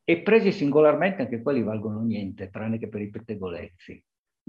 e 0.05 0.23
presi 0.23 0.53
singolarmente 0.53 1.23
anche 1.23 1.43
quelli 1.43 1.65
valgono 1.65 2.03
niente, 2.03 2.51
tranne 2.51 2.79
che 2.79 2.87
per 2.87 3.01
i 3.01 3.11
pettegolezzi. 3.11 4.01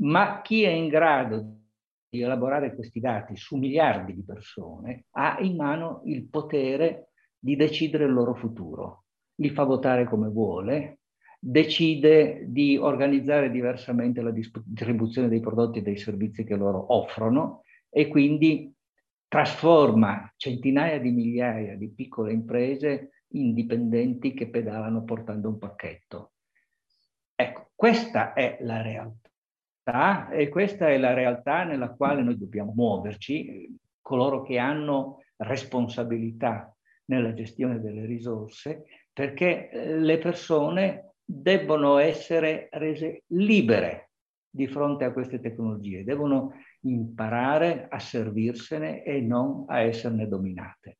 Ma 0.01 0.41
chi 0.43 0.61
è 0.61 0.69
in 0.69 0.89
grado 0.89 1.61
di 2.09 2.21
elaborare 2.21 2.73
questi 2.73 2.99
dati 2.99 3.35
su 3.35 3.57
miliardi 3.57 4.13
di 4.13 4.23
persone, 4.23 5.05
ha 5.11 5.37
in 5.41 5.55
mano 5.55 6.01
il 6.05 6.27
potere 6.27 7.11
di 7.37 7.55
decidere 7.55 8.05
il 8.05 8.13
loro 8.13 8.33
futuro. 8.33 9.03
Li 9.35 9.49
fa 9.49 9.63
votare 9.63 10.05
come 10.05 10.29
vuole, 10.29 10.99
decide 11.39 12.45
di 12.47 12.77
organizzare 12.77 13.51
diversamente 13.51 14.21
la 14.21 14.31
distribuzione 14.31 15.27
dei 15.27 15.39
prodotti 15.39 15.79
e 15.79 15.83
dei 15.83 15.97
servizi 15.97 16.43
che 16.43 16.55
loro 16.55 16.93
offrono 16.93 17.61
e 17.89 18.07
quindi 18.07 18.73
trasforma 19.27 20.31
centinaia 20.37 20.99
di 20.99 21.11
migliaia 21.11 21.75
di 21.75 21.89
piccole 21.89 22.31
imprese 22.31 23.11
indipendenti 23.29 24.33
che 24.33 24.49
pedalano 24.49 25.03
portando 25.03 25.49
un 25.49 25.57
pacchetto. 25.57 26.31
Ecco, 27.35 27.71
questa 27.75 28.33
è 28.33 28.57
la 28.61 28.81
realtà 28.81 29.26
e 30.29 30.49
questa 30.49 30.89
è 30.89 30.97
la 30.97 31.13
realtà 31.13 31.63
nella 31.63 31.91
quale 31.91 32.21
noi 32.21 32.37
dobbiamo 32.37 32.73
muoverci, 32.75 33.73
coloro 34.01 34.41
che 34.41 34.57
hanno 34.57 35.23
responsabilità 35.37 36.75
nella 37.05 37.33
gestione 37.33 37.79
delle 37.79 38.05
risorse, 38.05 38.83
perché 39.13 39.69
eh, 39.69 39.97
le 39.97 40.17
persone 40.17 41.13
debbono 41.23 41.97
essere 41.97 42.67
rese 42.71 43.23
libere 43.27 44.09
di 44.49 44.67
fronte 44.67 45.05
a 45.05 45.13
queste 45.13 45.39
tecnologie, 45.39 46.03
devono 46.03 46.53
imparare 46.81 47.87
a 47.89 47.99
servirsene 47.99 49.03
e 49.03 49.21
non 49.21 49.65
a 49.67 49.79
esserne 49.79 50.27
dominate. 50.27 50.96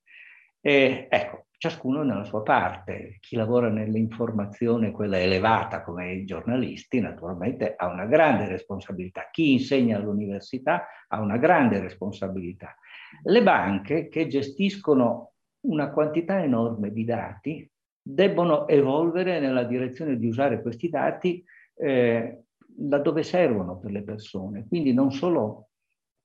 E, 0.67 1.07
ecco, 1.09 1.45
ciascuno 1.57 2.03
nella 2.03 2.25
sua 2.25 2.43
parte. 2.43 3.19
Chi 3.21 3.37
lavora 3.37 3.69
nell'informazione, 3.69 4.91
quella 4.91 5.17
elevata 5.17 5.81
come 5.81 6.11
i 6.11 6.25
giornalisti, 6.25 6.99
naturalmente 6.99 7.73
ha 7.77 7.87
una 7.87 8.03
grande 8.03 8.49
responsabilità. 8.49 9.29
Chi 9.31 9.53
insegna 9.53 9.95
all'università 9.95 10.87
ha 11.07 11.21
una 11.21 11.37
grande 11.37 11.79
responsabilità. 11.79 12.75
Le 13.23 13.41
banche 13.43 14.09
che 14.09 14.27
gestiscono 14.27 15.35
una 15.67 15.89
quantità 15.89 16.43
enorme 16.43 16.91
di 16.91 17.05
dati 17.05 17.71
debbono 18.01 18.67
evolvere 18.67 19.39
nella 19.39 19.63
direzione 19.63 20.17
di 20.17 20.27
usare 20.27 20.61
questi 20.61 20.89
dati 20.89 21.41
eh, 21.75 22.41
laddove 22.79 23.23
servono 23.23 23.79
per 23.79 23.91
le 23.91 24.03
persone, 24.03 24.67
quindi 24.67 24.91
non 24.91 25.13
solo 25.13 25.69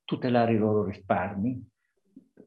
tutelare 0.05 0.55
i 0.55 0.59
loro 0.59 0.85
risparmi, 0.85 1.71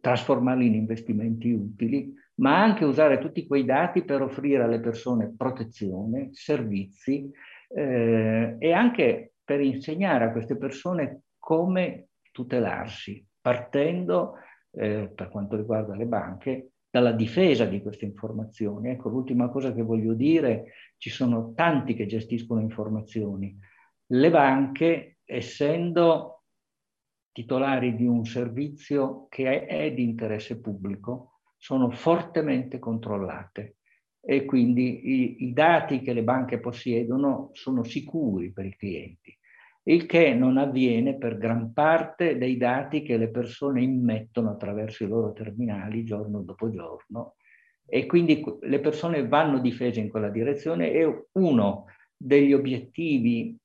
trasformarli 0.05 0.67
in 0.67 0.75
investimenti 0.75 1.51
utili, 1.51 2.13
ma 2.35 2.61
anche 2.61 2.85
usare 2.85 3.17
tutti 3.17 3.47
quei 3.47 3.65
dati 3.65 4.03
per 4.03 4.21
offrire 4.21 4.61
alle 4.61 4.79
persone 4.79 5.33
protezione, 5.35 6.29
servizi 6.31 7.27
eh, 7.69 8.55
e 8.59 8.71
anche 8.71 9.33
per 9.43 9.61
insegnare 9.61 10.25
a 10.25 10.31
queste 10.31 10.57
persone 10.57 11.21
come 11.39 12.09
tutelarsi, 12.31 13.25
partendo, 13.41 14.35
eh, 14.73 15.11
per 15.11 15.29
quanto 15.29 15.55
riguarda 15.55 15.95
le 15.95 16.05
banche, 16.05 16.69
dalla 16.87 17.11
difesa 17.11 17.65
di 17.65 17.81
queste 17.81 18.05
informazioni. 18.05 18.91
Ecco, 18.91 19.09
l'ultima 19.09 19.49
cosa 19.49 19.73
che 19.73 19.81
voglio 19.81 20.13
dire, 20.13 20.65
ci 20.97 21.09
sono 21.09 21.51
tanti 21.55 21.95
che 21.95 22.05
gestiscono 22.05 22.61
informazioni. 22.61 23.57
Le 24.05 24.29
banche, 24.29 25.17
essendo 25.25 26.34
titolari 27.35 27.97
di 27.97 28.05
un 28.05 28.23
servizio 28.23 29.27
che 29.27 29.65
è, 29.65 29.83
è 29.83 29.93
di 29.93 30.03
interesse 30.03 30.61
pubblico, 30.61 31.41
sono 31.57 31.89
fortemente 31.89 32.79
controllate. 32.79 33.75
E 34.21 34.45
quindi 34.45 35.01
i, 35.03 35.43
i, 35.43 35.53
dati 35.53 35.99
che 35.99 36.13
le 36.13 36.23
banche 36.23 36.61
possiedono 36.61 37.49
sono 37.51 37.83
sicuri 37.83 38.53
per 38.53 38.65
i 38.67 38.75
clienti, 38.77 39.37
il 39.83 40.05
che 40.05 40.33
non 40.33 40.57
avviene 40.57 41.17
per 41.17 41.37
gran 41.37 41.73
parte 41.73 42.37
dei 42.37 42.55
dati 42.55 43.01
che 43.01 43.17
le 43.17 43.29
persone 43.29 43.83
immettono 43.83 44.51
attraverso 44.51 45.03
i 45.03 45.07
loro 45.07 45.33
terminali 45.33 46.05
giorno 46.05 46.39
dopo 46.39 46.69
giorno. 46.69 47.35
E 47.85 48.05
quindi 48.05 48.41
le 48.61 48.79
persone 48.79 49.27
vanno 49.27 49.59
difese 49.59 49.99
in 49.99 50.09
quella 50.09 50.29
direzione 50.29 50.89
e 50.89 51.25
uno 51.33 51.87
degli 52.15 52.53
obiettivi 52.53 53.57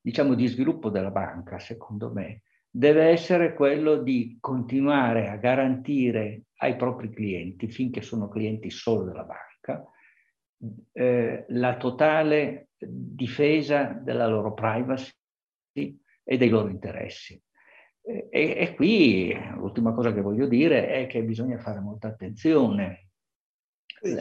diciamo 0.00 0.34
di 0.34 0.46
sviluppo 0.48 0.90
della 0.90 1.12
banca, 1.12 1.60
secondo 1.60 2.10
me, 2.12 2.42
deve 2.76 3.04
essere 3.04 3.54
quello 3.54 3.96
di 3.96 4.36
continuare 4.38 5.30
a 5.30 5.36
garantire 5.36 6.42
ai 6.56 6.76
propri 6.76 7.08
clienti, 7.08 7.68
finché 7.68 8.02
sono 8.02 8.28
clienti 8.28 8.68
solo 8.68 9.04
della 9.04 9.24
banca, 9.24 9.82
eh, 10.92 11.46
la 11.48 11.76
totale 11.78 12.68
difesa 12.78 13.84
della 13.84 14.26
loro 14.26 14.52
privacy 14.52 15.10
e 15.72 16.36
dei 16.36 16.50
loro 16.50 16.68
interessi. 16.68 17.40
E, 18.02 18.28
e 18.30 18.74
qui 18.74 19.34
l'ultima 19.54 19.94
cosa 19.94 20.12
che 20.12 20.20
voglio 20.20 20.46
dire 20.46 20.88
è 20.88 21.06
che 21.06 21.22
bisogna 21.22 21.58
fare 21.58 21.80
molta 21.80 22.08
attenzione. 22.08 23.08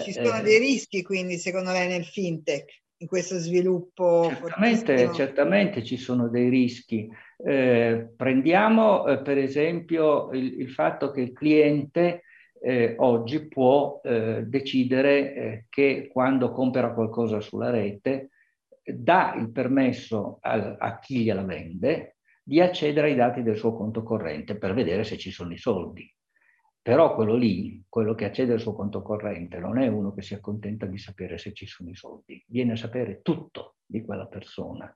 Ci 0.01 0.13
sono 0.13 0.37
eh, 0.37 0.41
dei 0.41 0.59
rischi 0.59 1.03
quindi 1.03 1.37
secondo 1.37 1.71
lei 1.71 1.89
nel 1.89 2.05
fintech? 2.05 2.83
In 2.97 3.07
questo 3.07 3.37
sviluppo? 3.37 4.29
Certamente, 4.29 5.13
certamente 5.13 5.83
ci 5.83 5.97
sono 5.97 6.29
dei 6.29 6.49
rischi. 6.49 7.09
Eh, 7.37 8.13
prendiamo 8.15 9.05
eh, 9.07 9.21
per 9.21 9.37
esempio 9.37 10.31
il, 10.31 10.59
il, 10.61 10.69
fatto 10.69 11.11
che 11.11 11.21
il 11.21 11.33
cliente 11.33 12.23
eh, 12.61 12.95
oggi 12.97 13.47
può 13.47 13.99
eh, 14.03 14.43
decidere 14.45 15.33
eh, 15.33 15.65
che 15.69 16.09
quando 16.11 16.51
compra 16.51 16.93
qualcosa 16.93 17.41
sulla 17.41 17.69
rete 17.69 18.29
dà 18.83 19.35
il 19.37 19.51
permesso 19.51 20.37
a, 20.41 20.75
a 20.77 20.99
chi 20.99 21.23
gliela 21.23 21.43
vende 21.43 22.17
di 22.43 22.61
accedere 22.61 23.07
ai 23.07 23.15
dati 23.15 23.41
del 23.41 23.57
suo 23.57 23.75
conto 23.75 24.03
corrente 24.03 24.57
per 24.57 24.73
vedere 24.73 25.03
se 25.03 25.17
ci 25.17 25.31
sono 25.31 25.51
i 25.51 25.57
soldi. 25.57 26.11
Però 26.85 27.15
quello 27.15 27.33
lì, 27.33 27.83
quello 27.89 28.13
che 28.13 28.25
accede 28.25 28.53
al 28.53 28.59
suo 28.59 28.75
conto 28.75 29.01
corrente, 29.01 29.57
non 29.57 29.79
è 29.79 29.87
uno 29.87 30.13
che 30.13 30.21
si 30.21 30.35
accontenta 30.35 30.85
di 30.85 30.99
sapere 30.99 31.39
se 31.39 31.51
ci 31.51 31.65
sono 31.65 31.89
i 31.89 31.95
soldi, 31.95 32.45
viene 32.47 32.73
a 32.73 32.75
sapere 32.75 33.23
tutto 33.23 33.77
di 33.83 34.03
quella 34.03 34.27
persona. 34.27 34.95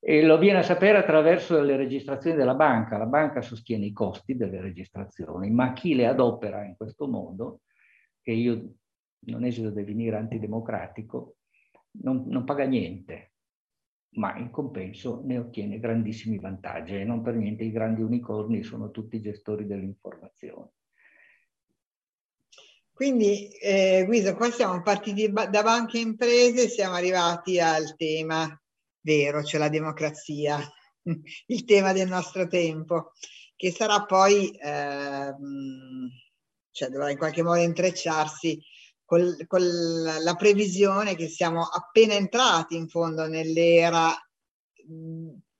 E 0.00 0.24
lo 0.24 0.38
viene 0.38 0.58
a 0.58 0.64
sapere 0.64 0.98
attraverso 0.98 1.62
le 1.62 1.76
registrazioni 1.76 2.36
della 2.36 2.56
banca. 2.56 2.98
La 2.98 3.06
banca 3.06 3.42
sostiene 3.42 3.86
i 3.86 3.92
costi 3.92 4.34
delle 4.34 4.60
registrazioni, 4.60 5.52
ma 5.52 5.72
chi 5.72 5.94
le 5.94 6.08
adopera 6.08 6.64
in 6.64 6.74
questo 6.76 7.06
modo, 7.06 7.60
che 8.20 8.32
io 8.32 8.72
non 9.26 9.44
esito 9.44 9.68
a 9.68 9.70
definire 9.70 10.16
antidemocratico, 10.16 11.36
non, 12.02 12.24
non 12.26 12.42
paga 12.42 12.64
niente, 12.64 13.34
ma 14.16 14.36
in 14.36 14.50
compenso 14.50 15.22
ne 15.24 15.38
ottiene 15.38 15.78
grandissimi 15.78 16.40
vantaggi 16.40 16.96
e 16.96 17.04
non 17.04 17.22
per 17.22 17.36
niente 17.36 17.62
i 17.62 17.70
grandi 17.70 18.02
unicorni 18.02 18.64
sono 18.64 18.90
tutti 18.90 19.20
gestori 19.20 19.64
dell'informazione. 19.64 20.70
Quindi, 23.00 23.48
eh, 23.48 24.04
Guido, 24.04 24.34
qua 24.34 24.50
siamo 24.50 24.82
partiti 24.82 25.32
da 25.32 25.62
banche 25.62 25.96
e 25.96 26.02
imprese 26.02 26.68
siamo 26.68 26.96
arrivati 26.96 27.58
al 27.58 27.96
tema 27.96 28.46
vero, 29.00 29.42
cioè 29.42 29.58
la 29.58 29.70
democrazia, 29.70 30.60
il 31.46 31.64
tema 31.64 31.94
del 31.94 32.08
nostro 32.08 32.46
tempo, 32.46 33.12
che 33.56 33.72
sarà 33.72 34.04
poi, 34.04 34.50
eh, 34.50 35.34
cioè 36.72 36.88
dovrà 36.90 37.10
in 37.10 37.16
qualche 37.16 37.42
modo 37.42 37.60
intrecciarsi 37.60 38.60
con, 39.02 39.34
con 39.46 39.62
la 40.22 40.34
previsione 40.34 41.16
che 41.16 41.28
siamo 41.28 41.62
appena 41.62 42.12
entrati 42.12 42.76
in 42.76 42.86
fondo 42.90 43.26
nell'era 43.26 44.14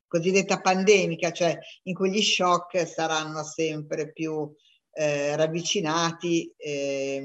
cosiddetta 0.07 0.61
pandemica, 0.61 1.32
cioè 1.32 1.59
in 1.84 1.95
cui 1.95 2.11
gli 2.11 2.20
shock 2.20 2.86
saranno 2.86 3.43
sempre 3.45 4.12
più 4.12 4.55
eh, 4.93 5.36
ravvicinati 5.36 6.53
eh, 6.57 7.22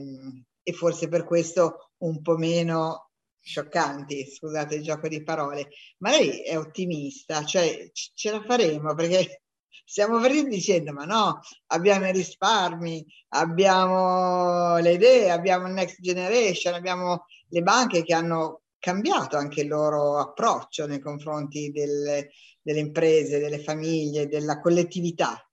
e 0.64 0.74
forse 0.74 1.08
per 1.08 1.24
questo 1.26 1.92
un 1.98 2.22
po' 2.22 2.38
meno 2.38 3.12
scioccanti, 3.46 4.26
scusate 4.26 4.76
il 4.76 4.84
gioco 4.84 5.08
di 5.08 5.24
parole, 5.24 5.70
ma 6.00 6.10
lei 6.10 6.42
è 6.42 6.58
ottimista, 6.58 7.46
cioè 7.46 7.90
ce 7.94 8.32
la 8.32 8.42
faremo 8.42 8.96
perché 8.96 9.44
stiamo 9.86 10.20
dicendo 10.28 10.92
ma 10.94 11.06
no, 11.06 11.42
abbiamo 11.68 12.08
i 12.08 12.12
risparmi, 12.12 13.06
abbiamo 13.30 14.78
le 14.78 14.94
idee, 14.94 15.30
abbiamo 15.30 15.68
il 15.68 15.74
next 15.74 16.02
generation, 16.02 16.74
abbiamo 16.74 17.26
le 17.50 17.62
banche 17.62 18.04
che 18.04 18.16
hanno 18.16 18.62
cambiato 18.80 19.38
anche 19.38 19.62
il 19.62 19.68
loro 19.68 20.18
approccio 20.20 20.88
nei 20.88 21.00
confronti 21.00 21.72
delle, 21.72 22.32
delle 22.62 22.80
imprese, 22.80 23.40
delle 23.40 23.60
famiglie, 23.60 24.28
della 24.28 24.60
collettività 24.60 25.45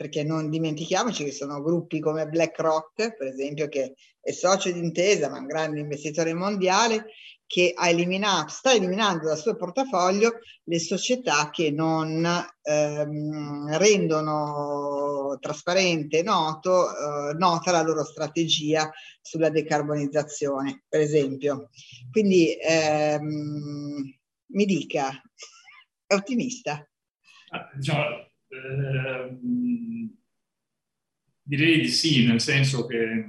perché 0.00 0.24
non 0.24 0.48
dimentichiamoci 0.48 1.24
che 1.24 1.30
sono 1.30 1.60
gruppi 1.60 2.00
come 2.00 2.26
BlackRock, 2.26 3.18
per 3.18 3.26
esempio, 3.26 3.68
che 3.68 3.96
è 4.18 4.32
socio 4.32 4.72
di 4.72 4.78
Intesa, 4.78 5.28
ma 5.28 5.40
un 5.40 5.46
grande 5.46 5.80
investitore 5.80 6.32
mondiale, 6.32 7.08
che 7.46 7.74
sta 8.48 8.72
eliminando 8.72 9.26
dal 9.26 9.36
suo 9.36 9.56
portafoglio 9.56 10.38
le 10.64 10.78
società 10.78 11.50
che 11.50 11.70
non 11.70 12.24
ehm, 12.62 13.76
rendono 13.76 15.36
trasparente 15.38 16.22
noto, 16.22 16.88
eh, 16.88 17.34
nota 17.34 17.70
la 17.70 17.82
loro 17.82 18.02
strategia 18.02 18.90
sulla 19.20 19.50
decarbonizzazione, 19.50 20.84
per 20.88 21.02
esempio. 21.02 21.68
Quindi 22.10 22.56
ehm, 22.58 24.14
mi 24.46 24.64
dica, 24.64 25.10
è 26.06 26.14
ottimista? 26.14 26.88
Ah, 27.50 27.68
diciamo, 27.74 28.29
Ehm, 28.50 30.16
direi 31.42 31.80
di 31.80 31.88
sì, 31.88 32.26
nel 32.26 32.40
senso 32.40 32.86
che 32.86 33.24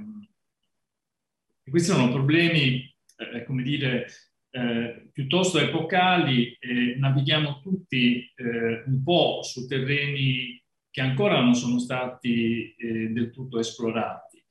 questi 1.68 1.90
sono 1.90 2.10
problemi, 2.10 2.92
eh, 3.16 3.44
come 3.44 3.62
dire, 3.62 4.06
eh, 4.50 5.08
piuttosto 5.12 5.58
epocali 5.58 6.56
e 6.58 6.96
navighiamo 6.98 7.60
tutti 7.60 8.30
eh, 8.34 8.82
un 8.84 9.02
po' 9.02 9.42
su 9.42 9.66
terreni 9.66 10.60
che 10.90 11.00
ancora 11.00 11.40
non 11.40 11.54
sono 11.54 11.78
stati 11.78 12.74
eh, 12.74 13.08
del 13.08 13.30
tutto 13.30 13.58
esplorati. 13.58 14.44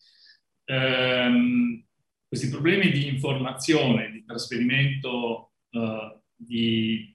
Ehm, 0.65 1.85
questi 2.27 2.49
problemi 2.49 2.91
di 2.91 3.07
informazione, 3.07 4.09
di 4.09 4.23
trasferimento 4.23 5.51
eh, 5.69 6.19
di, 6.33 7.13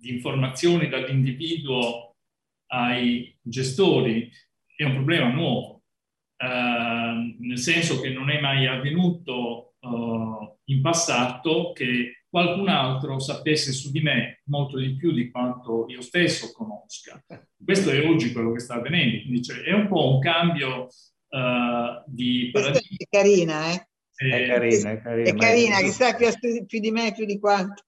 di 0.00 0.10
informazioni 0.10 0.88
dall'individuo 0.88 2.13
ai 2.74 3.36
gestori 3.40 4.30
è 4.76 4.82
un 4.82 4.94
problema 4.94 5.28
nuovo, 5.28 5.82
eh, 6.36 7.36
nel 7.38 7.58
senso 7.58 8.00
che 8.00 8.10
non 8.10 8.30
è 8.30 8.40
mai 8.40 8.66
avvenuto 8.66 9.74
eh, 9.78 10.56
in 10.64 10.80
passato 10.82 11.72
che 11.72 12.24
qualcun 12.28 12.68
altro 12.68 13.20
sapesse 13.20 13.72
su 13.72 13.92
di 13.92 14.00
me 14.00 14.42
molto 14.46 14.76
di 14.78 14.96
più 14.96 15.12
di 15.12 15.30
quanto 15.30 15.86
io 15.88 16.00
stesso 16.00 16.50
conosca. 16.52 17.22
Questo 17.64 17.90
è 17.90 18.04
oggi 18.04 18.32
quello 18.32 18.52
che 18.52 18.58
sta 18.58 18.74
avvenendo, 18.74 19.22
quindi 19.22 19.42
cioè, 19.42 19.60
è 19.60 19.72
un 19.72 19.86
po' 19.86 20.14
un 20.14 20.20
cambio 20.20 20.88
uh, 21.28 22.02
di 22.06 22.50
paradigma. 22.52 22.96
È 22.96 23.06
carina, 23.08 23.72
eh? 23.72 23.88
È 24.16 24.46
carina, 24.46 24.90
è 24.90 25.00
carina. 25.00 25.30
È 25.30 25.34
carina, 25.34 25.78
che 25.78 25.90
sa 25.90 26.14
più, 26.14 26.26
più 26.66 26.80
di 26.80 26.90
me, 26.90 27.12
più 27.14 27.24
di 27.24 27.38
quanto 27.38 27.84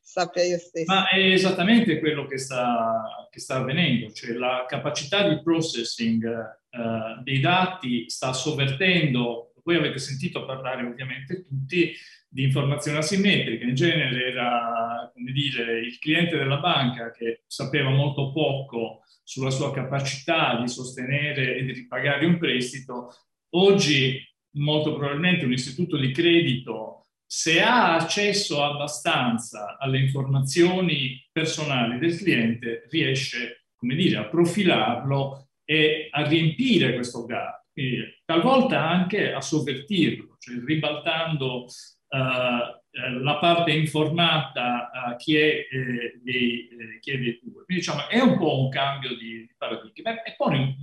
sappia 0.00 0.42
io 0.44 0.58
stesso. 0.58 0.92
Ma 0.92 1.08
è 1.08 1.18
esattamente 1.18 1.98
quello 1.98 2.26
che 2.26 2.38
sta, 2.38 3.28
che 3.30 3.40
sta 3.40 3.56
avvenendo, 3.56 4.12
cioè 4.12 4.32
la 4.32 4.64
capacità 4.66 5.28
di 5.28 5.42
processing 5.42 6.24
uh, 6.24 7.22
dei 7.22 7.40
dati 7.40 8.08
sta 8.08 8.32
sovvertendo, 8.32 9.54
voi 9.64 9.76
avete 9.76 9.98
sentito 9.98 10.44
parlare 10.44 10.84
ovviamente 10.84 11.46
tutti 11.46 11.94
di 12.28 12.42
informazioni 12.42 12.98
asimmetriche, 12.98 13.64
in 13.64 13.74
genere 13.74 14.26
era 14.26 15.10
come 15.14 15.32
dire, 15.32 15.78
il 15.78 15.98
cliente 15.98 16.36
della 16.36 16.58
banca 16.58 17.12
che 17.12 17.44
sapeva 17.46 17.90
molto 17.90 18.32
poco 18.32 19.02
sulla 19.22 19.50
sua 19.50 19.72
capacità 19.72 20.60
di 20.60 20.68
sostenere 20.68 21.56
e 21.56 21.64
di 21.64 21.72
ripagare 21.72 22.26
un 22.26 22.38
prestito, 22.38 23.14
oggi 23.50 24.20
molto 24.56 24.94
probabilmente 24.94 25.44
un 25.44 25.52
istituto 25.52 25.96
di 25.96 26.12
credito 26.12 27.03
se 27.26 27.60
ha 27.60 27.96
accesso 27.96 28.62
abbastanza 28.62 29.76
alle 29.78 29.98
informazioni 29.98 31.22
personali 31.32 31.98
del 31.98 32.16
cliente, 32.16 32.86
riesce, 32.90 33.66
come 33.76 33.94
dire, 33.94 34.16
a 34.18 34.26
profilarlo 34.26 35.48
e 35.64 36.08
a 36.10 36.26
riempire 36.26 36.94
questo 36.94 37.24
gap, 37.24 37.62
e 37.72 38.20
talvolta 38.24 38.88
anche 38.88 39.32
a 39.32 39.40
sovvertirlo, 39.40 40.36
cioè 40.38 40.56
ribaltando 40.64 41.64
uh, 41.64 42.82
la 43.22 43.38
parte 43.40 43.72
informata 43.72 44.90
a 44.90 45.16
chi 45.16 45.36
è, 45.36 45.66
eh, 45.68 46.20
dei, 46.22 46.68
eh. 46.68 47.00
Quindi 47.02 47.40
diciamo 47.66 48.08
è 48.08 48.20
un 48.20 48.38
po' 48.38 48.62
un 48.62 48.68
cambio 48.68 49.16
di 49.16 49.52
paradigma 49.58 50.22
e 50.22 50.34
pone 50.36 50.76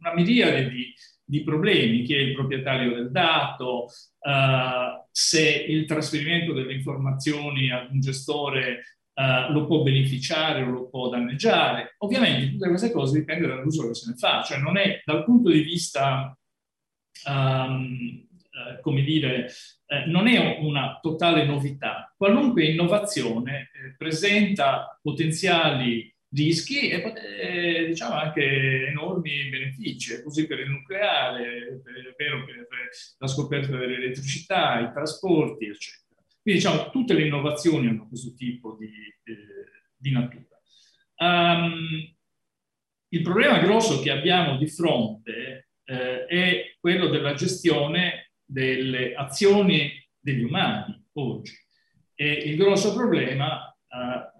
una 0.00 0.12
miriade 0.14 0.68
di, 0.68 0.92
di 1.26 1.42
problemi, 1.42 2.02
chi 2.02 2.14
è 2.14 2.18
il 2.18 2.34
proprietario 2.34 2.94
del 2.94 3.10
dato, 3.10 3.84
uh, 3.84 5.04
se 5.10 5.64
il 5.68 5.84
trasferimento 5.84 6.52
delle 6.52 6.72
informazioni 6.72 7.70
ad 7.70 7.90
un 7.90 8.00
gestore 8.00 8.98
uh, 9.14 9.52
lo 9.52 9.66
può 9.66 9.82
beneficiare 9.82 10.62
o 10.62 10.70
lo 10.70 10.88
può 10.88 11.08
danneggiare. 11.08 11.96
Ovviamente 11.98 12.52
tutte 12.52 12.68
queste 12.68 12.92
cose 12.92 13.18
dipendono 13.18 13.56
dall'uso 13.56 13.88
che 13.88 13.94
se 13.94 14.10
ne 14.10 14.16
fa, 14.16 14.42
cioè 14.42 14.58
non 14.58 14.76
è 14.76 15.02
dal 15.04 15.24
punto 15.24 15.50
di 15.50 15.62
vista, 15.62 16.38
um, 17.26 18.26
uh, 18.30 18.80
come 18.80 19.02
dire, 19.02 19.50
eh, 19.88 20.06
non 20.06 20.26
è 20.28 20.58
una 20.60 20.98
totale 21.00 21.44
novità. 21.44 22.12
Qualunque 22.16 22.66
innovazione 22.66 23.70
eh, 23.72 23.94
presenta 23.96 24.98
potenziali 25.02 26.12
rischi 26.42 26.88
e 26.88 27.12
eh, 27.40 27.86
diciamo 27.86 28.14
anche 28.14 28.86
enormi 28.88 29.48
benefici, 29.48 30.22
così 30.22 30.46
per 30.46 30.60
il 30.60 30.70
nucleare, 30.70 31.80
per, 31.82 32.14
per, 32.16 32.44
per 32.44 32.88
la 33.18 33.26
scoperta 33.26 33.76
dell'elettricità, 33.76 34.80
i 34.80 34.92
trasporti, 34.92 35.66
eccetera. 35.66 36.04
Quindi 36.42 36.62
diciamo 36.62 36.90
tutte 36.90 37.14
le 37.14 37.26
innovazioni 37.26 37.88
hanno 37.88 38.06
questo 38.06 38.34
tipo 38.34 38.76
di, 38.78 38.86
eh, 38.86 39.34
di 39.96 40.10
natura. 40.12 40.44
Um, 41.18 42.14
il 43.08 43.22
problema 43.22 43.58
grosso 43.58 44.00
che 44.00 44.10
abbiamo 44.10 44.56
di 44.56 44.68
fronte 44.68 45.70
eh, 45.84 46.26
è 46.26 46.76
quello 46.78 47.08
della 47.08 47.34
gestione 47.34 48.32
delle 48.44 49.14
azioni 49.14 49.90
degli 50.18 50.42
umani 50.42 51.04
oggi. 51.14 51.54
E 52.14 52.30
il 52.30 52.56
grosso 52.56 52.94
problema 52.94 53.68
eh, 53.88 54.35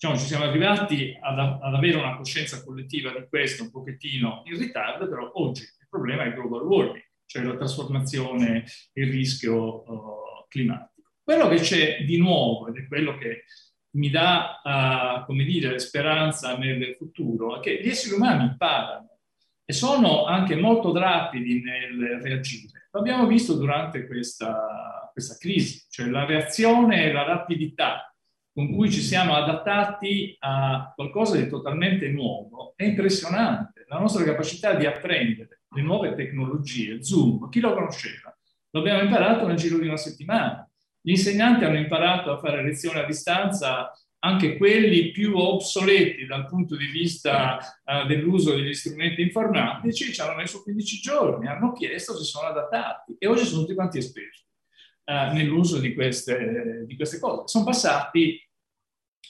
diciamo, 0.00 0.18
ci 0.18 0.24
siamo 0.24 0.44
arrivati 0.44 1.14
ad, 1.20 1.38
ad, 1.38 1.74
avere 1.74 1.98
una 1.98 2.16
coscienza 2.16 2.64
collettiva 2.64 3.10
di 3.10 3.26
questo 3.28 3.64
un 3.64 3.70
pochettino 3.70 4.40
in 4.46 4.58
ritardo, 4.58 5.06
però 5.06 5.30
oggi 5.34 5.60
il 5.60 5.86
problema 5.90 6.22
è 6.22 6.28
il 6.28 6.32
global 6.32 6.62
warming, 6.62 7.04
cioè 7.26 7.42
la 7.42 7.56
trasformazione 7.56 8.64
il 8.94 9.10
rischio 9.10 9.82
uh, 9.82 10.46
climatico. 10.48 11.10
Quello 11.22 11.48
che 11.48 11.56
c'è 11.56 12.02
di 12.04 12.16
nuovo, 12.16 12.68
ed 12.68 12.78
è 12.78 12.88
quello 12.88 13.18
che 13.18 13.44
mi 13.96 14.08
dà, 14.08 14.62
uh, 14.64 15.26
come 15.26 15.44
dire, 15.44 15.78
speranza 15.78 16.56
nel 16.56 16.94
futuro, 16.96 17.58
è 17.58 17.60
che 17.60 17.82
gli 17.82 17.88
esseri 17.88 18.14
umani 18.14 18.44
imparano 18.44 19.18
e 19.66 19.72
sono 19.74 20.24
anche 20.24 20.56
molto 20.56 20.96
rapidi 20.96 21.60
nel 21.60 22.20
reagire. 22.22 22.88
Lo 22.90 23.00
abbiamo 23.00 23.26
visto 23.26 23.52
durante 23.52 24.06
questa, 24.06 25.10
questa 25.12 25.36
crisi, 25.36 25.84
cioè 25.90 26.06
la 26.06 26.24
reazione 26.24 27.04
e 27.04 27.12
la 27.12 27.22
rapidità 27.24 28.09
con 28.60 28.74
cui 28.74 28.90
ci 28.90 29.00
siamo 29.00 29.34
adattati 29.34 30.36
a 30.40 30.92
qualcosa 30.94 31.38
di 31.38 31.48
totalmente 31.48 32.08
nuovo 32.08 32.74
è 32.76 32.84
impressionante. 32.84 33.86
La 33.88 33.98
nostra 33.98 34.22
capacità 34.22 34.74
di 34.74 34.84
apprendere 34.84 35.62
le 35.70 35.80
nuove 35.80 36.14
tecnologie, 36.14 37.02
Zoom, 37.02 37.48
chi 37.48 37.60
lo 37.60 37.72
conosceva? 37.72 38.36
L'abbiamo 38.72 39.00
imparato 39.00 39.46
nel 39.46 39.56
giro 39.56 39.78
di 39.78 39.86
una 39.86 39.96
settimana. 39.96 40.70
Gli 41.00 41.12
insegnanti 41.12 41.64
hanno 41.64 41.78
imparato 41.78 42.32
a 42.32 42.38
fare 42.38 42.62
lezioni 42.62 42.98
a 42.98 43.06
distanza 43.06 43.90
anche 44.18 44.58
quelli 44.58 45.10
più 45.10 45.34
obsoleti 45.38 46.26
dal 46.26 46.46
punto 46.46 46.76
di 46.76 46.88
vista 46.88 47.56
uh, 47.56 48.06
dell'uso 48.06 48.54
degli 48.54 48.74
strumenti 48.74 49.22
informatici, 49.22 50.12
ci 50.12 50.20
hanno 50.20 50.36
messo 50.36 50.62
15 50.62 51.00
giorni, 51.00 51.46
hanno 51.46 51.72
chiesto, 51.72 52.14
si 52.14 52.24
sono 52.24 52.48
adattati 52.48 53.16
e 53.18 53.26
oggi 53.26 53.46
sono 53.46 53.62
tutti 53.62 53.72
quanti 53.72 53.96
esperti 53.96 54.44
uh, 55.06 55.32
nell'uso 55.32 55.78
di 55.78 55.94
queste, 55.94 56.84
di 56.86 56.94
queste 56.94 57.18
cose. 57.18 57.44
Sono 57.46 57.64
passati 57.64 58.38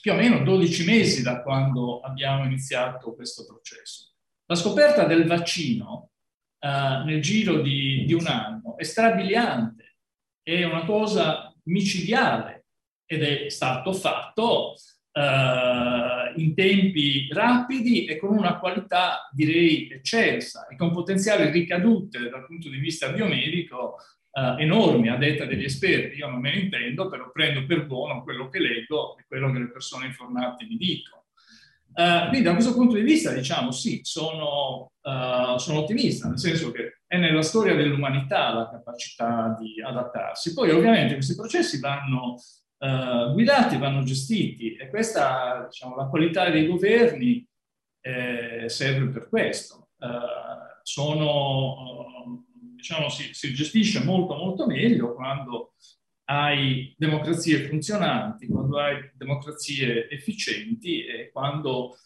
più 0.01 0.11
o 0.13 0.15
meno 0.15 0.43
12 0.43 0.83
mesi 0.85 1.21
da 1.21 1.41
quando 1.41 1.99
abbiamo 1.99 2.43
iniziato 2.43 3.13
questo 3.13 3.45
processo. 3.45 4.13
La 4.47 4.55
scoperta 4.55 5.05
del 5.05 5.27
vaccino 5.27 6.09
uh, 6.59 7.05
nel 7.05 7.21
giro 7.21 7.61
di, 7.61 8.03
di, 8.05 8.13
un 8.13 8.25
anno 8.25 8.77
è 8.77 8.83
strabiliante 8.83 9.97
è 10.41 10.63
una 10.63 10.83
cosa 10.85 11.55
micidiale 11.65 12.65
ed 13.05 13.23
è 13.23 13.49
stato 13.49 13.93
fatto 13.93 14.73
eh, 15.13 16.33
in 16.35 16.53
tempi 16.55 17.27
rapidi 17.31 18.05
e 18.05 18.17
con 18.17 18.35
una 18.35 18.57
qualità 18.57 19.29
direi 19.33 19.91
eccelsa 19.91 20.67
e 20.67 20.75
con 20.77 20.91
potenziali 20.91 21.51
ricadute 21.51 22.29
dal 22.29 22.45
punto 22.45 22.69
di 22.69 22.77
vista 22.77 23.11
biomedico 23.11 23.97
eh, 24.31 24.63
enormi 24.63 25.09
a 25.09 25.17
detta 25.17 25.45
degli 25.45 25.65
esperti. 25.65 26.17
Io 26.17 26.29
non 26.29 26.39
me 26.39 26.51
ne 26.51 26.59
intendo, 26.61 27.09
però 27.09 27.29
prendo 27.31 27.65
per 27.65 27.85
buono 27.85 28.23
quello 28.23 28.49
che 28.49 28.59
leggo 28.59 29.17
e 29.17 29.25
quello 29.27 29.51
che 29.51 29.59
le 29.59 29.71
persone 29.71 30.05
informate 30.05 30.65
mi 30.65 30.77
dicono. 30.77 31.21
Uh, 31.93 32.29
quindi 32.29 32.43
da 32.43 32.53
questo 32.53 32.73
punto 32.73 32.95
di 32.95 33.01
vista, 33.01 33.33
diciamo, 33.33 33.71
sì, 33.71 33.99
sono, 34.03 34.93
uh, 35.01 35.57
sono, 35.57 35.79
ottimista, 35.79 36.29
nel 36.29 36.39
senso 36.39 36.71
che 36.71 37.01
è 37.05 37.17
nella 37.17 37.41
storia 37.41 37.75
dell'umanità 37.75 38.53
la 38.53 38.69
capacità 38.69 39.57
di 39.59 39.81
adattarsi. 39.81 40.53
Poi 40.53 40.69
ovviamente 40.69 41.15
questi 41.15 41.35
processi 41.35 41.81
vanno 41.81 42.35
uh, 42.77 43.33
guidati, 43.33 43.77
vanno 43.77 44.03
gestiti 44.03 44.75
e 44.75 44.87
questa, 44.87 45.67
diciamo, 45.69 45.97
la 45.97 46.05
qualità 46.05 46.49
dei 46.49 46.65
governi 46.65 47.45
eh, 48.03 48.69
serve 48.69 49.09
per 49.09 49.27
questo. 49.27 49.89
sono, 50.83 52.45
diciamo, 52.81 53.09
si, 53.09 53.33
si 53.33 53.53
gestisce 53.53 54.03
molto 54.03 54.35
molto 54.35 54.65
meglio 54.65 55.13
quando 55.13 55.75
hai 56.25 56.93
democrazie 56.97 57.67
funzionanti, 57.67 58.47
quando 58.47 58.79
hai 58.79 59.11
democrazie 59.13 60.09
efficienti 60.09 61.05
e 61.05 61.29
quando 61.31 61.89
uh, 61.89 61.97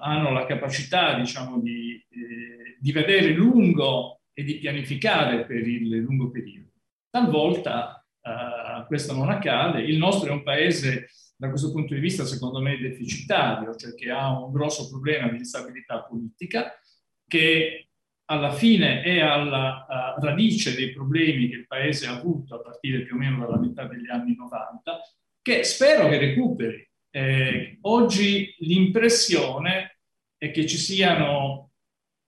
hanno 0.00 0.30
la 0.30 0.46
capacità, 0.46 1.18
diciamo, 1.18 1.60
di, 1.60 1.94
eh, 2.08 2.76
di, 2.78 2.92
vedere 2.92 3.32
lungo 3.32 4.20
e 4.32 4.44
di 4.44 4.58
pianificare 4.58 5.44
per 5.44 5.66
il 5.66 5.88
lungo 5.98 6.30
periodo. 6.30 6.70
Talvolta 7.10 8.06
uh, 8.20 8.86
questo 8.86 9.12
non 9.12 9.28
accade. 9.28 9.82
Il 9.82 9.98
nostro 9.98 10.30
è 10.30 10.32
un 10.32 10.44
paese, 10.44 11.08
da 11.36 11.48
questo 11.48 11.72
punto 11.72 11.94
di 11.94 12.00
vista, 12.00 12.24
secondo 12.24 12.60
me, 12.60 12.78
deficitario, 12.78 13.74
cioè 13.74 13.94
che 13.94 14.08
ha 14.10 14.38
un 14.40 14.52
grosso 14.52 14.88
problema 14.88 15.28
di 15.28 15.38
instabilità 15.38 16.04
politica, 16.04 16.72
che 17.26 17.91
alla 18.32 18.52
fine 18.52 19.02
è 19.02 19.20
alla 19.20 19.86
uh, 20.16 20.24
radice 20.24 20.74
dei 20.74 20.90
problemi 20.90 21.50
che 21.50 21.56
il 21.56 21.66
Paese 21.66 22.06
ha 22.06 22.16
avuto 22.16 22.54
a 22.54 22.60
partire 22.62 23.02
più 23.02 23.14
o 23.14 23.18
meno 23.18 23.44
dalla 23.44 23.58
metà 23.58 23.84
degli 23.84 24.08
anni 24.08 24.34
90, 24.34 25.00
che 25.42 25.64
spero 25.64 26.08
che 26.08 26.18
recuperi. 26.18 26.90
Eh, 27.10 27.76
oggi 27.82 28.54
l'impressione 28.60 29.98
è 30.38 30.50
che 30.50 30.66
ci 30.66 30.78
siano 30.78 31.72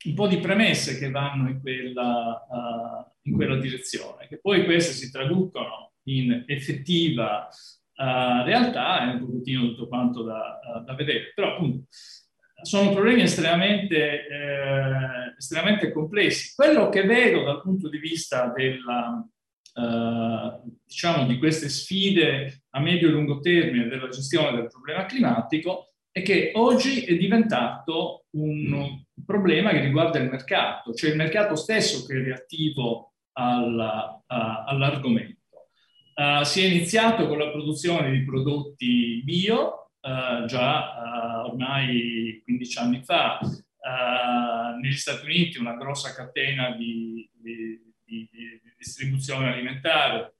un 0.04 0.14
po' 0.14 0.28
di 0.28 0.36
premesse 0.36 0.98
che 0.98 1.10
vanno 1.10 1.48
in 1.48 1.60
quella, 1.62 2.46
uh, 2.50 3.10
in 3.22 3.34
quella 3.34 3.56
direzione, 3.56 4.28
che 4.28 4.38
poi 4.38 4.66
queste 4.66 4.92
si 4.92 5.10
traducono 5.10 5.92
in 6.08 6.44
effettiva 6.46 7.48
uh, 7.48 8.44
realtà, 8.44 9.00
è 9.00 9.14
un 9.14 9.20
pochettino 9.20 9.68
tutto 9.68 9.88
quanto 9.88 10.22
da, 10.22 10.82
da 10.84 10.94
vedere. 10.94 11.32
Però 11.34 11.54
appunto 11.54 11.86
sono 12.64 12.92
problemi 12.92 13.22
estremamente, 13.22 14.26
eh, 14.26 15.34
estremamente, 15.36 15.92
complessi. 15.92 16.54
Quello 16.54 16.88
che 16.88 17.02
vedo 17.04 17.42
dal 17.42 17.60
punto 17.60 17.88
di 17.88 17.98
vista 17.98 18.52
della, 18.54 19.26
eh, 19.74 20.60
diciamo 20.84 21.26
di 21.26 21.38
queste 21.38 21.68
sfide 21.68 22.64
a 22.70 22.80
medio 22.80 23.08
e 23.08 23.10
lungo 23.12 23.40
termine 23.40 23.88
della 23.88 24.08
gestione 24.08 24.56
del 24.56 24.68
problema 24.68 25.04
climatico 25.04 25.94
è 26.10 26.22
che 26.22 26.52
oggi 26.54 27.04
è 27.04 27.16
diventato 27.16 28.26
un 28.30 29.02
problema 29.26 29.70
che 29.70 29.80
riguarda 29.80 30.18
il 30.18 30.30
mercato, 30.30 30.94
cioè 30.94 31.10
il 31.10 31.16
mercato 31.16 31.56
stesso 31.56 32.06
che 32.06 32.16
è 32.16 32.22
reattivo 32.22 33.14
alla, 33.32 34.22
a, 34.26 34.64
all'argomento. 34.64 35.40
Uh, 36.14 36.44
si 36.44 36.62
è 36.62 36.66
iniziato 36.66 37.26
con 37.26 37.38
la 37.38 37.50
produzione 37.50 38.12
di 38.12 38.24
prodotti 38.24 39.22
bio, 39.24 39.83
uh, 40.04 40.44
già 40.44 41.42
uh, 41.44 41.48
ormai 41.48 42.40
15 42.44 42.78
anni 42.78 43.02
fa. 43.02 43.38
Uh, 43.40 44.78
negli 44.80 44.96
Stati 44.96 45.26
Uniti 45.26 45.58
una 45.58 45.76
grossa 45.76 46.14
catena 46.14 46.70
di, 46.70 47.28
di, 47.32 47.92
di, 48.04 48.28
di 48.30 48.60
distribuzione 48.76 49.52
alimentare, 49.52 50.36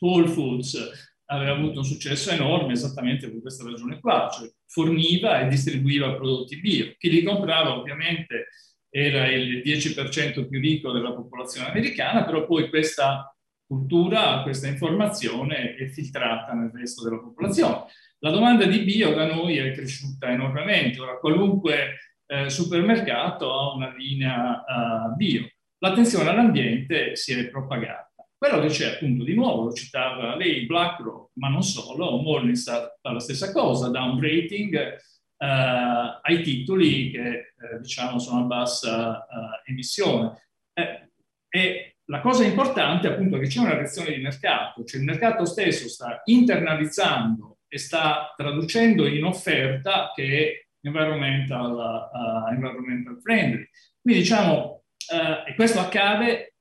Whole 0.00 0.28
Foods, 0.28 1.12
aveva 1.26 1.52
avuto 1.52 1.78
un 1.78 1.84
successo 1.84 2.30
enorme 2.30 2.72
esattamente 2.72 3.30
per 3.30 3.40
questa 3.40 3.64
ragione 3.64 4.00
qua, 4.00 4.28
cioè 4.32 4.50
forniva 4.66 5.40
e 5.40 5.48
distribuiva 5.48 6.14
prodotti 6.14 6.60
bio. 6.60 6.94
Chi 6.98 7.10
li 7.10 7.22
comprava 7.22 7.76
ovviamente 7.76 8.48
era 8.90 9.26
il 9.28 9.62
10% 9.64 10.48
più 10.48 10.60
ricco 10.60 10.92
della 10.92 11.12
popolazione 11.12 11.68
americana, 11.68 12.24
però 12.24 12.46
poi 12.46 12.68
questa 12.68 13.34
cultura, 13.66 14.42
questa 14.42 14.68
informazione 14.68 15.74
è 15.74 15.86
filtrata 15.88 16.52
nel 16.52 16.70
resto 16.72 17.02
della 17.02 17.20
popolazione. 17.20 17.86
La 18.24 18.30
domanda 18.30 18.64
di 18.64 18.78
bio 18.78 19.12
da 19.12 19.26
noi 19.26 19.58
è 19.58 19.70
cresciuta 19.72 20.30
enormemente, 20.30 20.98
ora 20.98 21.18
qualunque 21.18 21.98
eh, 22.24 22.48
supermercato 22.48 23.52
ha 23.52 23.74
una 23.74 23.94
linea 23.94 24.64
uh, 24.66 25.14
bio. 25.14 25.46
L'attenzione 25.76 26.30
all'ambiente 26.30 27.16
si 27.16 27.34
è 27.34 27.50
propagata. 27.50 28.14
Quello 28.34 28.60
che 28.60 28.68
c'è 28.68 28.94
appunto 28.94 29.24
di 29.24 29.34
nuovo, 29.34 29.64
lo 29.64 29.72
citava 29.74 30.36
lei, 30.36 30.64
BlackRock, 30.64 31.32
ma 31.34 31.48
non 31.48 31.62
solo, 31.62 32.16
Morningstar 32.16 32.96
fa 32.98 33.12
la 33.12 33.20
stessa 33.20 33.52
cosa, 33.52 33.90
dà 33.90 34.02
un 34.04 34.18
rating 34.18 34.96
uh, 35.36 36.18
ai 36.22 36.40
titoli 36.42 37.10
che 37.10 37.28
eh, 37.28 37.80
diciamo 37.82 38.18
sono 38.18 38.44
a 38.44 38.46
bassa 38.46 39.18
uh, 39.18 39.70
emissione. 39.70 40.48
Eh, 40.72 41.10
e 41.50 41.96
la 42.06 42.20
cosa 42.20 42.42
importante 42.42 43.06
appunto 43.06 43.36
è 43.36 43.40
che 43.40 43.48
c'è 43.48 43.60
una 43.60 43.74
reazione 43.74 44.14
di 44.14 44.22
mercato, 44.22 44.82
cioè 44.84 45.00
il 45.00 45.06
mercato 45.06 45.44
stesso 45.44 45.90
sta 45.90 46.22
internalizzando 46.24 47.53
e 47.74 47.78
sta 47.78 48.32
traducendo 48.36 49.04
in 49.04 49.24
offerta 49.24 50.12
che 50.14 50.24
è 50.24 50.86
environmental, 50.86 51.72
uh, 52.12 52.52
environmental 52.52 53.20
friendly. 53.20 53.68
Quindi 54.00 54.20
diciamo, 54.20 54.84
uh, 55.12 55.48
e 55.48 55.54
questo 55.56 55.80
accade 55.80 56.54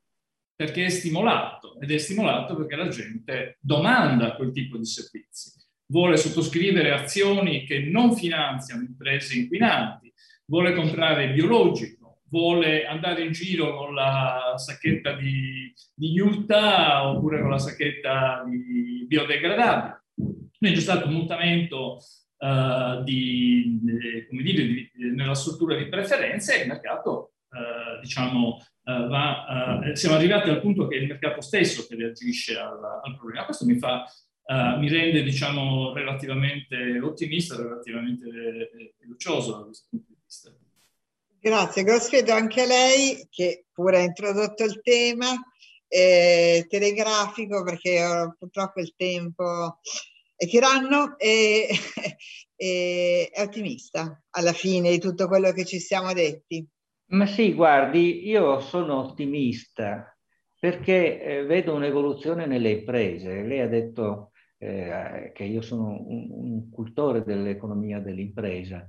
perché 0.55 0.85
è 0.85 0.89
stimolato 0.89 1.79
ed 1.79 1.91
è 1.91 1.99
stimolato 1.99 2.55
perché 2.55 2.75
la 2.75 2.87
gente 2.87 3.57
domanda 3.59 4.33
quel 4.35 4.51
tipo 4.51 4.75
di 4.77 4.85
servizi, 4.85 5.51
vuole 5.91 6.17
sottoscrivere 6.17 6.91
azioni 6.91 7.63
che 7.63 7.81
non 7.81 8.15
finanziano 8.15 8.81
imprese 8.81 9.37
inquinanti, 9.37 10.11
vuole 10.45 10.73
comprare 10.73 11.31
biologico, 11.31 12.21
vuole 12.29 12.87
andare 12.87 13.23
in 13.23 13.33
giro 13.33 13.77
con 13.77 13.93
la 13.93 14.55
sacchetta 14.55 15.13
di, 15.13 15.71
di 15.93 16.19
Utah 16.19 17.07
oppure 17.07 17.39
con 17.39 17.51
la 17.51 17.59
sacchetta 17.59 18.43
di 18.47 19.05
biodegradabile. 19.07 20.02
Quindi 20.63 20.79
c'è 20.79 20.85
stato 20.85 21.07
un 21.07 21.15
mutamento 21.15 21.97
uh, 22.37 23.03
di, 23.03 23.81
come 24.29 24.41
dire, 24.43 24.65
di, 24.65 24.89
nella 25.13 25.35
struttura 25.35 25.75
di 25.75 25.89
preferenze 25.89 26.57
e 26.57 26.61
il 26.61 26.69
mercato, 26.69 27.33
uh, 27.49 27.99
diciamo, 27.99 28.61
uh, 28.83 29.07
va, 29.09 29.91
siamo 29.91 30.15
arrivati 30.15 30.49
al 30.49 30.61
punto 30.61 30.87
che 30.87 30.95
è 30.95 30.99
il 31.01 31.07
mercato 31.07 31.41
stesso 31.41 31.85
che 31.85 31.97
reagisce 31.97 32.57
al, 32.57 32.79
al 33.03 33.17
problema. 33.17 33.43
Questo 33.43 33.65
mi 33.65 33.77
fa 33.77 34.05
mi 34.77 34.89
rende 34.89 35.23
diciamo 35.23 35.93
relativamente 35.93 36.99
ottimista, 37.01 37.55
relativamente 37.55 38.27
eh, 38.27 38.93
fiducioso 38.99 39.57
da 39.57 39.63
questo 39.63 39.87
punto 39.89 40.05
di 40.09 40.17
vista. 40.21 40.53
Grazie, 41.39 41.83
Grosfedo 41.83 42.33
anche 42.33 42.61
a 42.61 42.65
lei 42.65 43.25
che 43.29 43.65
pure 43.71 43.97
ha 43.97 44.03
introdotto 44.03 44.65
il 44.65 44.81
tema 44.81 45.27
eh, 45.87 46.65
telegrafico 46.67 47.63
perché 47.63 48.35
purtroppo 48.37 48.81
il 48.81 48.93
tempo 48.97 49.79
è 50.43 50.47
tiranno 50.47 51.17
e, 51.17 51.67
e 52.55 53.29
è 53.31 53.41
ottimista 53.41 54.21
alla 54.31 54.53
fine 54.53 54.89
di 54.91 54.99
tutto 54.99 55.27
quello 55.27 55.51
che 55.51 55.65
ci 55.65 55.79
siamo 55.79 56.13
detti. 56.13 56.65
Ma 57.07 57.25
sì, 57.25 57.53
guardi, 57.53 58.27
io 58.27 58.59
sono 58.59 58.99
ottimista 58.99 60.17
perché 60.59 61.21
eh, 61.21 61.43
vedo 61.43 61.73
un'evoluzione 61.73 62.45
nelle 62.45 62.71
imprese. 62.71 63.43
Lei 63.43 63.59
ha 63.59 63.67
detto 63.67 64.31
eh, 64.57 65.31
che 65.33 65.43
io 65.43 65.61
sono 65.61 65.89
un, 65.89 66.27
un 66.29 66.69
cultore 66.69 67.23
dell'economia 67.23 67.99
dell'impresa. 67.99 68.87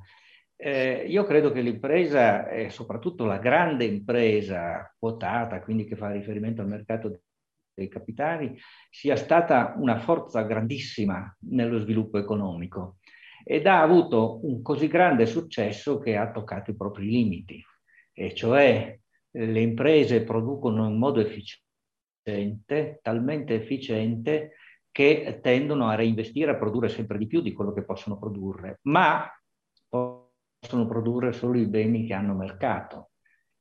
Eh, 0.57 1.05
io 1.09 1.25
credo 1.25 1.51
che 1.51 1.61
l'impresa, 1.61 2.49
e 2.49 2.71
soprattutto 2.71 3.25
la 3.25 3.39
grande 3.39 3.85
impresa 3.85 4.95
quotata, 4.97 5.61
quindi 5.61 5.85
che 5.85 5.97
fa 5.97 6.13
riferimento 6.13 6.63
al 6.63 6.69
mercato 6.69 7.21
dei 7.75 7.89
capitali 7.89 8.57
sia 8.89 9.17
stata 9.17 9.75
una 9.77 9.99
forza 9.99 10.43
grandissima 10.43 11.37
nello 11.51 11.79
sviluppo 11.81 12.19
economico 12.19 12.97
ed 13.45 13.67
ha 13.67 13.83
avuto 13.83 14.41
un 14.47 14.63
così 14.63 14.89
grande 14.89 15.27
successo 15.27 15.99
che 15.99 16.17
ha 16.17 16.31
toccato 16.31 16.71
i 16.71 16.77
propri 16.77 17.07
limiti, 17.07 17.63
e 18.13 18.35
cioè 18.35 18.99
le 19.31 19.61
imprese 19.61 20.23
producono 20.23 20.89
in 20.89 20.97
modo 20.97 21.21
efficiente, 21.21 23.01
talmente 23.03 23.55
efficiente 23.55 24.53
che 24.91 25.41
tendono 25.43 25.89
a 25.89 25.95
reinvestire, 25.95 26.53
a 26.53 26.57
produrre 26.57 26.89
sempre 26.89 27.19
di 27.19 27.27
più 27.27 27.43
di 27.43 27.53
quello 27.53 27.73
che 27.73 27.85
possono 27.85 28.19
produrre, 28.19 28.79
ma 28.83 29.29
possono 29.89 30.87
produrre 30.87 31.33
solo 31.33 31.59
i 31.59 31.67
beni 31.67 32.07
che 32.07 32.15
hanno 32.15 32.35
mercato 32.35 33.11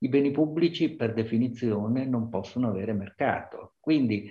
i 0.04 0.10
beni 0.10 0.32
pubblici 0.32 0.96
per 0.96 1.14
definizione 1.14 2.06
non 2.06 2.30
possono 2.30 2.68
avere 2.68 2.94
mercato. 2.94 3.76
Quindi 3.80 4.30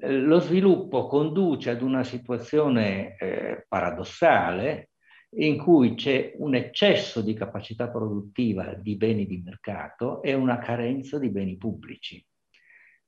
lo 0.00 0.38
sviluppo 0.40 1.06
conduce 1.06 1.70
ad 1.70 1.82
una 1.82 2.04
situazione 2.04 3.16
eh, 3.16 3.64
paradossale 3.68 4.90
in 5.34 5.58
cui 5.58 5.94
c'è 5.94 6.32
un 6.38 6.54
eccesso 6.54 7.20
di 7.20 7.34
capacità 7.34 7.88
produttiva 7.88 8.74
di 8.74 8.96
beni 8.96 9.26
di 9.26 9.42
mercato 9.44 10.22
e 10.22 10.34
una 10.34 10.58
carenza 10.58 11.18
di 11.18 11.28
beni 11.28 11.56
pubblici. 11.56 12.24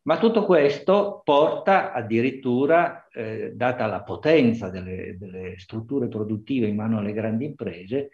Ma 0.02 0.18
tutto 0.18 0.44
questo 0.44 1.20
porta 1.24 1.92
addirittura, 1.92 3.06
eh, 3.08 3.52
data 3.54 3.86
la 3.86 4.02
potenza 4.02 4.68
delle, 4.68 5.16
delle, 5.16 5.58
strutture 5.58 6.08
produttive 6.08 6.66
in 6.66 6.74
mano 6.74 6.98
alle 6.98 7.12
grandi 7.12 7.44
imprese, 7.44 8.10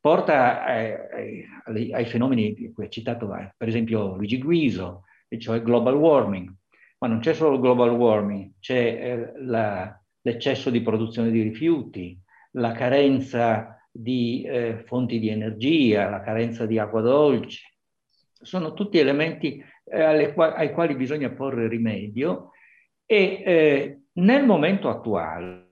porta 0.00 0.66
eh, 0.66 1.46
ai, 1.64 1.92
ai, 1.92 2.06
fenomeni 2.06 2.54
che 2.54 2.72
hai 2.76 2.90
citato, 2.90 3.28
per 3.28 3.68
esempio 3.68 4.14
Luigi 4.16 4.38
Guiso, 4.38 5.04
e 5.28 5.38
cioè 5.38 5.62
global 5.62 5.94
warming. 5.94 6.52
Ma 6.98 7.08
non 7.08 7.20
c'è 7.20 7.34
solo 7.34 7.60
global 7.60 7.90
warming, 7.90 8.54
c'è 8.58 8.76
eh, 8.76 9.32
la, 9.44 10.00
l'eccesso 10.22 10.70
di 10.70 10.82
produzione 10.82 11.30
di 11.30 11.42
rifiuti, 11.42 12.18
la 12.52 12.72
carenza 12.72 13.78
di 13.90 14.42
eh, 14.42 14.82
fonti 14.84 15.18
di 15.18 15.28
energia, 15.28 16.08
la 16.08 16.20
carenza 16.20 16.66
di 16.66 16.78
acqua 16.78 17.00
dolce. 17.00 17.74
Sono 18.32 18.72
tutti 18.74 18.98
elementi 18.98 19.62
eh, 19.84 20.32
qua- 20.32 20.54
ai 20.54 20.72
quali 20.72 20.94
bisogna 20.94 21.30
porre 21.30 21.68
rimedio 21.68 22.50
e 23.04 23.42
eh, 23.44 24.00
nel 24.14 24.44
momento 24.44 24.88
attuale 24.88 25.66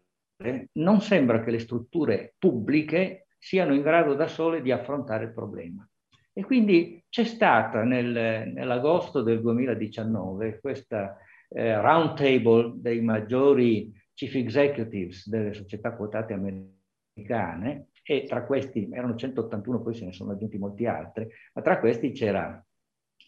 non 0.72 1.00
sembra 1.00 1.42
che 1.42 1.50
le 1.50 1.58
strutture 1.58 2.34
pubbliche 2.38 3.25
siano 3.46 3.74
in 3.74 3.82
grado 3.82 4.14
da 4.14 4.26
sole 4.26 4.60
di 4.60 4.72
affrontare 4.72 5.26
il 5.26 5.32
problema. 5.32 5.88
E 6.32 6.44
quindi 6.44 7.04
c'è 7.08 7.22
stata 7.22 7.84
nel, 7.84 8.50
nell'agosto 8.52 9.22
del 9.22 9.40
2019 9.40 10.58
questa 10.58 11.16
eh, 11.50 11.80
round 11.80 12.16
table 12.16 12.72
dei 12.74 13.00
maggiori 13.00 13.92
chief 14.14 14.34
executives 14.34 15.28
delle 15.28 15.54
società 15.54 15.92
quotate 15.94 16.32
americane 16.32 17.90
e 18.02 18.24
tra 18.26 18.44
questi 18.44 18.88
erano 18.90 19.14
181, 19.14 19.80
poi 19.80 19.94
se 19.94 20.06
ne 20.06 20.12
sono 20.12 20.32
aggiunti 20.32 20.58
molti 20.58 20.86
altri, 20.86 21.28
ma 21.52 21.62
tra 21.62 21.78
questi 21.78 22.10
c'era 22.10 22.60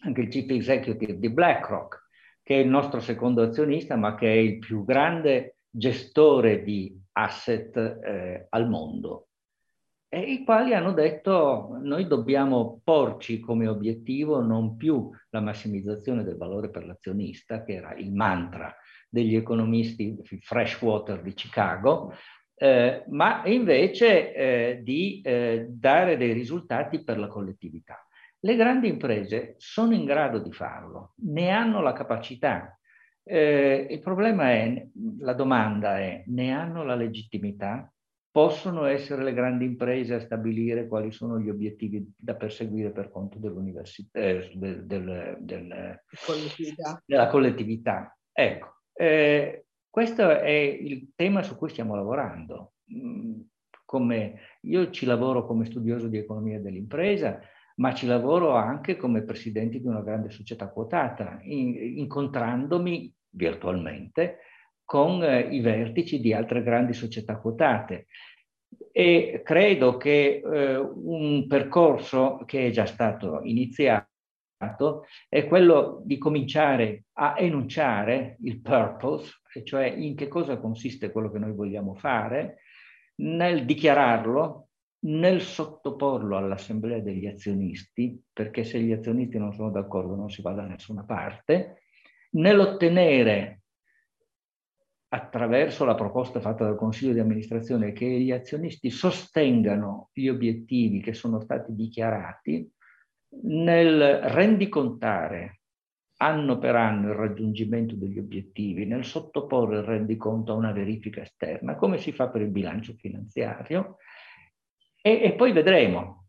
anche 0.01 0.21
il 0.21 0.27
chief 0.27 0.49
executive 0.49 1.17
di 1.17 1.29
BlackRock, 1.29 2.07
che 2.43 2.55
è 2.55 2.59
il 2.59 2.67
nostro 2.67 2.99
secondo 2.99 3.41
azionista, 3.41 3.95
ma 3.95 4.15
che 4.15 4.27
è 4.27 4.35
il 4.35 4.59
più 4.59 4.83
grande 4.83 5.59
gestore 5.69 6.61
di 6.61 6.93
asset 7.13 7.77
eh, 7.77 8.47
al 8.49 8.67
mondo 8.67 9.28
e 10.11 10.21
i 10.21 10.43
quali 10.43 10.73
hanno 10.73 10.91
detto 10.91 11.77
noi 11.83 12.07
dobbiamo 12.07 12.81
porci 12.83 13.39
come 13.39 13.67
obiettivo 13.67 14.41
non 14.41 14.75
più 14.75 15.11
la 15.29 15.39
massimizzazione 15.39 16.23
del 16.23 16.35
valore 16.35 16.71
per 16.71 16.83
l'azionista, 16.83 17.63
che 17.63 17.75
era 17.75 17.93
il 17.93 18.11
mantra 18.11 18.75
degli 19.07 19.35
economisti 19.35 20.17
Freshwater 20.41 21.21
di 21.21 21.33
Chicago, 21.33 22.11
eh, 22.55 23.03
ma 23.09 23.45
invece 23.45 24.33
eh, 24.33 24.79
di 24.81 25.21
eh, 25.21 25.67
dare 25.69 26.17
dei 26.17 26.33
risultati 26.33 27.03
per 27.03 27.19
la 27.19 27.27
collettività. 27.27 28.03
Le 28.39 28.55
grandi 28.55 28.87
imprese 28.87 29.55
sono 29.57 29.93
in 29.93 30.05
grado 30.05 30.39
di 30.39 30.51
farlo, 30.51 31.13
ne 31.25 31.51
hanno 31.51 31.81
la 31.81 31.93
capacità. 31.93 32.77
Eh, 33.23 33.87
il 33.91 33.99
problema 33.99 34.49
è, 34.49 34.87
la 35.19 35.33
domanda 35.33 35.99
è, 35.99 36.23
ne 36.25 36.51
hanno 36.51 36.83
la 36.83 36.95
legittimità? 36.95 37.91
Possono 38.31 38.85
essere 38.85 39.23
le 39.23 39.33
grandi 39.33 39.65
imprese 39.65 40.13
a 40.13 40.19
stabilire 40.19 40.87
quali 40.87 41.11
sono 41.11 41.39
gli 41.39 41.49
obiettivi 41.49 42.13
da 42.15 42.35
perseguire 42.35 42.91
per 42.91 43.09
conto 43.09 43.39
dell'università, 43.39 44.19
eh, 44.19 44.51
del, 44.53 44.85
del, 44.85 45.37
del, 45.39 46.03
collettività. 46.25 47.01
della 47.05 47.27
collettività. 47.27 48.17
Ecco, 48.31 48.81
eh, 48.93 49.65
questo 49.89 50.29
è 50.29 50.49
il 50.49 51.11
tema 51.15 51.41
su 51.41 51.55
cui 51.55 51.69
stiamo 51.69 51.95
lavorando. 51.95 52.73
Mm, 52.93 53.41
come, 53.83 54.39
io 54.61 54.91
ci 54.91 55.07
lavoro 55.07 55.45
come 55.45 55.65
studioso 55.65 56.07
di 56.07 56.17
economia 56.17 56.59
dell'impresa, 56.59 57.41
ma 57.77 57.95
ci 57.95 58.05
lavoro 58.05 58.53
anche 58.53 58.95
come 58.95 59.23
presidente 59.23 59.79
di 59.79 59.87
una 59.87 60.01
grande 60.01 60.29
società 60.29 60.69
quotata, 60.69 61.39
in, 61.41 61.97
incontrandomi 61.97 63.11
virtualmente 63.31 64.37
con 64.89 65.23
eh, 65.23 65.41
i 65.41 65.59
vertici 65.59 66.19
di 66.19 66.33
altre 66.33 66.63
grandi 66.63 66.93
società 66.93 67.37
quotate. 67.37 68.07
E 68.91 69.43
credo 69.45 69.97
che 69.97 70.41
eh, 70.43 70.77
un 70.77 71.45
percorso 71.45 72.41
che 72.47 72.65
è 72.65 72.69
già 72.71 72.87
stato 72.87 73.41
iniziato 73.43 74.07
è 75.29 75.45
quello 75.45 76.01
di 76.03 76.17
cominciare 76.17 77.03
a 77.19 77.35
enunciare 77.37 78.37
il 78.41 78.61
purpose, 78.61 79.41
cioè 79.63 79.85
in 79.85 80.15
che 80.15 80.27
cosa 80.27 80.57
consiste 80.57 81.11
quello 81.11 81.29
che 81.29 81.37
noi 81.37 81.53
vogliamo 81.53 81.93
fare, 81.93 82.61
nel 83.17 83.65
dichiararlo, 83.65 84.69
nel 85.01 85.41
sottoporlo 85.41 86.35
all'assemblea 86.35 86.97
degli 86.97 87.27
azionisti, 87.27 88.19
perché 88.33 88.63
se 88.63 88.79
gli 88.79 88.91
azionisti 88.91 89.37
non 89.37 89.53
sono 89.53 89.69
d'accordo 89.69 90.15
non 90.15 90.31
si 90.31 90.41
va 90.41 90.53
da 90.53 90.63
nessuna 90.63 91.03
parte, 91.03 91.83
nell'ottenere 92.31 93.59
attraverso 95.09 95.85
la 95.85 95.95
proposta 95.95 96.39
fatta 96.39 96.65
dal 96.65 96.75
Consiglio 96.75 97.13
di 97.13 97.19
amministrazione 97.19 97.93
che 97.93 98.05
gli 98.05 98.31
azionisti 98.31 98.89
sostengano 98.91 100.09
gli 100.13 100.27
obiettivi 100.27 101.01
che 101.01 101.13
sono 101.13 101.39
stati 101.39 101.73
dichiarati 101.73 102.71
nel 103.41 104.19
rendicontare 104.21 105.59
anno 106.21 106.59
per 106.59 106.75
anno 106.75 107.09
il 107.09 107.15
raggiungimento 107.15 107.95
degli 107.95 108.19
obiettivi, 108.19 108.85
nel 108.85 109.05
sottoporre 109.05 109.77
il 109.77 109.83
rendiconto 109.83 110.51
a 110.51 110.55
una 110.55 110.71
verifica 110.71 111.21
esterna, 111.21 111.75
come 111.75 111.97
si 111.97 112.11
fa 112.11 112.29
per 112.29 112.41
il 112.41 112.49
bilancio 112.49 112.93
finanziario, 112.93 113.97
e, 115.01 115.21
e 115.23 115.33
poi 115.33 115.51
vedremo. 115.53 116.25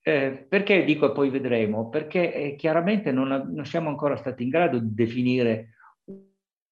Eh, 0.00 0.46
perché 0.48 0.84
dico 0.84 1.12
poi 1.12 1.30
vedremo? 1.30 1.88
Perché 1.88 2.32
eh, 2.34 2.54
chiaramente 2.56 3.12
non, 3.12 3.28
non 3.52 3.64
siamo 3.64 3.88
ancora 3.88 4.16
stati 4.16 4.42
in 4.44 4.48
grado 4.48 4.78
di 4.78 4.94
definire 4.94 5.74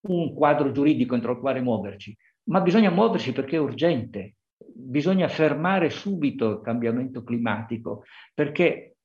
un 0.03 0.35
quadro 0.35 0.71
giuridico 0.73 1.15
entro 1.15 1.33
il 1.33 1.39
quale 1.39 1.61
muoverci, 1.61 2.17
ma 2.45 2.61
bisogna 2.61 2.91
muoversi 2.91 3.33
perché 3.33 3.57
è 3.57 3.61
urgente, 3.61 4.35
bisogna 4.57 5.29
fermare 5.29 5.91
subito 5.91 6.51
il 6.51 6.61
cambiamento 6.63 7.23
climatico, 7.23 8.05
perché 8.35 8.97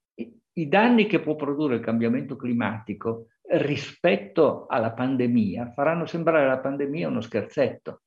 i 0.57 0.67
danni 0.67 1.05
che 1.05 1.19
può 1.19 1.35
produrre 1.35 1.75
il 1.75 1.81
cambiamento 1.81 2.35
climatico 2.35 3.27
rispetto 3.47 4.65
alla 4.67 4.93
pandemia 4.93 5.71
faranno 5.73 6.05
sembrare 6.05 6.47
la 6.47 6.59
pandemia 6.59 7.09
uno 7.09 7.21
scherzetto. 7.21 8.01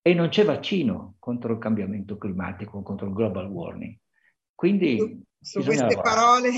E 0.00 0.14
non 0.14 0.28
c'è 0.28 0.44
vaccino 0.44 1.16
contro 1.18 1.52
il 1.52 1.58
cambiamento 1.58 2.16
climatico, 2.16 2.80
contro 2.82 3.08
il 3.08 3.12
global 3.12 3.48
warming. 3.48 3.96
Quindi 4.54 5.20
su 5.40 5.62
queste, 5.62 6.00
parole, 6.00 6.50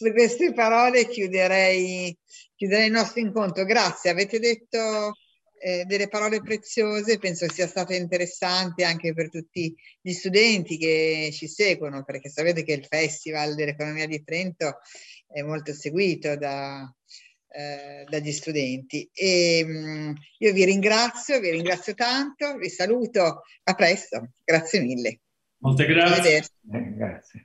su 0.00 0.12
queste 0.12 0.54
parole 0.54 1.06
chiuderei, 1.06 2.16
chiuderei 2.56 2.86
il 2.86 2.92
nostro 2.92 3.20
incontro. 3.20 3.66
Grazie, 3.66 4.08
avete 4.08 4.38
detto 4.38 5.12
eh, 5.58 5.84
delle 5.84 6.08
parole 6.08 6.40
preziose, 6.40 7.18
penso 7.18 7.46
sia 7.50 7.66
stata 7.66 7.94
interessante 7.94 8.82
anche 8.82 9.12
per 9.12 9.28
tutti 9.28 9.74
gli 10.00 10.12
studenti 10.12 10.78
che 10.78 11.28
ci 11.34 11.46
seguono, 11.48 12.02
perché 12.02 12.30
sapete 12.30 12.62
che 12.62 12.72
il 12.72 12.86
Festival 12.86 13.54
dell'Economia 13.54 14.06
di 14.06 14.24
Trento 14.24 14.78
è 15.26 15.42
molto 15.42 15.74
seguito 15.74 16.34
da, 16.34 16.90
eh, 17.48 18.06
dagli 18.08 18.32
studenti. 18.32 19.06
E, 19.12 19.62
mh, 19.66 19.70
mm, 19.70 20.12
io 20.38 20.52
vi 20.54 20.64
ringrazio, 20.64 21.40
vi 21.40 21.50
ringrazio 21.50 21.92
tanto, 21.92 22.56
vi 22.56 22.70
saluto, 22.70 23.42
a 23.64 23.74
presto, 23.74 24.30
grazie 24.42 24.80
mille. 24.80 25.20
Molte 25.58 25.84
grazie. 25.84 26.38
Eh, 26.38 26.94
grazie. 26.94 27.44